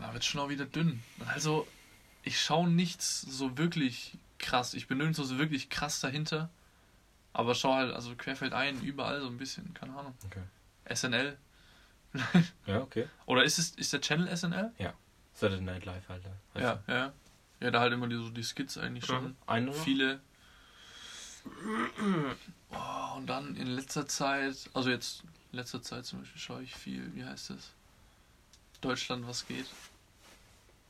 da 0.00 0.12
wird 0.12 0.24
schon 0.24 0.40
auch 0.40 0.48
wieder 0.48 0.64
dünn. 0.64 1.00
Also, 1.28 1.68
ich 2.24 2.40
schaue 2.40 2.68
nichts 2.68 3.20
so 3.20 3.56
wirklich 3.58 4.18
krass. 4.38 4.74
Ich 4.74 4.88
bin 4.88 4.98
nirgendwo 4.98 5.22
so 5.22 5.38
wirklich 5.38 5.70
krass 5.70 6.00
dahinter. 6.00 6.50
Aber 7.32 7.54
schau 7.54 7.74
halt, 7.74 7.94
also 7.94 8.14
querfeld 8.16 8.52
ein, 8.52 8.82
überall 8.82 9.20
so 9.20 9.28
ein 9.28 9.38
bisschen, 9.38 9.72
keine 9.72 9.96
Ahnung. 9.96 10.14
Okay. 10.26 10.42
SNL. 10.94 11.38
Ja, 12.66 12.80
okay. 12.80 13.08
Oder 13.24 13.42
ist 13.44 13.58
es 13.58 13.70
ist 13.70 13.92
der 13.92 14.00
Channel 14.00 14.36
SNL? 14.36 14.70
Saturday 15.34 15.64
Night 15.64 15.84
Live. 15.84 16.08
Weißt 16.08 16.24
Ja, 16.56 16.82
ja. 16.86 17.12
Ja, 17.60 17.70
da 17.70 17.80
halt 17.80 17.92
immer 17.92 18.06
die, 18.06 18.16
so 18.16 18.28
die 18.28 18.42
Skits 18.42 18.76
eigentlich 18.76 19.06
schon. 19.06 19.24
Mhm. 19.24 19.36
du? 19.66 19.72
Oder? 19.72 19.80
Viele. 19.80 20.20
Oh, 22.70 23.16
und 23.16 23.26
dann 23.28 23.56
in 23.56 23.68
letzter 23.68 24.06
Zeit, 24.06 24.68
also 24.74 24.90
jetzt 24.90 25.24
in 25.52 25.58
letzter 25.58 25.82
Zeit 25.82 26.04
zum 26.06 26.20
Beispiel 26.20 26.40
schaue 26.40 26.62
ich 26.62 26.74
viel, 26.74 27.14
wie 27.14 27.24
heißt 27.24 27.50
das? 27.50 27.68
Deutschland, 28.80 29.26
was 29.28 29.46
geht? 29.46 29.66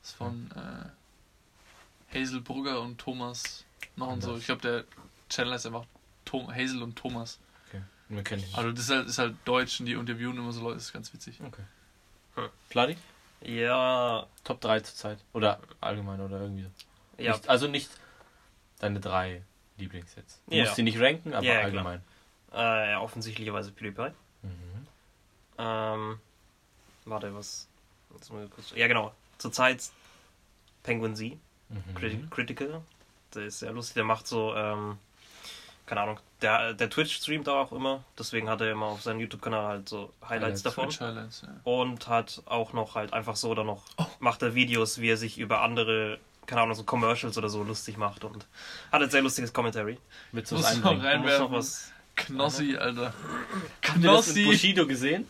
Das 0.01 0.11
ist 0.11 0.17
von 0.17 0.51
äh, 0.53 2.17
Hazel 2.19 2.41
Brugger 2.41 2.81
und 2.81 2.99
Thomas 2.99 3.65
noch 3.97 4.09
und 4.09 4.23
so. 4.23 4.37
Ich 4.37 4.47
glaube, 4.47 4.63
der 4.63 4.85
Channel 5.29 5.53
heißt 5.53 5.67
einfach 5.67 5.85
Tom, 6.25 6.49
Hazel 6.55 6.83
und 6.83 6.97
Thomas. 6.97 7.39
Okay. 7.69 7.83
Wir 8.09 8.23
kennen 8.23 8.43
dich. 8.43 8.57
Also 8.57 8.73
das 8.73 8.85
ist 8.85 8.91
halt, 8.91 9.09
ist 9.09 9.19
halt 9.19 9.35
Deutsch 9.45 9.81
und 9.81 9.87
die 9.87 9.93
interviewen 9.93 10.37
immer 10.37 10.53
so 10.53 10.63
Leute, 10.63 10.77
das 10.77 10.85
ist 10.85 10.93
ganz 10.93 11.13
witzig. 11.13 11.41
Okay. 11.43 11.63
Hm. 12.37 12.97
Ja, 13.43 14.27
Top 14.45 14.61
3 14.61 14.81
zurzeit. 14.81 15.19
Oder 15.33 15.61
allgemein 15.81 16.21
oder 16.21 16.41
irgendwie 16.41 16.63
so. 16.63 16.71
ja. 17.19 17.33
Nicht, 17.33 17.49
also 17.49 17.67
nicht 17.67 17.91
deine 18.79 19.01
drei 19.01 19.43
Lieblingssets. 19.77 20.41
Du 20.47 20.55
Ja. 20.55 20.65
musst 20.65 20.79
die 20.79 20.83
nicht 20.83 20.99
ranken, 21.01 21.35
aber 21.35 21.47
Ja, 21.47 21.61
allgemein. 21.61 22.03
Äh, 22.53 22.91
ja, 22.91 23.01
offensichtlicherweise 23.01 23.73
PewDiePie. 23.73 24.13
Ähm, 25.63 26.19
warte, 27.05 27.35
was? 27.35 27.69
Ja, 28.75 28.89
genau. 28.89 29.13
Zurzeit 29.39 29.91
Penguin 30.83 31.17
Z, 31.17 31.39
Mhm. 31.69 31.95
Criti 31.95 32.27
Critical. 32.31 32.83
Der 33.35 33.45
ist 33.47 33.61
sehr 33.61 33.73
lustig. 33.73 33.95
Der 33.95 34.05
macht 34.05 34.27
so, 34.27 34.55
ähm, 34.55 34.99
keine 35.87 36.03
Ahnung. 36.03 36.21
Der, 36.43 36.75
der 36.75 36.91
Twitch 36.91 37.15
streamt 37.17 37.49
auch 37.49 37.73
immer. 37.73 38.05
Deswegen 38.19 38.49
hat 38.51 38.61
er 38.61 38.73
immer 38.73 38.87
auf 38.87 39.03
seinem 39.03 39.21
YouTube-Kanal 39.21 39.67
halt 39.67 39.89
so 39.89 40.13
Highlights, 40.21 40.31
Highlights, 40.31 40.63
davon. 40.65 40.89
Twitch 40.91 41.01
Highlights, 41.01 41.43
ja. 41.43 41.49
Und 41.65 42.09
hat 42.09 42.43
auch 42.47 42.73
noch 42.75 42.95
halt 42.95 43.13
einfach 43.15 43.37
so 43.37 43.51
oder 43.51 43.65
noch 43.65 43.85
Oh. 43.97 44.05
macht 44.21 44.43
er 44.43 44.55
Videos, 44.55 45.01
wie 45.01 45.09
er 45.11 45.17
sich 45.17 45.39
über 45.39 45.63
andere, 45.63 46.19
keine 46.47 46.61
Ahnung, 46.63 46.75
so 46.75 46.85
Commercials 46.85 47.39
oder 47.39 47.49
so 47.49 47.63
lustig 47.63 47.97
macht 47.97 48.25
und 48.25 48.47
hat 48.91 49.01
ein 49.03 49.09
sehr 49.11 49.23
lustiges 49.23 49.53
Commentary. 49.53 49.99
Willst 50.33 50.51
du 50.53 50.57
Muss 50.57 50.65
was 50.65 50.77
noch 50.79 50.91
einbringen? 50.91 51.07
rein- 51.07 51.21
Man 51.23 51.31
muss 51.31 51.39
noch 51.39 51.53
was. 51.53 51.93
Knossi, 52.17 52.77
Alter. 52.77 53.13
Habt 53.87 53.99
ihr 53.99 54.03
das 54.11 54.25
Knossi, 54.27 54.45
Bushido 54.45 54.87
gesehen? 54.87 55.27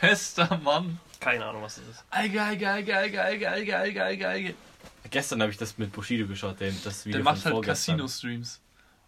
bester 0.00 0.58
Mann. 0.62 0.98
Keine 1.20 1.44
Ahnung, 1.46 1.62
was 1.62 1.76
das 1.76 1.84
ist. 1.88 2.04
Eige, 2.10 2.42
eige, 2.42 2.68
eige, 2.70 2.96
eige, 2.96 3.22
eige, 3.22 3.50
eige, 3.50 3.78
eige, 3.78 4.04
eige, 4.04 4.28
eige. 4.28 4.54
Gestern 5.10 5.40
habe 5.42 5.52
ich 5.52 5.58
das 5.58 5.78
mit 5.78 5.92
Bushido 5.92 6.26
geschaut, 6.26 6.60
den, 6.60 6.76
das 6.82 7.06
Video 7.06 7.18
Der 7.18 7.24
macht 7.24 7.44
halt. 7.44 7.64
Casino-Streams. 7.64 8.60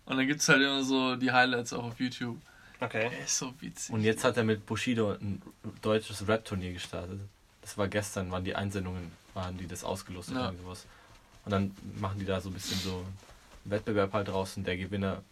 Und 0.07 0.17
dann 0.17 0.27
gibt's 0.27 0.49
halt 0.49 0.61
immer 0.63 0.83
so 0.85 1.17
die 1.17 1.31
Highlights 1.33 1.73
auch 1.73 1.85
auf 1.85 1.99
YouTube. 2.01 2.39
Okay. 2.81 3.11
Er 3.13 3.25
ist 3.25 3.39
so 3.39 3.53
witzig. 3.61 3.93
Und 3.93 4.03
jetzt 4.03 4.23
hat 4.23 4.37
er 4.37 4.45
mit 4.45 4.65
Bushido 4.67 5.13
ein 5.13 5.43
deutsches 5.83 6.27
Rap-Turnier 6.29 6.73
gestartet. 6.73 7.21
Das 7.63 7.77
war 7.77 7.89
gestern, 7.89 8.31
waren 8.31 8.45
die 8.45 8.55
Einsendungen, 8.55 9.11
waren 9.35 9.57
die 9.59 9.67
das 9.67 9.83
ausgelost 9.83 10.31
oder 10.31 10.41
Ja. 10.41 10.53
sowas. 10.63 10.87
Und 11.45 11.51
dann 11.53 11.75
machen 11.99 12.19
die 12.21 12.25
da 12.25 12.41
so 12.41 12.51
ein 12.51 12.53
bisschen 12.55 12.79
so 12.79 12.99
einen 12.99 13.71
Wettbewerb 13.73 14.13
halt 14.13 14.29
draußen. 14.29 14.63
Der 14.63 14.77
Gewinner, 14.77 15.23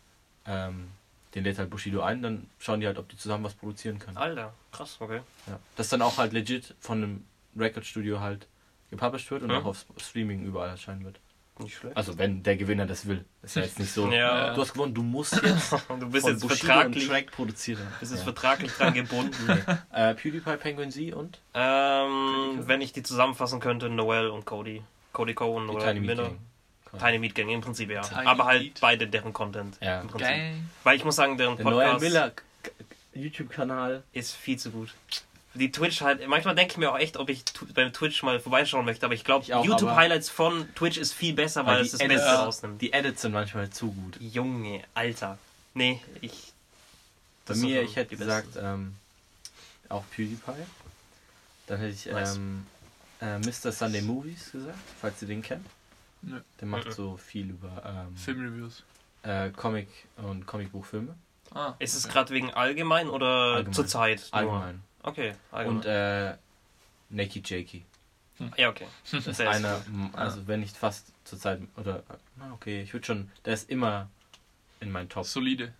ähm, 0.47 0.88
den 1.35 1.45
lädt 1.45 1.59
halt 1.59 1.70
Bushido 1.70 2.01
ein, 2.03 2.22
dann 2.22 2.49
schauen 2.59 2.80
die 2.80 2.87
halt, 2.87 2.99
ob 2.99 3.09
die 3.09 3.16
zusammen 3.16 3.45
was 3.45 3.55
produzieren 3.55 3.99
können. 3.99 4.16
Alter, 4.16 4.53
krass, 4.72 4.97
okay. 5.01 5.20
Ja. 5.47 5.59
Das 5.76 5.89
dann 5.89 6.03
auch 6.03 6.18
halt 6.18 6.32
legit 6.32 6.74
von 6.80 6.99
einem 7.03 7.24
Recordstudio 7.57 8.20
halt 8.20 8.47
gepublished 8.91 9.30
wird 9.30 9.43
und 9.43 9.51
Hm. 9.51 9.57
auch 9.59 9.64
auf 9.66 9.85
Streaming 9.99 10.45
überall 10.45 10.68
erscheinen 10.70 11.05
wird. 11.05 11.18
Nicht 11.59 11.76
schlecht. 11.76 11.97
Also 11.97 12.18
wenn 12.18 12.43
der 12.43 12.57
Gewinner 12.57 12.85
das 12.85 13.07
will. 13.07 13.24
Ist 13.43 13.55
ja 13.55 13.62
jetzt 13.62 13.78
nicht 13.78 13.93
so. 13.93 14.09
Ja. 14.12 14.55
Du 14.55 14.61
hast 14.61 14.72
gewonnen, 14.72 14.93
du 14.93 15.03
musst 15.05 15.35
jetzt 15.41 15.72
Du 16.01 16.09
bist 16.11 16.24
von 16.24 16.32
jetzt 16.32 16.43
Bushido 16.43 16.49
vertraglich, 16.49 17.07
Track 17.09 17.30
produzieren. 17.30 17.87
bist 18.01 18.11
jetzt 18.11 18.20
Ja. 18.20 18.24
vertraglich 18.24 18.72
dran 18.72 18.93
gebunden. 18.95 19.49
Äh, 19.93 20.14
PewDiePie, 20.14 20.57
Penguin 20.57 20.91
Z 20.91 21.14
und 21.14 21.41
ähm, 21.55 22.66
wenn 22.66 22.80
ich 22.80 22.93
die 22.93 23.03
zusammenfassen 23.05 23.61
könnte, 23.61 23.89
Noel 23.89 24.28
und 24.30 24.45
Cody. 24.47 24.82
Cody 25.12 25.35
Co. 25.35 25.57
und 25.57 25.68
die 25.68 25.74
Noel 25.74 26.37
Tiny 26.99 27.18
Meat. 27.18 27.34
Gang. 27.34 27.49
Im 27.51 27.61
Prinzip 27.61 27.90
ja. 27.90 28.01
Tiny 28.03 28.26
Aber 28.26 28.45
halt 28.47 28.62
Meat. 28.62 28.78
beide 28.80 29.07
deren 29.07 29.32
Content. 29.32 29.76
Ja. 29.80 30.01
Im 30.01 30.09
Prinzip. 30.09 30.28
Geil. 30.28 30.55
Weil 30.82 30.97
ich 30.97 31.05
muss 31.05 31.16
sagen, 31.16 31.36
deren 31.38 31.57
Der 31.57 31.64
Noel 31.64 31.84
Podcast 31.86 32.03
Miller 32.03 32.32
YouTube-Kanal. 33.14 34.03
ist 34.12 34.32
viel 34.34 34.59
zu 34.59 34.70
gut. 34.70 34.95
Die 35.57 35.70
Twitch 35.70 36.01
halt, 36.01 36.26
manchmal 36.26 36.57
denke 36.57 36.72
ich 36.72 36.78
mir 36.78 36.90
auch 36.90 36.99
echt, 36.99 37.16
ob 37.16 37.28
ich 37.28 37.45
tu- 37.45 37.66
beim 37.72 37.92
Twitch 37.92 38.24
mal 38.24 38.40
vorbeischauen 38.40 38.84
möchte, 38.84 39.07
aber 39.07 39.14
ich 39.14 39.22
glaube, 39.22 39.45
Ich 39.45 39.55
auch, 39.55 39.64
YouTube-Highlights 39.64 40.28
von 40.28 40.66
Twitch 40.74 40.97
ist 40.97 41.12
viel 41.14 41.32
besser, 41.32 41.64
weil, 41.64 41.76
Weil 41.76 41.82
es 41.82 41.92
die 41.92 41.99
das 41.99 42.01
Edits- 42.01 42.22
Beste 42.24 42.36
rausnimmt. 42.38 42.82
Die 42.82 42.92
Edits 42.92 43.22
sind 43.22 43.30
manchmal 43.32 43.70
zu 43.70 43.92
gut. 43.92 44.16
Junge, 44.20 44.82
Alter. 44.95 45.38
Nee, 45.74 46.01
ich. 46.20 46.53
Bei 47.47 47.53
das 47.53 47.59
mir, 47.59 47.82
ich 47.82 47.95
hätte 47.95 48.11
die 48.11 48.16
gesagt, 48.16 48.57
ähm, 48.61 48.97
auch 49.88 50.03
PewDiePie. 50.11 50.53
Dann 51.68 51.78
hätte 51.78 51.92
ich 51.92 52.07
Nice. 52.07 52.34
ähm, 52.36 52.66
äh, 53.20 53.38
Mr. 53.38 53.70
Sunday 53.70 54.03
Movies 54.03 54.51
gesagt, 54.51 54.78
falls 55.01 55.22
ihr 55.22 55.28
den 55.28 55.42
kennt. 55.42 55.64
Nö. 56.26 56.40
Der 56.60 56.68
macht 56.68 56.92
so 56.92 57.16
viel 57.16 57.50
über 57.50 57.82
ähm, 57.84 58.16
Filmreviews. 58.16 58.82
äh, 59.22 59.50
Comic- 59.50 59.88
und 60.16 60.46
Comicbuchfilme. 60.46 61.14
Ah, 61.52 61.74
Ist 61.78 61.94
es 61.94 62.04
okay. 62.04 62.14
gerade 62.14 62.34
wegen 62.34 62.50
allgemein 62.52 63.08
oder 63.08 63.26
Allgemein. 63.26 63.72
zur 63.74 63.86
Zeit? 63.86 64.28
nur? 64.32 64.34
Allgemein. 64.40 64.82
Okay, 65.02 65.34
allgemein. 65.52 65.76
Und 65.78 65.84
äh, 65.86 66.36
Nakey 67.10 67.42
Jakey. 67.44 67.84
ja, 68.56 68.68
okay. 68.70 68.86
Das 69.12 69.26
ist 69.26 69.40
einer, 69.40 69.80
also 70.14 70.46
wenn 70.48 70.60
nicht 70.60 70.76
fast 70.76 71.12
zur 71.24 71.38
Zeit, 71.38 71.60
oder, 71.76 72.02
okay, 72.52 72.82
ich 72.82 72.92
würde 72.92 73.06
schon, 73.06 73.30
der 73.44 73.54
ist 73.54 73.70
immer 73.70 74.08
in 74.80 74.90
meinen 74.90 75.08
Top. 75.08 75.24
Solide. 75.26 75.72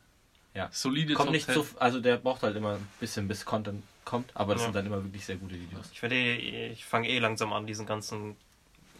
Ja. 0.55 0.69
Solide 0.71 1.15
Kommt 1.15 1.27
Top 1.29 1.33
nicht 1.35 1.47
10. 1.47 1.55
so, 1.55 1.67
also 1.81 2.01
der 2.01 2.19
braucht 2.19 2.43
halt 2.45 2.55
immer 2.57 2.75
ein 2.75 2.89
bisschen, 3.01 3.27
bis 3.27 3.45
Content 3.45 3.83
kommt, 4.05 4.31
aber 4.37 4.53
das 4.55 4.63
Ja. 4.63 4.67
sind 4.69 4.77
dann 4.77 4.87
immer 4.87 5.03
wirklich 5.03 5.25
sehr 5.25 5.37
gute 5.37 5.55
Videos. 5.59 5.91
Ich 5.93 6.01
werde, 6.03 6.15
eh- 6.15 6.71
ich 6.71 6.85
fange 6.85 7.09
eh 7.09 7.19
langsam 7.19 7.53
an, 7.53 7.67
diesen 7.67 7.87
ganzen. 7.87 8.37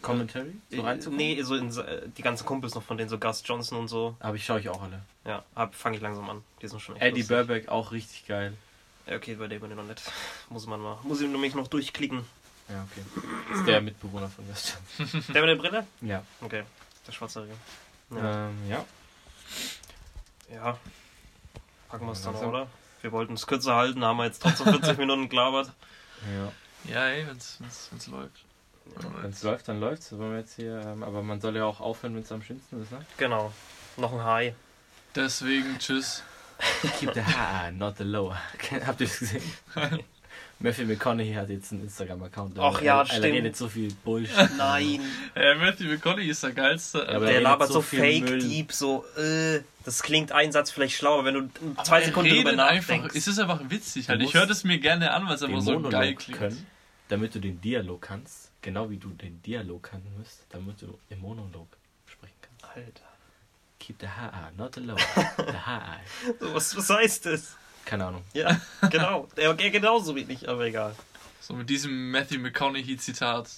Commentary? 0.05 0.53
So 0.71 0.77
Äh, 0.77 0.81
reinzukommen? 0.81 1.17
nee, 1.17 1.43
so 1.43 1.55
in, 1.57 1.77
äh, 1.77 2.09
die 2.17 2.23
ganzen 2.23 2.47
Kumpels 2.47 2.75
noch 2.75 2.83
von 2.83 2.97
denen, 2.97 3.09
so 3.11 3.19
Gus 3.19 3.43
Johnson 3.45 3.79
und 3.79 3.89
so. 3.89 4.17
Aber 4.21 4.37
ich 4.37 4.45
schaue 4.45 4.61
ich 4.61 4.69
auch 4.69 4.83
alle. 4.83 5.01
Ja, 5.25 5.43
fange 5.73 5.97
ich 5.97 6.03
langsam 6.03 6.29
an. 6.31 6.43
Die 6.63 6.69
sind 6.69 6.81
schon 6.81 6.97
echt 6.97 7.05
Eddie 7.05 7.21
lustig. 7.21 7.37
Burback 7.37 7.69
auch 7.69 7.93
richtig 7.93 8.27
geil. 8.27 8.55
Ja, 9.07 9.17
okay, 9.17 9.35
bei 9.35 9.49
dem 9.49 9.61
bin 9.61 9.71
ich 9.71 9.77
noch 9.77 9.85
nicht. 9.85 10.03
Muss 10.51 10.67
man 10.67 10.81
mal. 10.81 10.99
Muss 11.03 11.21
ich 11.21 11.29
nämlich 11.29 11.55
noch 11.55 11.69
durchklicken. 11.69 12.25
Ja, 12.69 12.87
okay. 12.91 13.55
Ist 13.55 13.67
der 13.67 13.81
Mitbewohner 13.83 14.29
von 14.29 14.49
Gast. 14.49 14.79
Der 15.35 15.43
mit 15.43 15.51
der 15.51 15.57
Brille? 15.57 15.87
Ja. 16.01 16.23
Okay. 16.41 16.63
Der 17.07 17.13
Schwarzhaarige. 17.13 17.53
Ja. 18.11 18.47
Ähm, 18.49 18.57
ja. 18.71 18.85
ja. 20.51 20.79
Packen 21.89 22.07
wir 22.07 22.13
es 22.13 22.23
dann, 22.23 22.35
oder? 22.37 22.67
Wir 23.03 23.13
wollten 23.13 23.35
es 23.35 23.47
kürzer 23.47 23.75
halten, 23.77 24.03
haben 24.03 24.17
wir 24.17 24.25
jetzt 24.25 24.41
trotzdem 24.41 24.67
40 24.73 24.97
Minuten 24.99 25.29
gelabert. 25.29 25.71
Ja. 26.35 26.53
Ja, 26.91 27.07
ey, 27.09 27.27
wenn's, 27.27 27.57
wenn's, 27.61 27.89
wenn's 27.91 28.07
läuft. 28.07 28.45
Wenn 29.23 29.31
es 29.31 29.43
läuft, 29.43 29.69
dann 29.69 29.81
läuft 29.81 30.03
es. 30.03 30.13
Wollen 30.19 30.33
wir 30.33 30.39
jetzt 30.41 30.55
hier, 30.57 30.81
ähm, 30.85 31.03
aber 31.03 31.23
man 31.23 31.41
soll 31.41 31.57
ja 31.57 31.65
auch 31.65 31.81
aufhören, 31.81 32.15
wenn 32.15 32.23
es 32.23 32.33
am 32.33 32.43
schönsten 32.43 32.83
ist, 32.83 32.93
ne? 32.93 32.99
Genau. 33.17 33.53
Noch 33.97 34.13
ein 34.13 34.25
High. 34.25 34.55
Deswegen, 35.15 35.79
tschüss. 35.79 36.23
Keep 36.99 37.15
the 37.15 37.23
high, 37.23 37.73
not 37.73 37.97
the 37.99 38.05
low. 38.05 38.33
Habt 38.87 39.01
ihr 39.01 39.07
das 39.07 39.19
gesehen? 39.19 39.43
Matthew 40.61 40.85
McConaughey 40.87 41.35
hat 41.35 41.51
jetzt 41.51 41.73
einen 41.73 41.83
Instagram-Account. 41.83 42.59
Ach 42.59 42.81
ja, 42.81 43.01
er, 43.01 43.07
stimmt. 43.07 43.25
Er 43.25 43.33
redet 43.33 43.57
so 43.57 43.69
viel 43.69 43.93
Bullshit. 44.05 44.51
Nein. 44.57 45.01
Äh, 45.35 45.57
Matthew 45.57 45.87
McConaughey 45.89 46.29
ist 46.29 46.43
der 46.43 46.53
geilste. 46.53 46.99
Ja, 47.01 47.17
aber 47.17 47.27
Der 47.27 47.41
labert 47.41 47.69
so 47.69 47.75
so 47.75 47.83
viel 47.83 47.99
fake 47.99 48.25
Müll. 48.31 48.39
deep, 48.41 48.73
so, 48.73 49.05
äh, 49.17 49.61
das 49.85 50.03
klingt 50.03 50.31
ein 50.33 50.53
Satz 50.53 50.71
vielleicht 50.71 50.97
schlauer, 50.97 51.25
wenn 51.25 51.35
du 51.35 51.51
Aber 51.75 51.85
zwei 51.85 52.03
Sekunden 52.03 52.31
drüber 52.31 52.51
redet 52.51 52.61
einfach, 52.61 52.95
nachdenkst. 52.95 53.17
es 53.17 53.27
ist 53.27 53.39
einfach 53.41 53.61
witzig 53.69 54.09
halt. 54.09 54.23
Ich 54.23 54.33
höre 54.35 54.47
das 54.47 54.65
mir 54.65 54.79
gerne 54.79 55.11
an, 55.13 55.27
weil 55.27 55.35
es 55.35 55.43
einfach 55.43 55.61
so 55.61 55.81
geil 55.81 56.15
klingt. 56.15 56.39
können, 56.39 56.67
damit 57.09 57.35
du 57.35 57.41
den 57.41 57.61
Dialog 57.61 58.01
kannst. 58.01 58.51
Genau 58.65 58.89
wie 58.89 58.97
du 58.97 59.11
den 59.11 59.43
Dialog 59.43 59.83
können 59.83 60.11
musst, 60.17 60.47
damit 60.49 60.81
du 60.81 60.99
im 61.11 61.21
Monolog 61.21 61.69
sprechen 62.07 62.33
kannst. 62.41 62.65
Alter. 62.75 63.05
Keep 63.79 63.97
the 64.01 64.07
high 64.09 64.33
eye, 64.33 64.51
not 64.57 64.75
the 64.75 64.81
low. 64.81 64.97
The 65.37 65.53
high 65.53 65.83
eye. 66.01 66.01
Was, 66.41 66.75
was 66.75 66.89
heißt 66.89 67.27
das? 67.27 67.57
Keine 67.85 68.07
Ahnung. 68.07 68.25
Ja, 68.33 68.59
genau. 68.91 69.29
Der 69.37 69.53
geht 69.53 69.75
genauso 69.75 70.17
wie 70.17 70.23
ich, 70.23 70.49
aber 70.49 70.65
egal. 70.65 70.97
So 71.43 71.53
mit 71.53 71.69
diesem 71.69 72.11
Matthew 72.11 72.39
McConaughey 72.39 72.97
Zitat 72.97 73.51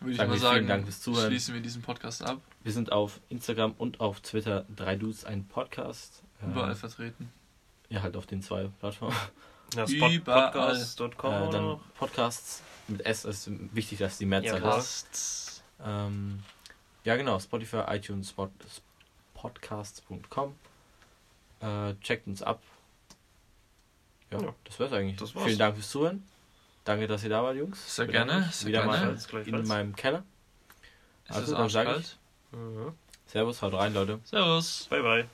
würde 0.00 0.10
ich 0.12 0.16
Sagen 0.18 0.30
mal 0.30 0.38
sagen, 0.38 0.66
Dank 0.68 0.84
fürs 0.84 1.00
Zuhören. 1.00 1.28
schließen 1.28 1.54
wir 1.54 1.62
diesen 1.62 1.80
Podcast 1.80 2.22
ab. 2.22 2.42
Wir 2.62 2.72
sind 2.72 2.92
auf 2.92 3.18
Instagram 3.30 3.72
und 3.78 3.98
auf 4.00 4.20
Twitter 4.20 4.66
drei 4.76 4.96
Dudes, 4.96 5.24
ein 5.24 5.48
Podcast. 5.48 6.22
Äh, 6.42 6.50
Überall 6.50 6.74
vertreten. 6.74 7.32
Ja, 7.88 8.02
halt 8.02 8.14
auf 8.18 8.26
den 8.26 8.42
zwei 8.42 8.68
Plattformen. 8.78 9.16
Ja, 9.74 9.86
Überall. 9.86 10.50
Podcast.com 10.50 11.32
Äh, 11.32 11.36
oder 11.40 11.50
dann 11.50 11.64
noch? 11.64 11.80
Podcasts 11.94 12.62
mit 12.88 13.04
S 13.06 13.24
ist 13.24 13.48
wichtig, 13.74 13.98
dass 13.98 14.18
die 14.18 14.26
Mehrzahl 14.26 14.60
Ja, 14.62 14.76
ist. 14.76 15.62
Ähm, 15.84 16.42
ja, 17.04 17.16
genau. 17.16 17.38
Spotify, 17.38 17.82
iTunes, 17.88 18.30
Spot, 18.30 18.50
podcasts.com. 19.34 20.54
Äh, 21.60 21.94
checkt 22.00 22.26
uns 22.26 22.42
ab. 22.42 22.60
Ja, 24.30 24.40
Ja. 24.40 24.54
das 24.64 24.80
war's 24.80 24.92
eigentlich. 24.92 25.16
Das 25.16 25.34
war's. 25.34 25.44
Vielen 25.44 25.58
Dank 25.58 25.74
fürs 25.76 25.90
Zuhören. 25.90 26.26
Danke, 26.84 27.06
dass 27.06 27.22
ihr 27.22 27.30
da 27.30 27.42
wart, 27.42 27.56
Jungs. 27.56 27.94
Sehr 27.94 28.06
Bedanke 28.06 28.32
gerne, 28.32 28.48
sehr 28.52 28.68
Wieder 28.68 28.84
gerne. 28.86 29.18
mal 29.32 29.42
in 29.46 29.66
meinem 29.68 29.94
Keller. 29.96 30.24
Es 31.28 31.36
Also, 31.36 31.52
ist 31.52 31.58
dann 31.58 31.68
sag 31.68 31.86
arschkalt. 31.86 32.18
Mhm. 32.50 32.92
Servus, 33.26 33.62
haut 33.62 33.74
rein, 33.74 33.94
Leute. 33.94 34.18
Servus. 34.24 34.86
Bye, 34.90 35.02
bye. 35.02 35.28